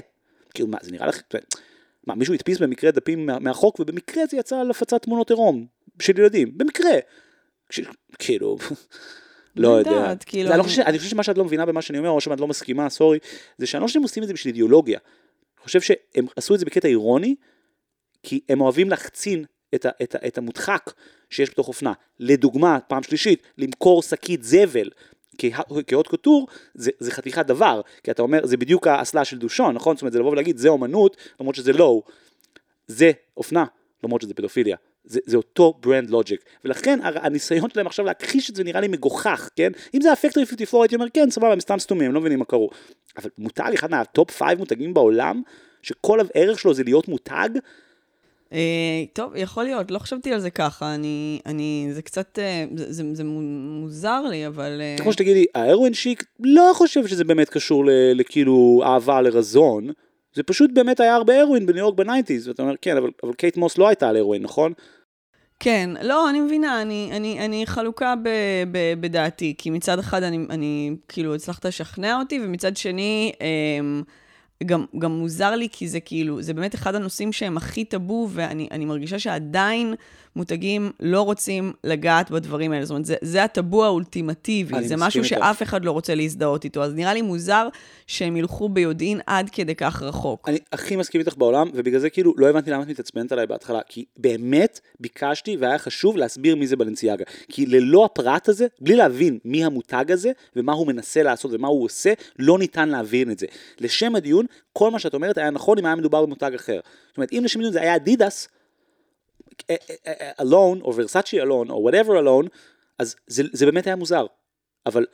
כאילו, 0.53 0.69
מה, 0.69 0.77
זה 0.81 0.91
נראה 0.91 1.07
לך, 1.07 1.21
מה, 2.07 2.15
מישהו 2.15 2.33
הדפיס 2.33 2.57
במקרה 2.57 2.91
דפים 2.91 3.25
מהחוק, 3.25 3.79
ובמקרה 3.79 4.23
זה 4.25 4.37
יצא 4.37 4.59
על 4.59 4.69
הפצת 4.69 5.01
תמונות 5.01 5.29
עירום 5.29 5.65
של 5.99 6.19
ילדים, 6.19 6.57
במקרה. 6.57 6.91
כאילו, 8.19 8.57
לא 9.55 9.69
יודע. 9.69 10.13
כאילו... 10.25 10.53
אני, 10.53 10.63
חושב, 10.63 10.81
אני 10.81 10.97
חושב 10.97 11.09
שמה 11.09 11.23
שאת 11.23 11.37
לא 11.37 11.45
מבינה 11.45 11.65
במה 11.65 11.81
שאני 11.81 11.99
אומר, 11.99 12.09
או 12.09 12.21
שאת 12.21 12.39
לא 12.39 12.47
מסכימה, 12.47 12.89
סורי, 12.89 13.19
זה 13.57 13.67
שאני 13.67 13.81
לא 13.81 13.87
חושב 13.87 13.93
שהם 13.93 14.03
עושים 14.03 14.23
את 14.23 14.27
זה 14.27 14.33
בשביל 14.33 14.51
אידיאולוגיה. 14.53 14.99
אני 15.61 15.65
חושב 15.65 15.81
שהם 15.81 16.25
עשו 16.35 16.53
את 16.53 16.59
זה 16.59 16.65
בקטע 16.65 16.87
אירוני, 16.87 17.35
כי 18.23 18.41
הם 18.49 18.61
אוהבים 18.61 18.89
להחצין 18.89 19.45
את, 19.75 19.85
את, 20.03 20.15
את 20.27 20.37
המודחק 20.37 20.93
שיש 21.29 21.49
בתוך 21.49 21.67
אופנה. 21.67 21.93
לדוגמה, 22.19 22.79
פעם 22.79 23.03
שלישית, 23.03 23.43
למכור 23.57 24.03
שקית 24.03 24.43
זבל. 24.43 24.89
כהוט 25.87 26.07
קוטור 26.07 26.47
זה, 26.73 26.91
זה 26.99 27.11
חתיכת 27.11 27.45
דבר, 27.45 27.81
כי 28.03 28.11
אתה 28.11 28.21
אומר, 28.21 28.45
זה 28.45 28.57
בדיוק 28.57 28.87
האסלה 28.87 29.25
של 29.25 29.37
דושאן, 29.37 29.75
נכון? 29.75 29.95
זאת 29.95 30.01
אומרת, 30.01 30.13
זה 30.13 30.19
לבוא 30.19 30.31
ולהגיד, 30.31 30.57
זה 30.57 30.69
אומנות, 30.69 31.17
למרות 31.39 31.55
שזה 31.55 31.73
לא, 31.73 32.01
זה 32.87 33.11
אופנה, 33.37 33.65
למרות 34.03 34.21
שזה 34.21 34.33
פדופיליה. 34.33 34.77
זה, 35.03 35.19
זה 35.25 35.37
אותו 35.37 35.73
brand 35.81 36.09
logic, 36.09 36.41
ולכן 36.65 36.99
הניסיון 37.03 37.69
שלהם 37.69 37.87
עכשיו 37.87 38.05
להכחיש 38.05 38.49
את 38.49 38.55
זה 38.55 38.63
נראה 38.63 38.81
לי 38.81 38.87
מגוחך, 38.87 39.49
כן? 39.55 39.71
אם 39.93 40.01
זה 40.01 40.11
הפקטורי 40.11 40.45
54 40.45 40.83
הייתי 40.83 40.95
אומר 40.95 41.09
כן 41.13 41.29
סבבה 41.29 41.53
הם 41.53 41.59
סתם 41.59 41.79
סתומים, 41.79 42.07
הם 42.07 42.13
לא 42.13 42.21
מבינים 42.21 42.39
מה 42.39 42.45
קרו, 42.45 42.69
אבל 43.17 43.29
מותג 43.37 43.71
אחד 43.73 43.91
מה 43.91 44.12
top 44.12 44.43
5 44.43 44.57
מותגים 44.57 44.93
בעולם, 44.93 45.41
שכל 45.81 46.19
הערך 46.19 46.59
שלו 46.59 46.73
זה 46.73 46.83
להיות 46.83 47.07
מותג, 47.07 47.49
אה, 48.53 49.03
טוב, 49.13 49.35
יכול 49.35 49.63
להיות, 49.63 49.91
לא 49.91 49.99
חשבתי 49.99 50.33
על 50.33 50.39
זה 50.39 50.49
ככה, 50.49 50.95
אני, 50.95 51.39
אני, 51.45 51.87
זה 51.91 52.01
קצת, 52.01 52.39
אה, 52.39 52.65
זה, 52.75 52.93
זה, 52.93 53.03
זה 53.13 53.23
מוזר 53.23 54.21
לי, 54.21 54.47
אבל... 54.47 54.81
אה, 54.81 54.95
כמו 54.97 55.13
שתגידי, 55.13 55.45
ה 55.55 55.60
heroin 55.60 55.93
chic, 55.93 56.23
לא 56.39 56.71
חושב 56.73 57.07
שזה 57.07 57.23
באמת 57.23 57.49
קשור 57.49 57.83
לכאילו 58.15 58.81
אהבה 58.85 59.21
לרזון, 59.21 59.91
זה 60.33 60.43
פשוט 60.43 60.71
באמת 60.73 60.99
היה 60.99 61.15
הרבה 61.15 61.41
הרואין 61.41 61.65
בניו 61.65 61.79
יורק 61.79 61.97
ב 61.97 62.02
nineties, 62.02 62.47
ואתה 62.47 62.61
אומר, 62.61 62.73
כן, 62.81 62.97
אבל, 62.97 63.09
אבל 63.23 63.33
קייט 63.33 63.57
מוס 63.57 63.77
לא 63.77 63.87
הייתה 63.87 64.09
על 64.09 64.17
הרואין, 64.17 64.43
נכון? 64.43 64.73
כן, 65.59 65.89
לא, 66.01 66.29
אני 66.29 66.39
מבינה, 66.39 66.81
אני, 66.81 67.09
אני, 67.11 67.45
אני 67.45 67.65
חלוקה 67.65 68.13
ב, 68.23 68.29
ב, 68.71 68.93
בדעתי, 69.01 69.55
כי 69.57 69.69
מצד 69.69 69.99
אחד 69.99 70.23
אני, 70.23 70.45
אני 70.49 70.95
כאילו 71.07 71.35
הצלחת 71.35 71.65
לשכנע 71.65 72.19
אותי, 72.19 72.39
ומצד 72.43 72.77
שני, 72.77 73.31
אמ, 73.41 74.03
גם, 74.65 74.85
גם 74.99 75.11
מוזר 75.11 75.55
לי, 75.55 75.67
כי 75.71 75.87
זה 75.87 75.99
כאילו, 75.99 76.41
זה 76.41 76.53
באמת 76.53 76.75
אחד 76.75 76.95
הנושאים 76.95 77.31
שהם 77.31 77.57
הכי 77.57 77.85
טאבו, 77.85 78.27
ואני 78.31 78.85
מרגישה 78.85 79.19
שעדיין 79.19 79.93
מותגים 80.35 80.91
לא 80.99 81.21
רוצים 81.21 81.73
לגעת 81.83 82.31
בדברים 82.31 82.71
האלה. 82.71 82.85
זאת 82.85 82.91
אומרת, 82.91 83.05
זה, 83.05 83.15
זה 83.21 83.43
הטאבו 83.43 83.85
האולטימטיבי, 83.85 84.87
זה 84.87 84.95
משהו 84.97 85.23
איתך. 85.23 85.29
שאף 85.29 85.63
אחד 85.63 85.85
לא 85.85 85.91
רוצה 85.91 86.15
להזדהות 86.15 86.63
איתו. 86.63 86.83
אז 86.83 86.93
נראה 86.93 87.13
לי 87.13 87.21
מוזר 87.21 87.67
שהם 88.07 88.37
ילכו 88.37 88.69
ביודעין 88.69 89.19
עד 89.27 89.49
כדי 89.49 89.75
כך 89.75 90.01
רחוק. 90.01 90.49
אני 90.49 90.57
הכי 90.71 90.95
מסכים 90.95 91.21
איתך 91.21 91.37
בעולם, 91.37 91.69
ובגלל 91.73 91.99
זה 91.99 92.09
כאילו 92.09 92.33
לא 92.37 92.49
הבנתי 92.49 92.71
למה 92.71 92.83
את 92.83 92.87
מתעצבנת 92.87 93.31
עליי 93.31 93.47
בהתחלה, 93.47 93.79
כי 93.87 94.05
באמת 94.17 94.79
ביקשתי 94.99 95.57
והיה 95.57 95.77
חשוב 95.77 96.17
להסביר 96.17 96.55
מי 96.55 96.67
זה 96.67 96.75
בלנסיאגה. 96.75 97.23
כי 97.49 97.65
ללא 97.65 98.05
הפרט 98.05 98.49
הזה, 98.49 98.67
בלי 98.81 98.95
להבין 98.95 99.39
מי 99.45 99.65
המותג 99.65 100.11
הזה, 100.11 100.31
ומה 100.55 100.73
הוא 100.73 100.87
מנסה 100.87 101.23
לעשות 101.23 101.51
ומה 101.53 101.67
הוא 101.67 101.85
עושה, 101.85 102.13
לא 102.39 102.59
ניתן 102.59 102.89
להבין 102.89 103.31
את 103.31 103.39
זה. 103.39 103.47
לשם 103.79 104.15
הדיון, 104.15 104.45
כל 104.73 104.91
מה 104.91 104.99
שאת 104.99 105.13
אומרת 105.13 105.37
היה 105.37 105.49
נכון 105.49 105.77
אם 105.77 105.85
היה 105.85 105.95
מדובר 105.95 106.25
במותג 106.25 106.51
אחר. 106.55 106.79
זאת 107.07 107.17
אומרת, 107.17 107.33
אם 107.33 107.41
לשם 107.43 107.59
הדיון 107.59 107.73
זה 107.73 107.81
היה 107.81 107.95
אדידס, 107.95 108.47
אלון, 110.39 110.81
או 110.81 110.95
ורסאצ'י 110.95 111.41
אלון, 111.41 111.69
או 111.69 111.89
whatever 111.89 112.19
אלון, 112.19 112.47
אז 112.99 113.15
זה, 113.27 113.43
זה 113.53 113.65
באמת 113.65 113.87
היה 113.87 113.95
מוזר. 113.95 114.25
אבל 114.85 115.05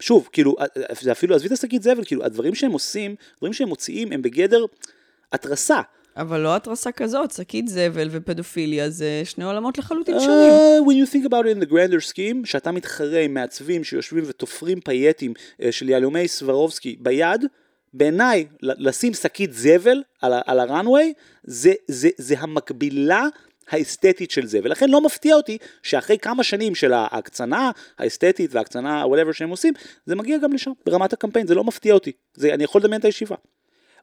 שוב, 0.00 0.28
כאילו, 0.32 0.56
זה 1.00 1.12
אפילו, 1.12 1.34
עזבי 1.34 1.48
את 1.48 1.52
השקית 1.52 1.82
זבל, 1.82 2.04
כאילו, 2.04 2.24
הדברים 2.24 2.54
שהם 2.54 2.72
עושים, 2.72 3.14
הדברים 3.34 3.52
שהם 3.52 3.68
מוציאים, 3.68 4.12
הם 4.12 4.22
בגדר 4.22 4.64
התרסה. 5.32 5.80
אבל 6.16 6.40
לא 6.40 6.56
התרסה 6.56 6.92
כזאת, 6.92 7.30
שקית 7.30 7.68
זבל 7.68 8.08
ופדופיליה 8.10 8.90
זה 8.90 9.22
שני 9.24 9.44
עולמות 9.44 9.78
לחלוטין 9.78 10.20
שונים. 10.20 10.52
Uh, 10.52 10.86
when 10.86 10.94
you 10.94 11.12
think 11.12 11.26
about 11.26 11.44
it 11.44 11.56
in 11.56 11.68
the 11.68 11.72
grander 11.72 12.12
scheme, 12.12 12.46
שאתה 12.46 12.72
מתחרה 12.72 13.20
עם 13.20 13.34
מעצבים 13.34 13.84
שיושבים 13.84 14.24
ותופרים 14.26 14.80
פייטים 14.80 15.32
uh, 15.32 15.64
של 15.70 15.88
יהלומי 15.88 16.28
סברובסקי 16.28 16.96
ביד, 17.00 17.44
בעיניי, 17.94 18.46
לשים 18.62 19.14
שקית 19.14 19.52
זבל 19.52 20.02
על, 20.22 20.32
על 20.46 20.60
ה 20.60 20.66
runway, 20.66 21.12
זה, 21.44 21.72
זה, 21.88 22.08
זה 22.18 22.34
המקבילה 22.38 23.26
האסתטית 23.70 24.30
של 24.30 24.46
זה, 24.46 24.58
ולכן 24.62 24.90
לא 24.90 25.00
מפתיע 25.00 25.34
אותי 25.34 25.58
שאחרי 25.82 26.18
כמה 26.18 26.44
שנים 26.44 26.74
של 26.74 26.92
ההקצנה 26.92 27.70
האסתטית 27.98 28.54
וההקצנה, 28.54 29.04
whatever 29.04 29.32
שהם 29.32 29.50
עושים, 29.50 29.74
זה 30.06 30.16
מגיע 30.16 30.38
גם 30.38 30.52
לשם, 30.52 30.70
ברמת 30.86 31.12
הקמפיין, 31.12 31.46
זה 31.46 31.54
לא 31.54 31.64
מפתיע 31.64 31.94
אותי, 31.94 32.12
זה, 32.34 32.54
אני 32.54 32.64
יכול 32.64 32.80
לדמיין 32.80 33.00
את 33.00 33.04
הישיבה. 33.04 33.36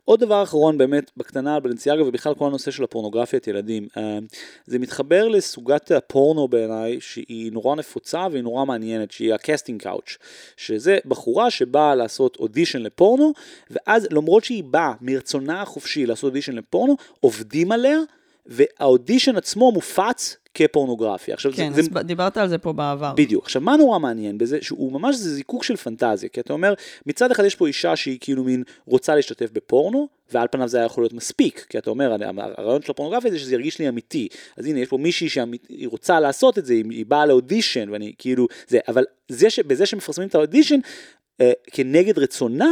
עוד 0.05 0.19
דבר 0.19 0.43
אחרון 0.43 0.77
באמת 0.77 1.11
בקטנה 1.17 1.55
על 1.55 1.61
בלנסיאגה 1.61 2.03
ובכלל 2.03 2.35
כל 2.35 2.47
הנושא 2.47 2.71
של 2.71 2.83
הפורנוגרפיית 2.83 3.47
ילדים, 3.47 3.87
אה, 3.97 4.19
זה 4.65 4.79
מתחבר 4.79 5.27
לסוגת 5.27 5.91
הפורנו 5.91 6.47
בעיניי 6.47 7.01
שהיא 7.01 7.51
נורא 7.51 7.75
נפוצה 7.75 8.27
והיא 8.31 8.43
נורא 8.43 8.65
מעניינת, 8.65 9.11
שהיא 9.11 9.33
ה 9.33 9.39
casting 9.39 9.81
couch, 9.81 10.17
שזה 10.57 10.97
בחורה 11.05 11.49
שבאה 11.49 11.95
לעשות 11.95 12.35
אודישן 12.35 12.81
לפורנו, 12.81 13.33
ואז 13.71 14.07
למרות 14.11 14.43
שהיא 14.43 14.63
באה 14.63 14.93
מרצונה 15.01 15.61
החופשי 15.61 16.05
לעשות 16.05 16.29
אודישן 16.29 16.55
לפורנו, 16.55 16.95
עובדים 17.19 17.71
עליה 17.71 17.97
והאודישן 18.45 19.35
עצמו 19.35 19.71
מופץ 19.71 20.37
כפורנוגרפיה. 20.53 21.33
עכשיו, 21.33 21.51
כן, 21.55 21.73
זה, 21.73 21.81
אז 21.81 21.89
דיברת 22.05 22.37
על 22.37 22.49
זה 22.49 22.57
פה 22.57 22.73
בעבר. 22.73 23.13
בדיוק. 23.17 23.45
עכשיו, 23.45 23.61
מה 23.61 23.77
נורא 23.77 23.99
מעניין 23.99 24.37
בזה? 24.37 24.57
שהוא 24.61 24.93
ממש, 24.93 25.15
זה 25.15 25.35
זיקוק 25.35 25.63
של 25.63 25.75
פנטזיה, 25.75 26.29
כי 26.29 26.39
אתה 26.39 26.53
אומר, 26.53 26.73
מצד 27.05 27.31
אחד 27.31 27.45
יש 27.45 27.55
פה 27.55 27.67
אישה 27.67 27.95
שהיא 27.95 28.17
כאילו 28.21 28.43
מין 28.43 28.63
רוצה 28.85 29.15
להשתתף 29.15 29.49
בפורנו, 29.53 30.07
ועל 30.31 30.47
פניו 30.51 30.67
זה 30.67 30.77
היה 30.77 30.85
יכול 30.85 31.03
להיות 31.03 31.13
מספיק, 31.13 31.65
כי 31.69 31.77
אתה 31.77 31.89
אומר, 31.89 32.15
הרעיון 32.57 32.81
של 32.81 32.91
הפורנוגרפיה 32.91 33.31
זה 33.31 33.39
שזה 33.39 33.53
ירגיש 33.53 33.79
לי 33.79 33.89
אמיתי. 33.89 34.27
אז 34.57 34.65
הנה, 34.65 34.79
יש 34.79 34.87
פה 34.87 34.97
מישהי 34.97 35.29
שהיא 35.29 35.87
רוצה 35.87 36.19
לעשות 36.19 36.57
את 36.57 36.65
זה, 36.65 36.73
היא 36.73 37.05
באה 37.05 37.25
לאודישן, 37.25 37.89
ואני 37.89 38.13
כאילו, 38.17 38.47
זה, 38.67 38.79
אבל 38.87 39.03
זה 39.29 39.49
ש, 39.49 39.59
בזה 39.59 39.85
שמפרסמים 39.85 40.27
את 40.27 40.35
האודישן, 40.35 40.79
אה, 41.41 41.51
כנגד 41.71 42.19
רצונה, 42.19 42.69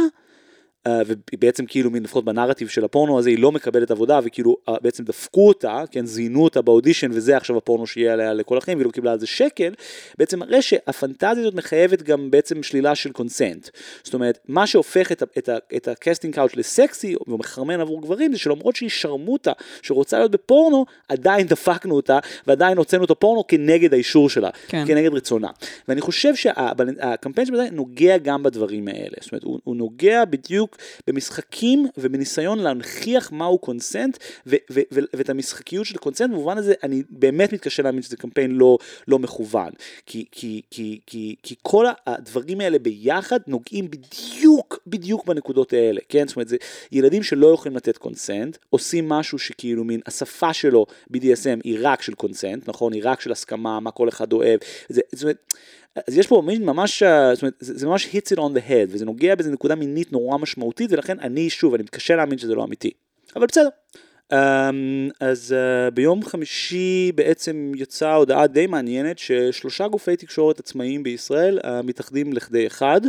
ובעצם 0.88 1.66
כאילו 1.66 1.90
לפחות 1.94 2.24
בנרטיב 2.24 2.68
של 2.68 2.84
הפורנו 2.84 3.18
הזה 3.18 3.30
היא 3.30 3.38
לא 3.38 3.52
מקבלת 3.52 3.90
עבודה 3.90 4.20
וכאילו 4.24 4.56
uh, 4.70 4.72
בעצם 4.82 5.04
דפקו 5.04 5.48
אותה, 5.48 5.82
כן, 5.90 6.06
זיינו 6.06 6.44
אותה 6.44 6.62
באודישן 6.62 7.10
וזה 7.12 7.36
עכשיו 7.36 7.56
הפורנו 7.56 7.86
שיהיה 7.86 8.12
עליה 8.12 8.32
לכל 8.32 8.58
החיים 8.58 8.78
והיא 8.78 8.86
לא 8.86 8.90
קיבלה 8.90 9.12
על 9.12 9.18
זה 9.18 9.26
שקל, 9.26 9.74
בעצם 10.18 10.38
מראה 10.38 10.62
שהפנטזיה 10.62 11.40
הזאת 11.40 11.54
מחייבת 11.54 12.02
גם 12.02 12.30
בעצם 12.30 12.62
שלילה 12.62 12.94
של 12.94 13.12
consent. 13.12 13.68
זאת 14.02 14.14
אומרת, 14.14 14.38
מה 14.48 14.66
שהופך 14.66 15.12
את, 15.12 15.22
את, 15.38 15.48
את 15.76 15.88
ה 15.88 15.94
casting 15.94 16.34
couch 16.34 16.56
לסקסי 16.56 17.14
ומחרמן 17.26 17.80
עבור 17.80 18.02
גברים 18.02 18.32
זה 18.32 18.38
שלמרות 18.38 18.76
שהיא 18.76 18.90
שרמוטה 18.90 19.52
שרוצה 19.82 20.18
להיות 20.18 20.30
בפורנו, 20.30 20.86
עדיין 21.08 21.46
דפקנו 21.46 21.96
אותה 21.96 22.18
ועדיין 22.46 22.78
הוצאנו 22.78 23.04
את 23.04 23.10
הפורנו 23.10 23.46
כנגד 23.46 23.94
האישור 23.94 24.30
שלה, 24.30 24.50
כן. 24.68 24.84
כנגד 24.86 25.14
רצונה. 25.14 25.48
ואני 25.88 26.00
חושב 26.00 26.34
שהקמפיין 26.34 27.46
של 27.46 27.56
זה 27.56 27.68
נוגע 27.72 28.18
גם 28.18 28.42
בדברים 28.42 28.88
האלה, 28.88 29.16
זאת 29.20 29.32
אומרת, 29.32 29.44
הוא, 29.44 29.58
הוא 29.64 29.76
נוגע 29.76 30.24
בדיוק 30.24 30.69
בדיוק 30.70 30.76
במשחקים 31.06 31.86
ובניסיון 31.98 32.58
להנכיח 32.58 33.32
מהו 33.32 33.58
קונסנט 33.58 34.18
ו- 34.46 34.56
ו- 34.70 34.80
ו- 34.92 35.00
ואת 35.14 35.30
המשחקיות 35.30 35.86
של 35.86 35.96
קונסנט, 35.96 36.30
במובן 36.30 36.58
הזה 36.58 36.74
אני 36.82 37.02
באמת 37.10 37.52
מתקשה 37.52 37.82
להאמין 37.82 38.02
שזה 38.02 38.16
קמפיין 38.16 38.50
לא, 38.50 38.78
לא 39.08 39.18
מכוון, 39.18 39.70
כי, 40.06 40.24
כי, 40.32 40.62
כי, 40.70 41.00
כי, 41.06 41.36
כי 41.42 41.54
כל 41.62 41.86
הדברים 42.06 42.60
האלה 42.60 42.78
ביחד 42.78 43.40
נוגעים 43.46 43.90
בדיוק 43.90 44.78
בדיוק 44.86 45.26
בנקודות 45.26 45.72
האלה, 45.72 46.00
כן? 46.08 46.28
זאת 46.28 46.36
אומרת 46.36 46.48
זה 46.48 46.56
ילדים 46.92 47.22
שלא 47.22 47.54
יכולים 47.54 47.76
לתת 47.76 47.98
קונסנט, 47.98 48.56
עושים 48.70 49.08
משהו 49.08 49.38
שכאילו 49.38 49.84
מין 49.84 50.00
השפה 50.06 50.52
שלו 50.52 50.86
BDSM 51.12 51.60
היא 51.64 51.78
רק 51.82 52.02
של 52.02 52.14
קונסנט, 52.14 52.68
נכון? 52.68 52.92
היא 52.92 53.02
רק 53.04 53.20
של 53.20 53.32
הסכמה, 53.32 53.80
מה 53.80 53.90
כל 53.90 54.08
אחד 54.08 54.32
אוהב, 54.32 54.60
זה, 54.88 55.00
זאת 55.12 55.22
אומרת 55.22 55.54
אז 55.96 56.18
יש 56.18 56.26
פה 56.26 56.42
מין 56.46 56.64
ממש, 56.64 57.02
אה, 57.02 57.34
זאת 57.34 57.42
אומרת, 57.42 57.54
זה, 57.60 57.86
ממש 57.86 58.06
hits 58.06 58.34
it 58.34 58.38
on 58.38 58.56
the 58.56 58.68
head, 58.68 58.88
וזה 58.88 59.04
נוגע 59.04 59.34
באיזה 59.34 59.52
נקודה 59.52 59.74
מינית 59.74 60.12
נורא 60.12 60.38
משמעותית, 60.38 60.92
ולכן 60.92 61.20
אני, 61.20 61.50
שוב, 61.50 61.74
אני 61.74 61.82
מתקשה 61.82 62.16
להאמין 62.16 62.38
שזה 62.38 62.54
לא 62.54 62.64
אמיתי. 62.64 62.90
אבל 63.36 63.46
בסדר. 63.46 63.68
Um, 64.32 65.12
אז 65.20 65.54
uh, 65.54 65.90
ביום 65.94 66.24
חמישי 66.24 67.12
בעצם 67.14 67.72
יצאה 67.76 68.14
הודעה 68.14 68.46
די 68.46 68.66
מעניינת 68.66 69.18
ששלושה 69.18 69.88
גופי 69.88 70.16
תקשורת 70.16 70.58
עצמאיים 70.58 71.02
בישראל 71.02 71.58
uh, 71.58 71.66
מתאחדים 71.84 72.32
לכדי 72.32 72.66
אחד. 72.66 73.00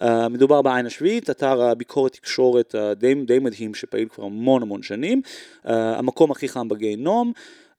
Uh, 0.00 0.04
מדובר 0.30 0.62
בעין 0.62 0.86
השביעית, 0.86 1.30
אתר 1.30 1.62
הביקורת 1.62 2.12
תקשורת 2.12 2.74
די, 2.96 3.14
די 3.14 3.38
מדהים 3.38 3.74
שפעיל 3.74 4.08
כבר 4.08 4.24
המון 4.24 4.62
המון 4.62 4.82
שנים. 4.82 5.22
המקום 5.64 6.30
הכי 6.30 6.48
חם 6.48 6.68
בגיהנום. 6.68 7.32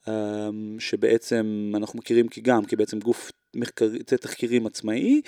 Um, 0.05 0.11
שבעצם 0.79 1.71
אנחנו 1.75 1.99
מכירים 1.99 2.27
כגם 2.27 2.65
כבעצם 2.65 2.99
גוף 2.99 3.31
מחקרי, 3.55 3.99
תחקירים 4.03 4.67
עצמאי, 4.67 5.21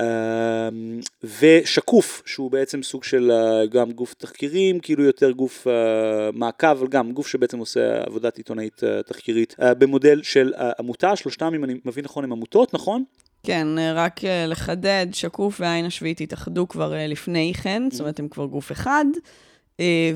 אמ, 0.00 1.00
ושקוף, 1.40 2.22
שהוא 2.26 2.50
בעצם 2.50 2.82
סוג 2.82 3.04
של 3.04 3.30
אה, 3.30 3.66
גם 3.66 3.92
גוף 3.92 4.14
תחקירים, 4.14 4.80
כאילו 4.80 5.04
יותר 5.04 5.30
גוף 5.30 5.66
אה, 5.66 6.30
מעקב, 6.32 6.66
אבל 6.66 6.88
גם 6.88 7.12
גוף 7.12 7.26
שבעצם 7.26 7.58
עושה 7.58 8.02
עבודת 8.06 8.36
עיתונאית 8.36 8.84
אה, 8.84 9.02
תחקירית 9.02 9.56
במודל 9.78 10.22
של 10.22 10.52
עמותה, 10.78 11.16
שלושתם, 11.16 11.52
אם 11.54 11.64
אני 11.64 11.74
מבין 11.84 12.04
נכון, 12.04 12.24
הם 12.24 12.32
עמותות, 12.32 12.74
נכון? 12.74 13.04
כן, 13.42 13.66
רק 13.94 14.20
לחדד, 14.48 15.06
שקוף 15.12 15.60
והעין 15.60 15.84
השביעית 15.84 16.20
התאחדו 16.20 16.68
כבר 16.68 16.94
לפני 17.08 17.52
כן, 17.62 17.82
זאת 17.90 18.00
אומרת, 18.00 18.18
הם 18.18 18.28
כבר 18.28 18.46
גוף 18.46 18.72
אחד, 18.72 19.04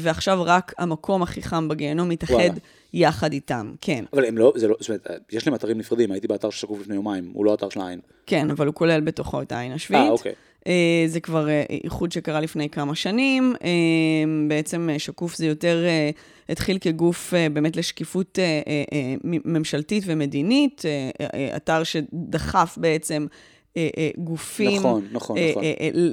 ועכשיו 0.00 0.42
רק 0.44 0.74
המקום 0.78 1.22
הכי 1.22 1.42
חם 1.42 1.68
בגיהנום 1.68 2.08
מתאחד. 2.08 2.34
וואלה. 2.34 2.54
יחד 2.92 3.32
איתם, 3.32 3.72
כן. 3.80 4.04
אבל 4.12 4.24
הם 4.24 4.38
לא, 4.38 4.52
זה 4.56 4.68
לא, 4.68 4.76
זאת 4.80 4.88
אומרת, 4.88 5.06
יש 5.32 5.46
להם 5.46 5.54
אתרים 5.54 5.78
נפרדים, 5.78 6.12
הייתי 6.12 6.28
באתר 6.28 6.50
ששקוף 6.50 6.80
לפני 6.80 6.94
יומיים, 6.94 7.30
הוא 7.32 7.44
לא 7.44 7.54
אתר 7.54 7.68
של 7.68 7.80
העין. 7.80 8.00
כן, 8.26 8.50
אבל 8.50 8.66
הוא 8.66 8.74
כולל 8.74 9.00
בתוכו 9.00 9.42
את 9.42 9.52
העין 9.52 9.72
השביעית. 9.72 10.06
אה, 10.06 10.10
אוקיי. 10.10 10.32
אה, 10.66 11.04
זה 11.06 11.20
כבר 11.20 11.48
אה, 11.48 11.64
איחוד 11.84 12.12
שקרה 12.12 12.40
לפני 12.40 12.70
כמה 12.70 12.94
שנים. 12.94 13.54
אה, 13.64 13.68
בעצם 14.48 14.88
שקוף 14.98 15.36
זה 15.36 15.46
יותר, 15.46 15.84
התחיל 16.48 16.78
כגוף 16.80 17.34
באמת 17.52 17.76
לשקיפות 17.76 18.38
ממשלתית 19.24 20.04
ומדינית, 20.06 20.82
אתר 21.56 21.82
שדחף 21.84 22.78
בעצם 22.80 23.26
גופים, 24.18 24.76
נכון, 24.76 25.02
נכון, 25.12 25.38
אה, 25.38 25.50
נכון. 25.50 25.62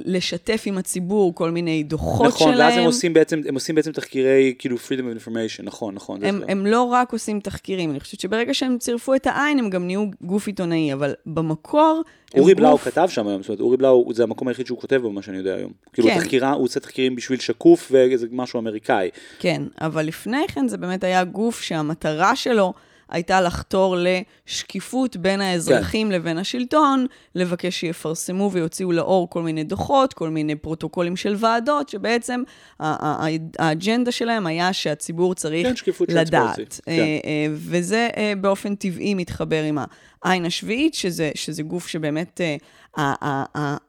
לשתף 0.04 0.62
עם 0.66 0.78
הציבור 0.78 1.34
כל 1.34 1.50
מיני 1.50 1.82
דוחות 1.82 2.26
נכון, 2.26 2.38
שלהם. 2.38 2.52
נכון, 2.52 2.66
ואז 2.66 2.78
הם 2.78 2.84
עושים 2.84 3.12
בעצם, 3.12 3.40
הם 3.48 3.54
עושים 3.54 3.74
בעצם 3.74 3.92
תחקירי, 3.92 4.54
כאילו, 4.58 4.76
freedom 4.76 5.00
of 5.00 5.26
information, 5.26 5.62
נכון, 5.62 5.94
נכון. 5.94 6.24
הם, 6.24 6.42
הם 6.48 6.66
לא 6.66 6.82
רק 6.82 7.12
עושים 7.12 7.40
תחקירים, 7.40 7.90
אני 7.90 8.00
חושבת 8.00 8.20
שברגע 8.20 8.54
שהם 8.54 8.78
צירפו 8.78 9.14
את 9.14 9.26
העין, 9.26 9.58
הם 9.58 9.70
גם 9.70 9.86
נהיו 9.86 10.04
גוף 10.22 10.46
עיתונאי, 10.46 10.92
אבל 10.92 11.14
במקור... 11.26 12.02
אורי 12.38 12.54
בלאו 12.54 12.70
גוף... 12.70 12.84
כתב 12.84 13.08
שם 13.10 13.26
היום, 13.26 13.42
זאת 13.42 13.48
אומרת, 13.48 13.60
אורי 13.60 13.76
בלאו, 13.76 14.12
זה 14.14 14.22
המקום 14.22 14.48
היחיד 14.48 14.66
שהוא 14.66 14.78
כותב 14.78 14.96
בו, 14.96 15.12
מה 15.12 15.22
שאני 15.22 15.36
יודע 15.36 15.54
היום. 15.54 15.72
כאילו, 15.92 16.08
כן. 16.08 16.18
תחקירה, 16.18 16.52
הוא 16.52 16.64
עושה 16.64 16.80
תחקירים 16.80 17.16
בשביל 17.16 17.38
שקוף, 17.38 17.92
וזה 17.94 18.26
משהו 18.30 18.60
אמריקאי. 18.60 19.10
כן, 19.38 19.62
אבל 19.80 20.06
לפני 20.06 20.48
כן 20.48 20.68
זה 20.68 20.76
באמת 20.76 21.04
היה 21.04 21.24
גוף 21.24 21.60
שהמטרה 21.60 22.36
שלו... 22.36 22.72
הייתה 23.08 23.40
לחתור 23.40 23.96
לשקיפות 23.98 25.16
בין 25.16 25.40
האזרחים 25.40 26.10
לבין 26.10 26.38
השלטון, 26.38 27.06
לבקש 27.34 27.80
שיפרסמו 27.80 28.50
ויוציאו 28.52 28.92
לאור 28.92 29.30
כל 29.30 29.42
מיני 29.42 29.64
דוחות, 29.64 30.14
כל 30.14 30.28
מיני 30.28 30.54
פרוטוקולים 30.54 31.16
של 31.16 31.34
ועדות, 31.38 31.88
שבעצם 31.88 32.42
האג'נדה 32.80 34.12
שלהם 34.12 34.46
היה 34.46 34.72
שהציבור 34.72 35.34
צריך 35.34 35.66
כן, 35.66 35.76
שקיפות 35.76 36.08
לדעת. 36.08 36.58
אה, 36.58 36.64
כן. 36.84 37.02
אה, 37.24 37.46
וזה 37.50 38.08
אה, 38.16 38.32
באופן 38.40 38.74
טבעי 38.74 39.14
מתחבר 39.14 39.62
עם 39.62 39.78
העין 40.22 40.44
השביעית, 40.44 40.94
שזה, 40.94 41.30
שזה 41.34 41.62
גוף 41.62 41.86
שבאמת 41.86 42.40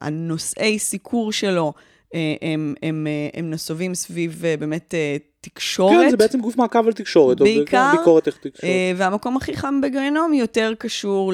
הנושאי 0.01 0.79
סיקור 0.79 1.31
שלו, 1.31 1.73
הם, 2.13 2.75
הם, 2.83 3.07
אה, 3.07 3.39
הם 3.39 3.49
נסובים 3.49 3.95
סביב 3.95 4.41
אה, 4.45 4.57
באמת 4.57 4.93
אה, 4.93 5.17
תקשורת. 5.41 6.03
כן, 6.03 6.09
זה 6.09 6.17
בעצם 6.17 6.41
גוף 6.41 6.57
מעקב 6.57 6.87
על 6.87 6.93
תקשורת. 6.93 7.39
או 7.39 7.45
בעיקר, 7.45 7.91
ביקורת 7.97 8.27
איך 8.27 8.37
תקשורת. 8.37 8.63
אה, 8.63 8.91
והמקום 8.95 9.37
הכי 9.37 9.55
חם 9.55 9.81
בגיהנום 9.81 10.33
יותר 10.33 10.73
קשור 10.77 11.33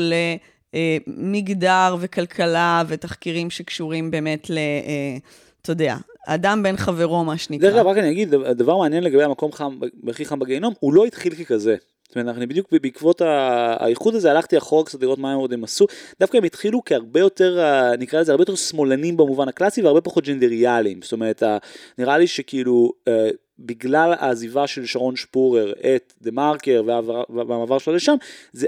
למגדר 1.08 1.96
וכלכלה 2.00 2.84
ותחקירים 2.88 3.50
שקשורים 3.50 4.12
באמת 4.12 4.50
ל... 4.50 4.58
אה, 4.58 5.18
אתה 5.62 5.72
יודע, 5.72 5.98
אדם 6.28 6.64
בן 6.64 6.78
חברו, 6.78 7.24
מה 7.24 7.38
שנקרא. 7.38 7.70
דרך 7.70 7.76
אגב, 7.78 7.88
רק 7.88 7.98
אני 7.98 8.12
אגיד, 8.12 8.30
דבר 8.36 8.78
מעניין 8.78 9.04
לגבי 9.04 9.24
המקום 9.24 9.52
חם, 9.52 9.80
הכי 10.10 10.26
חם 10.26 10.40
בגיהנום, 10.40 10.74
הוא 10.80 10.94
לא 10.94 11.06
התחיל 11.06 11.36
ככזה. 11.36 11.76
זאת 12.08 12.18
אומרת, 12.18 12.38
אני 12.38 12.46
בדיוק 12.46 12.68
בעקבות 12.72 13.22
האיחוד 13.22 14.16
הזה 14.16 14.32
הלכתי 14.32 14.58
אחורה 14.58 14.86
קצת 14.86 15.02
לראות 15.02 15.20
מה 15.20 15.32
הם 15.32 15.38
עוד 15.38 15.54
הם 15.54 15.64
עשו. 15.64 15.86
דווקא 16.20 16.38
הם 16.38 16.44
התחילו 16.44 16.82
כהרבה 16.86 17.20
יותר, 17.20 17.60
אה, 17.60 17.98
נקרא 17.98 18.20
לזה, 18.22 18.32
הרבה 18.32 18.42
יותר 18.42 18.56
שמאלנים 18.56 19.18
במובן 19.18 19.48
הקלאסי 19.48 19.82
והרבה 19.82 20.02
פחות 20.02 20.24
ג'נדריאליים. 20.24 21.00
זאת 21.02 21.12
אומרת, 21.12 21.44
נראה 21.98 22.18
לי 22.18 22.28
שכאילו, 22.28 22.92
אה, 23.08 23.30
בגלל 23.60 24.14
העזיבה 24.20 24.68
של 24.68 24.86
שרון 24.86 25.16
שפורר 25.16 25.74
את 25.96 26.14
דה 26.22 26.32
מרקר 26.32 26.84
והמעבר 27.30 27.78
שלו 27.78 27.96
לשם, 27.96 28.16
זה 28.54 28.68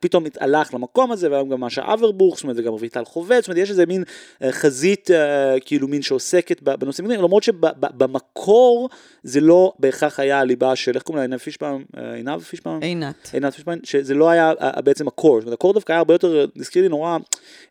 פתאום 0.00 0.24
הלך 0.40 0.74
למקום 0.74 1.12
הזה, 1.12 1.30
והיום 1.30 1.48
גם 1.48 1.60
מאשה 1.60 1.92
אברבוך, 1.92 2.36
זאת 2.36 2.42
אומרת, 2.42 2.56
זה 2.56 2.62
גם 2.62 2.72
רויטל 2.72 3.04
חובד, 3.04 3.40
זאת 3.40 3.48
אומרת, 3.48 3.62
יש 3.62 3.70
איזה 3.70 3.86
מין 3.86 4.04
אה, 4.42 4.52
חזית, 4.52 5.10
אה, 5.10 5.60
כאילו 5.60 5.88
מין 5.88 6.02
שעוסקת 6.02 6.62
בנושאים 6.62 7.10
האלה, 7.10 7.22
למרות 7.22 7.42
שבמקור 7.42 8.88
זה 9.22 9.40
לא 9.40 9.72
בהכרח 9.78 10.20
היה 10.20 10.38
הליבה 10.38 10.76
של, 10.76 10.92
איך 10.94 11.02
קוראים 11.02 11.18
לה, 11.18 11.22
עינב 11.22 11.36
פישבאום, 11.36 11.84
אה, 11.96 12.14
עינב 12.14 12.40
פישבאום? 12.40 12.82
עינת. 12.82 13.30
עינת 13.32 13.54
פישמן, 13.54 13.78
שזה 13.82 14.14
לא 14.14 14.30
היה 14.30 14.52
בעצם 14.84 15.08
הקור, 15.08 15.40
זאת 15.40 15.46
אומרת 15.46 15.58
הקור 15.58 15.72
דווקא 15.72 15.92
היה 15.92 15.98
הרבה 15.98 16.14
יותר, 16.14 16.46
הזכיר 16.56 16.82
לי 16.82 16.88
נורא 16.88 17.18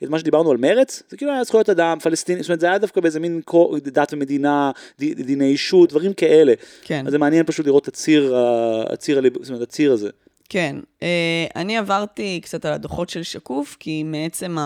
את 0.03 0.09
מה 0.09 0.19
שדיברנו 0.19 0.51
על 0.51 0.57
מרץ, 0.57 1.03
זה 1.09 1.17
כאילו 1.17 1.31
היה 1.31 1.43
זכויות 1.43 1.69
אדם, 1.69 1.99
פלסטינים, 1.99 2.43
זאת 2.43 2.49
אומרת 2.49 2.59
זה 2.59 2.67
היה 2.67 2.77
דווקא 2.77 3.01
באיזה 3.01 3.19
מין 3.19 3.41
דת 3.83 4.13
ומדינה, 4.13 4.71
דיני 4.99 5.45
אישות, 5.45 5.89
דברים 5.89 6.13
כאלה. 6.13 6.48
כן. 6.81 7.03
אז 7.07 7.11
זה 7.11 7.17
מעניין 7.17 7.45
פשוט 7.45 7.65
לראות 7.65 7.83
את 7.83 7.87
הציר, 7.87 8.35
ה- 8.35 8.83
הציר, 8.93 9.21
זאת 9.41 9.49
אומרת 9.49 9.61
הציר 9.61 9.91
הזה. 9.91 10.09
כן. 10.49 10.75
אה, 11.03 11.07
אני 11.55 11.77
עברתי 11.77 12.39
קצת 12.43 12.65
על 12.65 12.73
הדוחות 12.73 13.09
של 13.09 13.23
שקוף, 13.23 13.77
כי 13.79 14.03
מעצם 14.03 14.57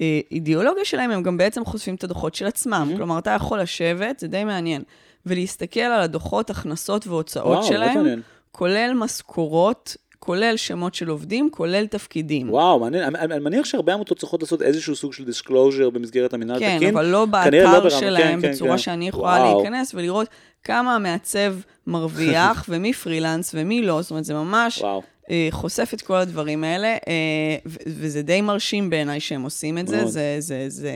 האידיאולוגיה 0.00 0.84
שלהם, 0.84 1.10
הם 1.10 1.22
גם 1.22 1.36
בעצם 1.36 1.64
חושפים 1.64 1.94
את 1.94 2.04
הדוחות 2.04 2.34
של 2.34 2.46
עצמם. 2.46 2.90
Mm-hmm. 2.92 2.96
כלומר, 2.96 3.18
אתה 3.18 3.30
יכול 3.30 3.60
לשבת, 3.60 4.20
זה 4.20 4.28
די 4.28 4.44
מעניין, 4.44 4.82
ולהסתכל 5.26 5.80
על 5.80 6.00
הדוחות, 6.00 6.50
הכנסות 6.50 7.06
והוצאות 7.06 7.46
וואו, 7.58 7.68
שלהם. 7.68 8.20
כולל 8.52 8.92
משכורות, 8.94 9.96
כולל 10.18 10.56
שמות 10.56 10.94
של 10.94 11.08
עובדים, 11.08 11.48
כולל 11.50 11.86
תפקידים. 11.86 12.50
וואו, 12.50 12.80
מעניין, 12.80 13.02
אני, 13.02 13.34
אני 13.34 13.38
מניח 13.44 13.64
שהרבה 13.64 13.94
עמותות 13.94 14.18
צריכות 14.18 14.42
לעשות 14.42 14.62
איזשהו 14.62 14.96
סוג 14.96 15.12
של 15.12 15.24
disclosure 15.24 15.90
במסגרת 15.90 16.34
המינהל 16.34 16.58
כן, 16.58 16.72
התקין. 16.74 16.88
אבל 16.96 17.06
לא 17.06 17.26
כנראה 17.44 17.62
לא 17.64 17.70
באתר 17.70 17.88
ברמה- 17.88 17.90
שלהם, 18.00 18.40
כן, 18.40 18.48
כן, 18.48 18.52
בצורה 18.52 18.70
כן. 18.70 18.78
שאני 18.78 19.08
יכולה 19.08 19.32
וואו. 19.42 19.60
להיכנס 19.62 19.94
ולראות 19.94 20.28
כמה 20.64 20.94
המעצב 20.94 21.54
מרוויח, 21.86 22.64
ומי 22.68 22.92
פרילנס 22.92 23.54
ומי 23.54 23.82
לא, 23.82 24.02
זאת 24.02 24.10
אומרת, 24.10 24.24
זה 24.24 24.34
ממש 24.34 24.78
וואו. 24.82 25.02
אה, 25.30 25.48
חושף 25.50 25.90
את 25.94 26.02
כל 26.02 26.14
הדברים 26.16 26.64
האלה, 26.64 26.88
אה, 26.88 27.56
וזה 27.86 28.22
די 28.22 28.40
מרשים 28.40 28.90
בעיניי 28.90 29.20
שהם 29.20 29.42
עושים 29.42 29.78
את 29.78 29.88
זה. 29.88 29.96
מאוד. 29.96 30.08
זה, 30.08 30.36
זה, 30.38 30.64
זה, 30.68 30.92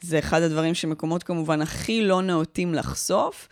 זה 0.00 0.18
אחד 0.18 0.42
הדברים 0.42 0.74
שמקומות 0.74 1.22
כמובן 1.22 1.62
הכי 1.62 2.02
לא 2.02 2.22
נאותים 2.22 2.74
לחשוף. 2.74 3.48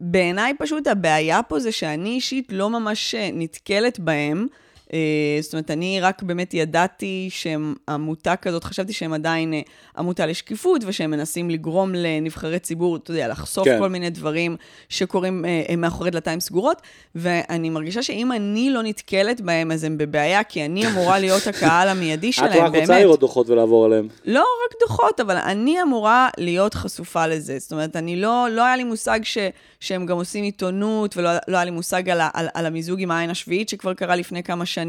בעיניי 0.00 0.52
פשוט 0.58 0.86
הבעיה 0.86 1.42
פה 1.42 1.58
זה 1.58 1.72
שאני 1.72 2.08
אישית 2.08 2.52
לא 2.52 2.70
ממש 2.70 3.14
אה, 3.14 3.30
נתקלת 3.32 3.98
בהם. 3.98 4.46
אה, 4.92 5.38
זאת 5.40 5.52
אומרת, 5.52 5.70
אני 5.70 6.00
רק 6.00 6.22
באמת 6.22 6.54
ידעתי 6.54 7.28
שהם 7.30 7.74
עמותה 7.88 8.36
כזאת, 8.36 8.64
חשבתי 8.64 8.92
שהם 8.92 9.12
עדיין 9.12 9.54
אה, 9.54 9.60
עמותה 9.98 10.26
לשקיפות, 10.26 10.82
ושהם 10.86 11.10
מנסים 11.10 11.50
לגרום 11.50 11.92
לנבחרי 11.94 12.58
ציבור, 12.58 12.96
אתה 12.96 13.10
יודע, 13.10 13.28
לחשוף 13.28 13.64
כן. 13.64 13.78
כל 13.78 13.88
מיני 13.88 14.10
דברים 14.10 14.56
שקורים 14.88 15.44
אה, 15.44 15.76
מאחורי 15.76 16.10
דלתיים 16.10 16.40
סגורות, 16.40 16.82
ואני 17.14 17.70
מרגישה 17.70 18.02
שאם 18.02 18.32
אני 18.32 18.70
לא 18.70 18.82
נתקלת 18.82 19.40
בהם, 19.40 19.72
אז 19.72 19.84
הם 19.84 19.98
בבעיה, 19.98 20.44
כי 20.44 20.64
אני 20.64 20.86
אמורה 20.86 21.18
להיות 21.24 21.46
הקהל 21.46 21.88
המיידי 21.88 22.28
את 22.28 22.34
שלהם, 22.34 22.64
רק 22.64 22.72
באמת. 22.72 22.80
רוצה 22.80 23.00
לראות 23.00 23.20
דוחות 23.20 23.50
ולעבור 23.50 23.84
עליהם. 23.84 24.08
לא 24.24 24.40
רק 24.40 24.74
דוחות, 24.80 25.20
אבל 25.20 25.36
אני 25.36 25.82
אמורה 25.82 26.28
להיות 26.38 26.74
חשופה 26.74 27.26
לזה. 27.26 27.58
זאת 27.58 27.72
אומרת, 27.72 27.96
אני 27.96 28.16
לא, 28.16 28.46
לא 28.50 28.64
היה 28.64 28.76
לי 28.76 28.84
מושג 28.84 29.20
ש, 29.22 29.38
שהם 29.80 30.06
גם 30.06 30.16
עושים 30.16 30.44
עיתונות, 30.44 31.16
ולא 31.16 31.30
לא 31.48 31.56
היה 31.56 31.64
לי 31.64 31.70
מושג 31.70 32.10
על, 32.10 32.20
על, 32.34 32.48
על 32.54 32.66
המיזוג 32.66 33.00
עם 33.00 33.10
העין 33.10 33.30
השביעית, 33.30 33.68
שכבר 33.68 33.94
קרה 33.94 34.16
לפני 34.16 34.42
כמה 34.42 34.66
שנים. 34.66 34.79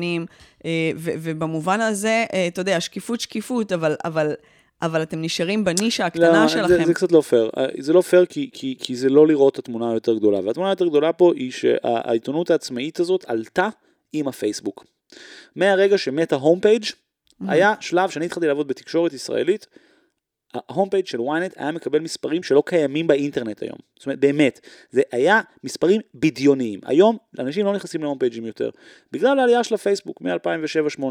אה, 0.65 0.91
ו, 0.95 1.11
ובמובן 1.19 1.81
הזה, 1.81 2.25
אה, 2.33 2.47
אתה 2.47 2.61
יודע, 2.61 2.79
שקיפות, 2.79 3.19
שקיפות, 3.19 3.71
אבל, 3.71 3.95
אבל, 4.05 4.33
אבל 4.81 5.03
אתם 5.03 5.21
נשארים 5.21 5.63
בנישה 5.63 6.05
הקטנה 6.05 6.43
לא, 6.43 6.47
שלכם. 6.47 6.67
זה, 6.67 6.85
זה 6.85 6.93
קצת 6.93 7.11
לא 7.11 7.21
פייר. 7.21 7.49
אה, 7.57 7.65
זה 7.79 7.93
לא 7.93 8.01
פייר 8.01 8.25
כי, 8.25 8.49
כי, 8.53 8.75
כי 8.79 8.95
זה 8.95 9.09
לא 9.09 9.27
לראות 9.27 9.53
את 9.53 9.59
התמונה 9.59 9.91
היותר 9.91 10.13
גדולה. 10.13 10.39
והתמונה 10.45 10.69
היותר 10.69 10.87
גדולה 10.87 11.13
פה 11.13 11.33
היא 11.35 11.51
שהעיתונות 11.51 12.51
העצמאית 12.51 12.99
הזאת 12.99 13.25
עלתה 13.27 13.69
עם 14.13 14.27
הפייסבוק. 14.27 14.85
מהרגע 15.55 15.97
שמת 15.97 16.33
ה 16.33 16.38
home 16.38 16.59
page 16.59 16.83
היה 17.47 17.73
שלב 17.79 18.09
שאני 18.09 18.25
התחלתי 18.25 18.47
לעבוד 18.47 18.67
בתקשורת 18.67 19.13
ישראלית, 19.13 19.67
ה 20.53 20.60
home 20.60 20.89
page 20.89 21.05
של 21.05 21.17
ynet 21.17 21.53
היה 21.55 21.71
מקבל 21.71 21.99
מספרים 21.99 22.43
שלא 22.43 22.63
קיימים 22.65 23.07
באינטרנט 23.07 23.63
היום. 23.63 23.77
זאת 23.97 24.05
אומרת, 24.05 24.19
באמת, 24.19 24.59
זה 24.91 25.01
היה 25.11 25.41
מספרים 25.63 26.01
בדיוניים. 26.15 26.79
היום 26.85 27.17
אנשים 27.39 27.65
לא 27.65 27.73
נכנסים 27.73 28.03
ל 28.03 28.06
home 28.06 28.17
page 28.17 28.36
ים 28.36 28.45
יותר, 28.45 28.69
בגלל 29.11 29.39
העלייה 29.39 29.63
של 29.63 29.75
הפייסבוק 29.75 30.21
מ-2007-2008. 30.21 31.03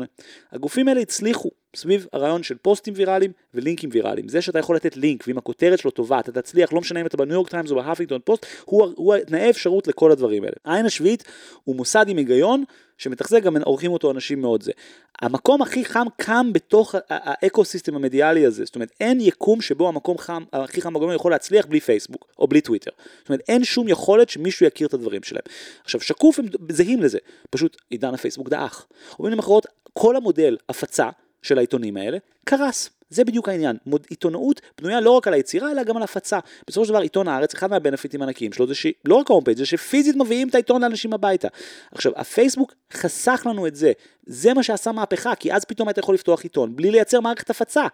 הגופים 0.53 0.89
האלה 0.89 1.01
הצליחו 1.01 1.51
סביב 1.77 2.07
הרעיון 2.13 2.43
של 2.43 2.57
פוסטים 2.63 2.95
ויראליים 2.97 3.33
ולינקים 3.55 3.91
ויראליים. 3.93 4.29
זה 4.29 4.43
שאתה 4.43 4.59
יכול 4.59 4.77
לתת 4.77 4.97
לינק, 4.97 5.25
ואם 5.27 5.39
הכותרת 5.39 5.79
שלו 5.79 5.91
טובה, 5.91 6.21
אתה 6.21 6.33
תצליח, 6.33 6.73
לא 6.73 6.81
משנה 6.81 7.01
אם 7.01 7.07
אתה 7.07 7.17
בניו 7.17 7.35
יורק 7.35 7.51
טיימס 7.51 7.71
או 7.71 7.77
בהפינגטון 7.77 8.21
פוסט, 8.25 8.47
הוא, 8.65 8.93
הוא 8.97 9.17
תנאי 9.19 9.51
אפשרות 9.51 9.89
לכל 9.89 10.13
הדברים 10.13 10.45
האלה. 10.45 10.55
העין 10.65 10.87
השביעית 10.87 11.25
הוא 11.65 11.77
מוסד 11.77 12.09
עם 12.09 12.17
היגיון, 12.17 12.65
שמתחזק 12.99 13.43
גם 13.43 13.57
עורכים 13.57 13.93
אותו 13.93 14.11
אנשים 14.11 14.41
מאוד 14.41 14.63
זה. 14.63 14.73
המקום 15.21 15.63
הכי 15.63 15.85
חם 15.85 16.07
קם 16.17 16.53
בתוך 16.53 16.95
ה 17.09 17.17
ecosystem 17.17 17.95
המדיאלי 17.95 18.47
הזה, 18.47 18.65
זאת 18.65 18.75
אומרת 18.75 18.93
אין 19.01 19.21
יקום 19.21 19.61
שבו 19.61 19.89
המקום 19.89 20.19
חם, 20.19 20.45
הכי 20.53 20.83
חם 20.83 20.95
בגיהנום 20.95 21.15
יכול 21.15 21.31
להצליח 21.31 21.67
בלי 21.67 21.81
פייסבוק 21.81 22.27
או 22.39 22.49
בלי 22.49 22.61
טוויטר. 22.61 22.91
זאת 23.21 23.29
אומרת 23.29 23.41
אין 23.49 23.65
שום 23.65 23.89
יכולת 23.89 24.29
שמישהו 24.29 24.67
יכיר 24.67 24.87
את 24.87 24.95
הדברים 24.95 25.23
שלהם. 25.23 25.43
עכשיו 25.85 26.01
שקוף 26.01 26.39
הם 26.39 26.47
זהים 26.73 27.03
לזה, 27.03 27.19
פשוט 27.51 27.77
עידן 27.91 28.15
הפייסבוק 28.15 28.49
דעך. 28.49 28.87
או 29.13 29.25
במילים 29.25 29.39
אחרות, 29.39 29.67
כל 29.93 30.17
המודל 30.17 30.57
הפצה 30.69 31.09
של 31.43 31.59
העיתונים 31.59 31.97
האלה 31.97 32.19
קרס. 32.45 32.91
זה 33.11 33.25
בדיוק 33.25 33.49
העניין, 33.49 33.77
מוד, 33.87 34.07
עיתונאות 34.11 34.61
בנויה 34.79 35.01
לא 35.01 35.11
רק 35.11 35.29
על 35.29 35.35
היצירה 35.35 35.71
אלא 35.71 35.83
גם 35.83 35.97
על 35.97 36.03
הפצה. 36.03 36.39
בסופו 36.67 36.85
של 36.85 36.91
דבר 36.91 37.01
עיתון 37.01 37.29
הארץ, 37.29 37.55
אחד 37.55 37.71
מה 37.71 37.80
benefit 37.80 38.13
ים 38.13 38.23
הענקיים 38.23 38.53
שלו 38.53 38.67
זה 38.67 38.75
שלא 38.75 39.15
רק 39.15 39.31
ה 39.31 39.33
home 39.33 39.45
page 39.45 39.59
זה 39.59 39.67
שפיזית 39.67 40.17
מביאים 40.17 40.49
את 40.49 40.55
העיתון 40.55 40.83
לאנשים 40.83 41.13
הביתה. 41.13 41.49
עכשיו 41.93 42.13
הפייסבוק 42.17 42.75
חסך 42.93 43.47
לנו 43.51 43.67
את 43.67 43.77
זה, 43.77 43.93
זה 44.27 44.55
מה 44.55 44.63
שעשה 44.63 44.93
מהפכה, 44.93 45.35
כי 45.35 45.53
אז 45.53 45.65
פתאום 45.65 45.89
אתה 45.89 46.01
יכול 46.01 46.15
לפתוח 46.15 46.43
עיתון 46.43 46.77
בלי 46.77 46.91
לייצר 46.91 47.21
מערכת 47.21 47.51
הפצה. 47.51 47.87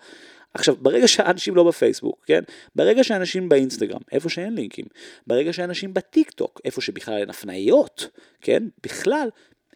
עכשיו, 0.55 0.77
ברגע 0.81 1.09
שאנשים 1.09 1.57
לא 1.57 1.65
בפייסבוק, 1.65 2.25
כן? 2.27 2.43
ברגע 2.75 3.05
שאנשים 3.05 3.49
באינסטגרם, 3.49 4.01
איפה 4.13 4.29
שאין 4.29 4.55
לינקים, 4.55 4.85
ברגע 5.27 5.53
שאנשים 5.53 5.95
בטיק 5.95 6.31
טוק, 6.31 6.61
איפה 6.65 6.81
שבכלל 6.81 7.15
אין 7.15 7.31
הפניות, 7.31 8.09
כן? 8.41 8.63
בכלל, 8.83 9.29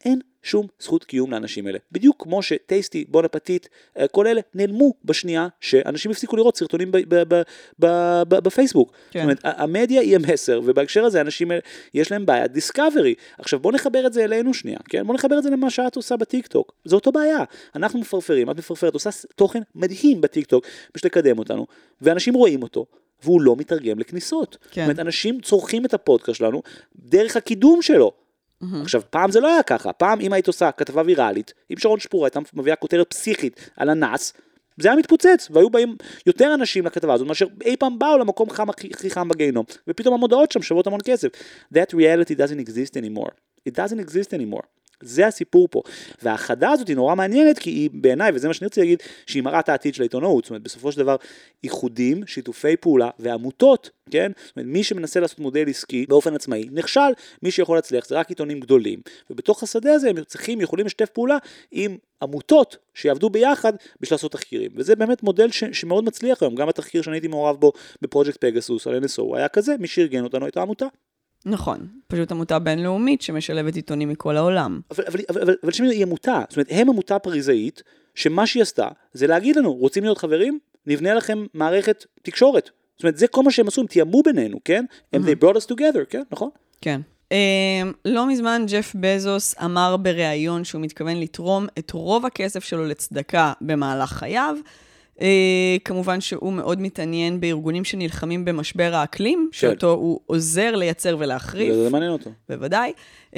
אין 0.05 0.20
שום 0.42 0.66
זכות 0.80 1.05
קיום 1.05 1.30
לאנשים 1.30 1.66
האלה. 1.66 1.78
בדיוק 1.92 2.22
כמו 2.22 2.42
שטייסטי, 2.42 3.05
בון 3.09 3.24
אפטיט, 3.24 3.68
אה, 3.98 4.09
כל 4.09 4.26
אלה 4.26 4.40
נעלמו 4.55 4.92
בשנייה 5.05 5.48
שאנשים 5.61 6.11
הפסיקו 6.11 6.36
לראות 6.36 6.57
סרטונים 6.57 6.92
ב- 6.92 6.96
ב- 6.96 7.34
ב- 7.34 7.42
ב- 7.78 8.22
ב- 8.28 8.38
בפייסבוק. 8.38 8.92
כן. 9.11 9.18
זאת 9.18 9.24
אומרת, 9.24 9.38
המדיה 9.42 10.01
היא 10.01 10.16
המסר, 10.16 10.61
ובהקשר 10.64 11.05
הזה 11.05 11.20
אנשים 11.20 11.51
האלה, 11.51 11.61
יש 11.94 12.12
להם 12.12 12.26
בעיה 12.26 12.46
discovery. 12.47 13.14
עכשיו 13.38 13.61
בוא 13.61 13.72
נחבר 13.72 14.07
את 14.07 14.12
זה 14.12 14.24
אלינו 14.24 14.55
שנייה, 14.55 14.78
כן? 14.88 15.07
בוא 15.07 15.14
נחבר 15.14 15.38
את 15.38 15.42
זה 15.42 15.51
למה 15.51 15.70
שאת 15.70 15.96
עושה 15.96 16.16
בטיק 16.16 16.46
טוק. 16.46 16.72
זו 16.84 16.96
אותו 16.96 17.12
בעיה. 17.12 17.44
אנחנו 17.74 18.01
מפרפרים, 18.01 18.51
את 18.51 18.57
מפרפרת, 18.59 18.94
עושה 18.94 19.11
תוכן 19.36 19.61
מדהים 19.74 20.20
בטיק 20.20 20.46
טוק, 20.46 20.64
בשביל 20.94 21.11
לקדם 21.11 21.38
אותנו, 21.38 21.66
ואנשים 22.01 22.34
רואים 22.34 22.62
אותו. 22.62 22.86
והוא 23.22 23.40
לא 23.40 23.57
מתרגם 23.57 23.98
לכניסות. 23.98 24.59
כן. 24.61 24.68
זאת 24.70 24.78
אומרת, 24.78 24.98
אנשים 24.98 25.40
צורכים 25.40 25.84
את 25.84 25.94
הפודקאסט 25.94 26.38
שלנו 26.38 26.62
דרך 26.96 27.36
הקידום 27.36 27.82
שלו. 27.82 28.12
עכשיו, 28.82 29.02
פעם 29.11 29.30
זה 29.30 29.40
לא 29.40 29.48
היה 29.48 29.62
ככה, 29.62 29.92
פעם 29.92 30.20
אם 30.20 30.32
היית 30.32 30.46
עושה 30.46 30.72
כתבה 30.72 31.02
ויראלית, 31.06 31.54
אם 31.72 31.78
שרון 31.78 32.00
שפורה 32.00 32.26
הייתה 32.26 32.40
מביאה 32.54 32.76
כותרת 32.76 33.11
פסיכית 33.11 33.70
על 33.76 33.88
הנאס, 33.90 34.32
זה 34.76 34.88
היה 34.88 34.96
מתפוצץ, 34.96 35.48
והיו 35.50 35.70
באים 35.70 35.96
יותר 36.26 36.54
אנשים 36.54 36.86
לכתבה 36.86 37.14
הזאת 37.14 37.26
מאשר 37.28 37.46
אי 37.64 37.76
פעם 37.76 37.98
באו 37.98 38.18
למקום 38.18 38.50
חם 38.50 38.70
הכי 38.70 39.11
חם 39.11 39.28
בגיהנום, 39.28 39.64
ופתאום 39.88 40.14
המודעות 40.14 40.52
שם 40.52 40.62
שוות 40.62 40.86
המון 40.86 41.00
כסף. 41.04 41.28
That 41.74 41.94
reality 41.94 42.34
doesn't 42.34 42.68
exist 42.68 42.96
anymore. 42.96 43.32
It 43.68 43.72
doesn't 43.72 44.00
exist 44.00 44.32
anymore. 44.32 44.80
זה 45.03 45.26
הסיפור 45.26 45.68
פה. 45.70 45.82
וההאחדה 46.22 46.70
הזאת 46.70 46.88
היא 46.88 46.96
נורא 46.96 47.14
מעניינת, 47.14 47.59
כי 47.59 47.70
היא 47.70 47.90
בעיניי, 47.92 48.32
וזה 48.34 48.48
מה 48.48 48.55
שאני 48.55 48.66
רוצה 48.66 48.80
להגיד, 48.80 49.03
שהיא 49.26 49.42
מראה 49.42 49.61
את 49.61 49.68
העתיד 49.68 49.94
של 49.94 50.03
העיתונאות. 50.03 50.44
זאת 50.44 50.51
אומרת, 50.51 50.62
בסופו 50.62 50.92
של 50.92 50.98
דבר, 50.98 51.16
איחודים, 51.64 52.26
שיתופי 52.26 52.76
פעולה 52.76 53.11
ועמותות, 53.18 53.90
כן? 54.11 54.32
זאת 54.46 54.57
אומרת, 54.57 54.68
מי 54.72 54.84
שמנסה 54.84 55.20
לעשות 55.20 55.38
מודל 55.38 55.68
עסקי 55.68 56.07
באופן 56.09 56.34
עצמאי, 56.34 56.68
נכשל, 56.72 57.11
מי 57.42 57.51
שיכול 57.51 57.76
להצליח 57.76 58.09
זה 58.09 58.18
רק 58.18 58.28
עיתונים 58.28 58.61
גדולים. 58.61 59.01
ובתוך 59.30 59.62
השדה 59.62 59.94
הזה 59.94 60.11
הם 60.11 60.24
צריכים, 60.24 60.61
יכולים 60.61 60.86
לשתף 60.86 61.09
פעולה 61.09 61.38
עם 61.70 61.96
עמותות 62.22 62.76
שיעבדו 62.94 63.30
ביחד 63.30 63.72
בשביל 64.01 64.14
לעשות 64.14 64.32
תחקירים. 64.32 64.70
וזה 64.76 64.96
באמת 64.96 65.22
מודל 65.22 65.51
ש, 65.51 65.64
שמאוד 65.72 66.05
מצליח 66.05 66.42
היום, 66.42 66.55
גם 66.55 66.68
התחקיר 66.68 67.03
שאני 67.03 67.16
הייתי 67.16 67.28
מעורב 67.28 67.57
בו 67.57 67.72
בפרויקט 68.03 68.44
פגסוס 68.44 68.86
על 68.86 69.05
NSO 69.05 69.36
היה 69.36 69.48
כזה, 69.48 69.76
מי 69.78 69.86
שארגן 69.86 70.24
אותנו 70.24 70.44
הייתה 70.44 70.62
עמותה. 70.62 70.86
נכון, 71.47 71.88
פשוט 72.09 72.32
עמותה 72.32 72.59
בינלאומית 72.59 73.22
שמשלבת 73.22 73.76
עיתונים 73.76 74.09
מכל 74.09 74.36
העולם. 74.36 74.80
אבל, 74.91 75.05
אבל, 75.07 75.20
אבל, 75.30 75.43
אבל, 75.43 75.55
אבל 75.62 75.91
היא 75.91 76.03
עמותה, 76.03 76.43
זאת 76.49 76.57
אומרת, 76.57 76.66
הם 76.70 76.88
עמותה 76.88 77.18
פריזאית, 77.18 77.82
שמה 78.14 78.47
שהיא 78.47 78.62
עשתה 78.62 78.88
זה 79.12 79.26
להגיד 79.26 79.57
לנו, 79.57 79.72
רוצים 79.72 80.03
להיות 80.05 80.18
חברים? 80.18 80.59
נבנה 80.86 81.14
לכם 81.14 81.47
מערכת 81.55 82.05
תקשורת. 82.22 82.70
זאת 82.97 83.03
אומרת, 83.03 83.16
זה 83.16 83.26
כל 83.26 83.43
מה 83.43 83.51
שהם 83.51 83.68
עשו, 83.68 83.80
הם 83.80 83.86
תיאמו 83.86 84.22
בינינו, 84.22 84.59
כן? 84.64 84.84
Mm-hmm. 84.91 85.18
they 85.18 85.45
brought 85.45 85.57
us 85.57 85.72
together, 85.72 86.05
כן? 86.11 86.22
נכון? 86.30 86.51
כן. 86.80 87.01
Um, 87.28 87.32
לא 88.05 88.28
מזמן 88.28 88.64
ג'ף 88.68 88.93
בזוס 89.01 89.55
אמר 89.64 89.97
בריאיון 89.97 90.64
שהוא 90.64 90.82
מתכוון 90.82 91.16
לתרום 91.16 91.66
את 91.78 91.91
רוב 91.91 92.26
הכסף 92.26 92.64
שלו 92.64 92.84
לצדקה 92.84 93.53
במהלך 93.61 94.11
חייו. 94.11 94.57
Uh, 95.21 95.23
כמובן 95.85 96.21
שהוא 96.21 96.53
מאוד 96.53 96.81
מתעניין 96.81 97.41
בארגונים 97.41 97.85
שנלחמים 97.85 98.45
במשבר 98.45 98.95
האקלים, 98.95 99.49
כן. 99.53 99.59
שאותו 99.59 99.91
הוא 99.91 100.21
עוזר 100.27 100.77
לייצר 100.77 101.16
ולהחריף. 101.18 101.75
זה 101.75 101.91
מעניין 101.91 102.12
אותו. 102.12 102.31
בוודאי. 102.49 102.93
Uh, 103.35 103.37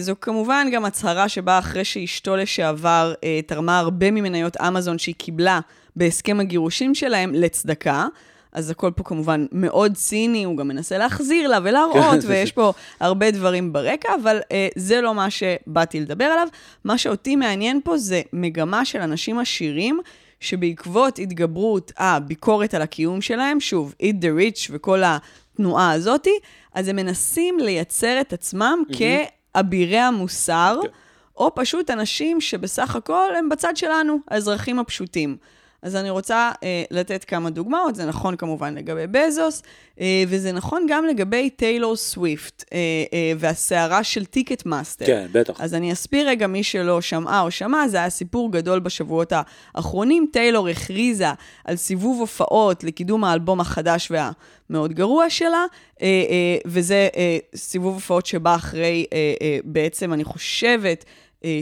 זו 0.00 0.14
כמובן 0.20 0.68
גם 0.72 0.84
הצהרה 0.84 1.28
שבאה 1.28 1.58
אחרי 1.58 1.84
שאשתו 1.84 2.36
לשעבר 2.36 3.14
uh, 3.16 3.24
תרמה 3.46 3.78
הרבה 3.78 4.10
ממניות 4.10 4.56
אמזון 4.56 4.98
שהיא 4.98 5.14
קיבלה 5.14 5.60
בהסכם 5.96 6.40
הגירושים 6.40 6.94
שלהם 6.94 7.34
לצדקה. 7.34 8.06
אז 8.52 8.70
הכל 8.70 8.90
פה 8.96 9.04
כמובן 9.04 9.46
מאוד 9.52 9.94
ציני, 9.94 10.44
הוא 10.44 10.56
גם 10.56 10.68
מנסה 10.68 10.98
להחזיר 10.98 11.48
לה 11.48 11.58
ולהראות, 11.62 12.18
ויש 12.26 12.52
פה 12.52 12.72
הרבה 13.00 13.30
דברים 13.30 13.72
ברקע, 13.72 14.08
אבל 14.22 14.40
אה, 14.52 14.68
זה 14.76 15.00
לא 15.00 15.14
מה 15.14 15.30
שבאתי 15.30 16.00
לדבר 16.00 16.24
עליו. 16.24 16.48
מה 16.84 16.98
שאותי 16.98 17.36
מעניין 17.36 17.80
פה 17.84 17.98
זה 17.98 18.22
מגמה 18.32 18.84
של 18.84 19.00
אנשים 19.00 19.38
עשירים, 19.38 20.00
שבעקבות 20.40 21.18
התגברות 21.18 21.92
הביקורת 21.98 22.74
על 22.74 22.82
הקיום 22.82 23.20
שלהם, 23.20 23.60
שוב, 23.60 23.94
eat 24.02 24.22
the 24.22 24.40
rich 24.40 24.70
וכל 24.70 25.02
התנועה 25.04 25.92
הזאתי, 25.92 26.38
אז 26.74 26.88
הם 26.88 26.96
מנסים 26.96 27.58
לייצר 27.58 28.20
את 28.20 28.32
עצמם 28.32 28.82
כאבירי 28.92 29.98
המוסר, 29.98 30.78
כן. 30.82 30.88
או 31.36 31.54
פשוט 31.54 31.90
אנשים 31.90 32.40
שבסך 32.40 32.96
הכל 32.96 33.36
הם 33.38 33.48
בצד 33.48 33.76
שלנו, 33.76 34.18
האזרחים 34.28 34.78
הפשוטים. 34.78 35.36
אז 35.84 35.96
אני 35.96 36.10
רוצה 36.10 36.52
אה, 36.62 36.84
לתת 36.90 37.24
כמה 37.24 37.50
דוגמאות, 37.50 37.94
זה 37.94 38.06
נכון 38.06 38.36
כמובן 38.36 38.74
לגבי 38.74 39.06
בזוס, 39.06 39.62
אה, 40.00 40.24
וזה 40.28 40.52
נכון 40.52 40.86
גם 40.88 41.06
לגבי 41.06 41.50
טיילור 41.50 41.96
סוויפט 41.96 42.64
אה, 42.72 42.78
אה, 43.12 43.32
והסערה 43.38 44.04
של 44.04 44.24
טיקט 44.24 44.66
מאסטר. 44.66 45.06
כן, 45.06 45.26
בטח. 45.32 45.60
אז 45.60 45.74
אני 45.74 45.92
אסביר 45.92 46.28
רגע 46.28 46.46
מי 46.46 46.62
שלא 46.62 47.00
שמעה 47.00 47.40
או 47.40 47.50
שמע, 47.50 47.88
זה 47.88 47.96
היה 47.96 48.10
סיפור 48.10 48.52
גדול 48.52 48.78
בשבועות 48.78 49.32
האחרונים. 49.74 50.26
טיילור 50.32 50.68
הכריזה 50.68 51.28
על 51.64 51.76
סיבוב 51.76 52.20
הופעות 52.20 52.84
לקידום 52.84 53.24
האלבום 53.24 53.60
החדש 53.60 54.10
והמאוד 54.10 54.92
גרוע 54.92 55.30
שלה, 55.30 55.64
אה, 56.02 56.06
אה, 56.06 56.56
וזה 56.66 57.08
אה, 57.16 57.38
סיבוב 57.56 57.94
הופעות 57.94 58.26
שבא 58.26 58.54
אחרי, 58.54 59.06
אה, 59.12 59.34
אה, 59.42 59.58
בעצם, 59.64 60.12
אני 60.12 60.24
חושבת, 60.24 61.04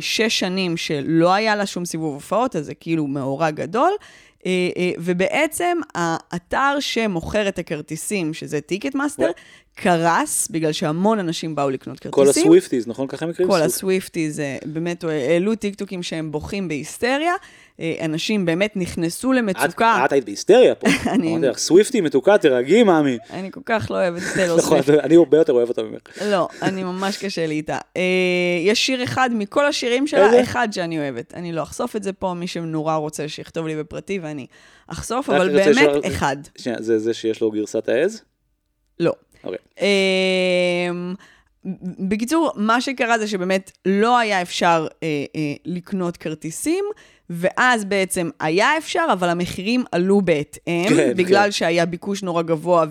שש 0.00 0.38
שנים 0.38 0.76
שלא 0.76 1.32
היה 1.32 1.56
לה 1.56 1.66
שום 1.66 1.84
סיבוב 1.84 2.14
הופעות, 2.14 2.56
אז 2.56 2.66
זה 2.66 2.74
כאילו 2.74 3.06
מאורע 3.06 3.50
גדול. 3.50 3.90
אה, 4.46 4.68
אה, 4.76 4.90
ובעצם 4.98 5.78
האתר 5.94 6.76
שמוכר 6.80 7.48
את 7.48 7.58
הכרטיסים, 7.58 8.34
שזה 8.34 8.60
טיקט 8.60 8.94
מאסטר, 8.94 9.30
קרס, 9.74 10.48
בגלל 10.50 10.72
שהמון 10.72 11.18
אנשים 11.18 11.54
באו 11.54 11.70
לקנות 11.70 12.00
כרטיסים. 12.00 12.24
כל 12.24 12.28
הסוויפטיז, 12.28 12.88
נכון? 12.88 13.06
ככה 13.06 13.24
הם 13.24 13.30
יקרים? 13.30 13.48
כל 13.48 13.62
ה 13.62 13.70
Swifties, 13.70 14.42
באמת, 14.66 15.04
העלו 15.04 15.54
טיקטוקים 15.54 16.02
שהם 16.02 16.32
בוכים 16.32 16.68
בהיסטריה. 16.68 17.32
אה, 17.80 17.94
אנשים 18.04 18.44
באמת 18.44 18.76
נכנסו 18.76 19.32
למצוקה. 19.32 20.04
את, 20.04 20.12
היית 20.12 20.24
בהיסטריה 20.24 20.74
פה. 20.74 20.86
אני... 21.10 21.32
אמרתי 21.32 21.46
לך, 21.46 21.58
Swiftie 21.58 22.00
מתוקה, 22.00 22.38
תירגעי, 22.38 22.82
מאמי. 22.82 23.18
אני 23.30 23.50
כל 23.50 23.60
כך 23.64 23.90
לא 23.90 23.96
אוהבת 23.96 24.22
את 24.22 24.34
טיילור 24.34 24.60
סוויפט. 24.60 24.88
נכון, 24.90 25.00
אני 25.04 25.16
הרבה 25.16 25.38
יותר 25.38 25.52
אוהב 25.52 25.68
אותה 25.68 25.82
ממך. 25.82 26.22
לא, 26.24 26.48
אני 26.62 26.84
ממש 26.84 27.16
קשה 27.16 27.46
לי 27.46 27.54
איתה. 27.54 27.78
אה, 27.96 28.02
יש 28.64 28.86
שיר 28.86 29.04
אחד 29.04 29.30
מכל 29.32 29.66
השירים 29.66 30.06
שלה, 30.06 30.42
אחד 30.42 30.68
שאני 30.72 30.98
אוהבת. 30.98 31.34
אני 31.34 31.52
לא 31.52 31.62
אחשוף 31.62 31.96
את 31.96 32.02
זה 32.02 32.12
פה, 32.12 32.34
מי 32.34 32.46
שנורא 32.46 32.94
רוצה 32.94 33.28
שיכתוב 33.28 33.66
לי 33.66 33.76
בפרטי 33.76 34.18
ואני 34.18 34.46
אחשוף, 34.86 35.30
אבל 35.30 35.48
באמת 35.48 36.06
אחד. 36.06 36.36
זה 36.78 36.98
זה 36.98 37.14
שיש 37.14 37.40
לו 37.40 37.50
גרסת 37.50 37.88
העז? 37.88 38.22
לא. 39.00 39.12
אוקיי. 39.44 39.58
אמ, 39.80 41.14
בקיצור, 42.08 42.52
מה 42.56 42.80
שקרה 42.80 43.18
זה 43.18 43.28
שבאמת 43.28 43.72
לא 43.86 44.18
היה 44.18 44.42
אפשר 44.42 44.86
אה, 45.02 45.08
אה, 45.36 45.54
לקנות 45.64 46.16
כרטיסים, 46.16 46.84
ואז 47.32 47.84
בעצם 47.84 48.30
היה 48.40 48.78
אפשר, 48.78 49.06
אבל 49.12 49.28
המחירים 49.28 49.84
עלו 49.92 50.20
בהתאם, 50.20 50.88
כן, 50.88 51.12
בגלל 51.16 51.44
כן. 51.44 51.52
שהיה 51.52 51.86
ביקוש 51.86 52.22
נורא 52.22 52.42
גבוה 52.42 52.84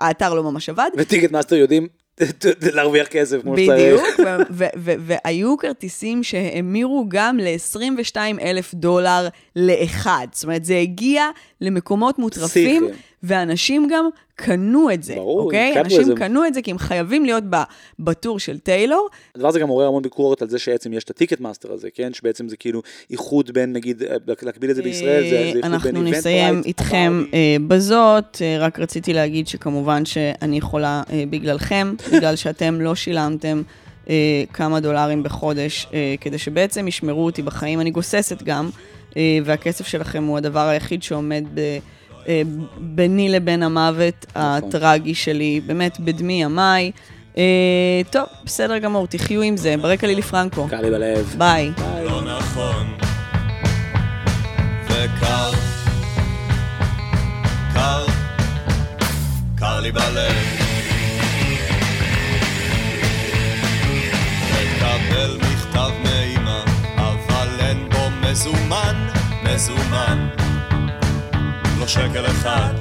והאתר 0.00 0.34
לא 0.34 0.42
ממש 0.42 0.68
עבד. 0.68 0.90
וטיקט 0.96 1.30
מאסטר 1.30 1.56
יודעים 1.56 1.86
להרוויח 2.74 3.06
כסף 3.06 3.42
כמו 3.42 3.56
שצריך. 3.58 4.00
בדיוק, 4.00 4.20
והיו 5.06 5.56
כרטיסים 5.56 6.22
שהאמירו 6.22 7.04
גם 7.08 7.38
ל-22 7.38 8.16
אלף 8.40 8.74
דולר 8.74 9.28
לאחד. 9.56 10.26
זאת 10.32 10.44
אומרת, 10.44 10.64
זה 10.64 10.78
הגיע 10.78 11.24
למקומות 11.60 12.18
מוטרפים, 12.18 12.88
ואנשים 13.22 13.88
גם 13.90 14.08
קנו 14.40 14.90
את 14.90 15.02
זה, 15.02 15.14
ברור, 15.14 15.40
אוקיי? 15.40 15.80
אנשים 15.80 16.00
איזה... 16.00 16.14
קנו 16.14 16.46
את 16.46 16.54
זה 16.54 16.62
כי 16.62 16.70
הם 16.70 16.78
חייבים 16.78 17.24
להיות 17.24 17.44
ב 17.98 18.06
tour 18.06 18.38
של 18.38 18.58
טיילור. 18.58 19.08
הדבר 19.34 19.48
הזה 19.48 19.60
גם 19.60 19.68
עורר 19.68 19.86
המון 19.86 20.02
ביקורת 20.02 20.42
על 20.42 20.48
זה 20.48 20.58
שבעצם 20.58 20.92
יש 20.92 21.04
את 21.04 21.10
הטיקט 21.10 21.40
מאסטר 21.40 21.72
הזה, 21.72 21.88
כן? 21.94 22.12
שבעצם 22.12 22.48
זה 22.48 22.56
כאילו 22.56 22.82
איחוד 23.10 23.50
בין, 23.50 23.72
נגיד, 23.72 24.02
אה, 24.02 24.16
להקביל 24.42 24.70
את 24.70 24.76
זה 24.76 24.82
בישראל, 24.82 25.22
זה, 25.22 25.30
זה 25.30 25.36
איחוד 25.36 25.62
בין 25.62 25.72
אנחנו 25.72 26.02
נסיים 26.02 26.62
איתכם 26.64 27.24
אה, 27.34 27.56
בזאת, 27.68 28.42
אה, 28.42 28.56
רק 28.58 28.78
רציתי 28.78 29.12
להגיד 29.12 29.48
שכמובן 29.48 30.04
שאני 30.04 30.58
יכולה 30.58 31.02
אה, 31.12 31.24
בגללכם, 31.30 31.94
בגלל 32.12 32.36
שאתם 32.36 32.80
לא 32.80 32.94
שילמתם. 32.94 33.62
אה, 34.10 34.44
כמה 34.52 34.80
דולרים 34.80 35.22
בחודש, 35.22 35.86
אה, 35.92 36.14
כדי 36.20 36.38
שבעצם 36.38 36.88
ישמרו 36.88 37.24
אותי 37.24 37.42
בחיים. 37.42 37.80
אני 37.80 37.90
גוססת 37.90 38.42
גם, 38.42 38.70
אה, 39.16 39.38
והכסף 39.44 39.86
שלכם 39.86 40.24
הוא 40.24 40.38
הדבר 40.38 40.68
היחיד 40.68 41.02
שעומד 41.02 41.44
ב... 41.54 41.78
אה, 42.28 42.42
ביני 42.78 43.28
לבין 43.28 43.62
המוות 43.62 44.26
נכון. 44.28 44.42
הטרגי 44.42 45.14
שלי, 45.14 45.60
באמת 45.66 46.00
בדמי 46.00 46.42
ימיי. 46.42 46.90
אה, 47.38 47.42
טוב, 48.10 48.24
בסדר 48.44 48.78
גמור, 48.78 49.06
תחיו 49.06 49.42
עם 49.42 49.56
זה. 49.56 49.74
ברקע 49.76 50.06
לילי 50.06 50.22
פרנקו. 50.22 50.66
קר 50.70 50.80
לי 50.80 50.90
בלב. 50.90 51.34
ביי. 51.38 51.70
לא 52.04 52.22
נכון, 52.22 52.86
וקר, 54.84 55.50
קר, 57.74 58.06
קר 59.56 59.80
לי 59.80 59.92
בלב. 59.92 60.34
מקבל 64.52 65.36
מכתב 65.36 65.90
מאמא, 66.04 66.60
אבל 66.96 67.48
אין 67.60 67.88
בו 67.90 68.28
מזומן, 68.28 69.08
מזומן. 69.42 70.47
שקל 71.88 72.26
אחד. 72.26 72.74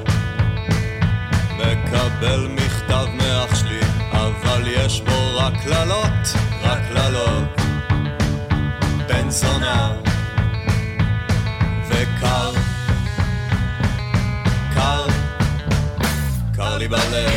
מקבל 1.58 2.47
מכתב 2.47 3.05
מאח 3.14 3.55
שלי 3.55 3.80
אבל 4.12 4.64
יש 4.68 5.01
בו 5.01 5.38
רק 5.38 5.53
קללות, 5.64 6.12
רק 6.64 6.80
קללות. 6.88 7.62
בן 9.08 9.30
זונה 9.30 9.91
וקר. 11.89 12.51
קר. 14.74 15.05
קר 16.55 16.78
לי 16.78 16.88
בלב. 16.88 17.32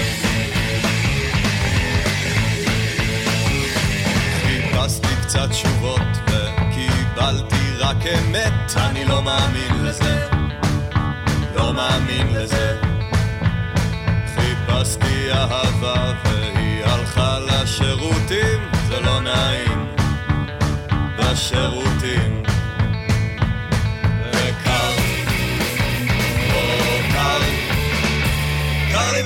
חיפשתי 4.42 5.16
קצת 5.22 5.50
תשובות 5.50 6.00
וקיבלתי 6.26 7.72
רק 7.78 7.96
אמת 8.06 8.76
אני 8.76 9.04
לא 9.04 9.22
מאמין 9.22 9.84
לזה 9.84 10.39
לא 11.60 11.72
מאמין 11.72 12.26
לזה. 12.34 12.76
חיפשתי 14.34 15.32
אהבה 15.32 16.12
והיא 16.24 16.84
הלכה 16.84 17.38
לשירותים, 17.38 18.60
זה 18.88 19.00
לא 19.00 19.20
נעים. 19.20 19.86
בשירותים. 21.18 22.42
וקר, 24.32 24.90
או 26.52 26.62
קר, 27.12 27.40
קר 28.92 29.12
לי 29.12 29.22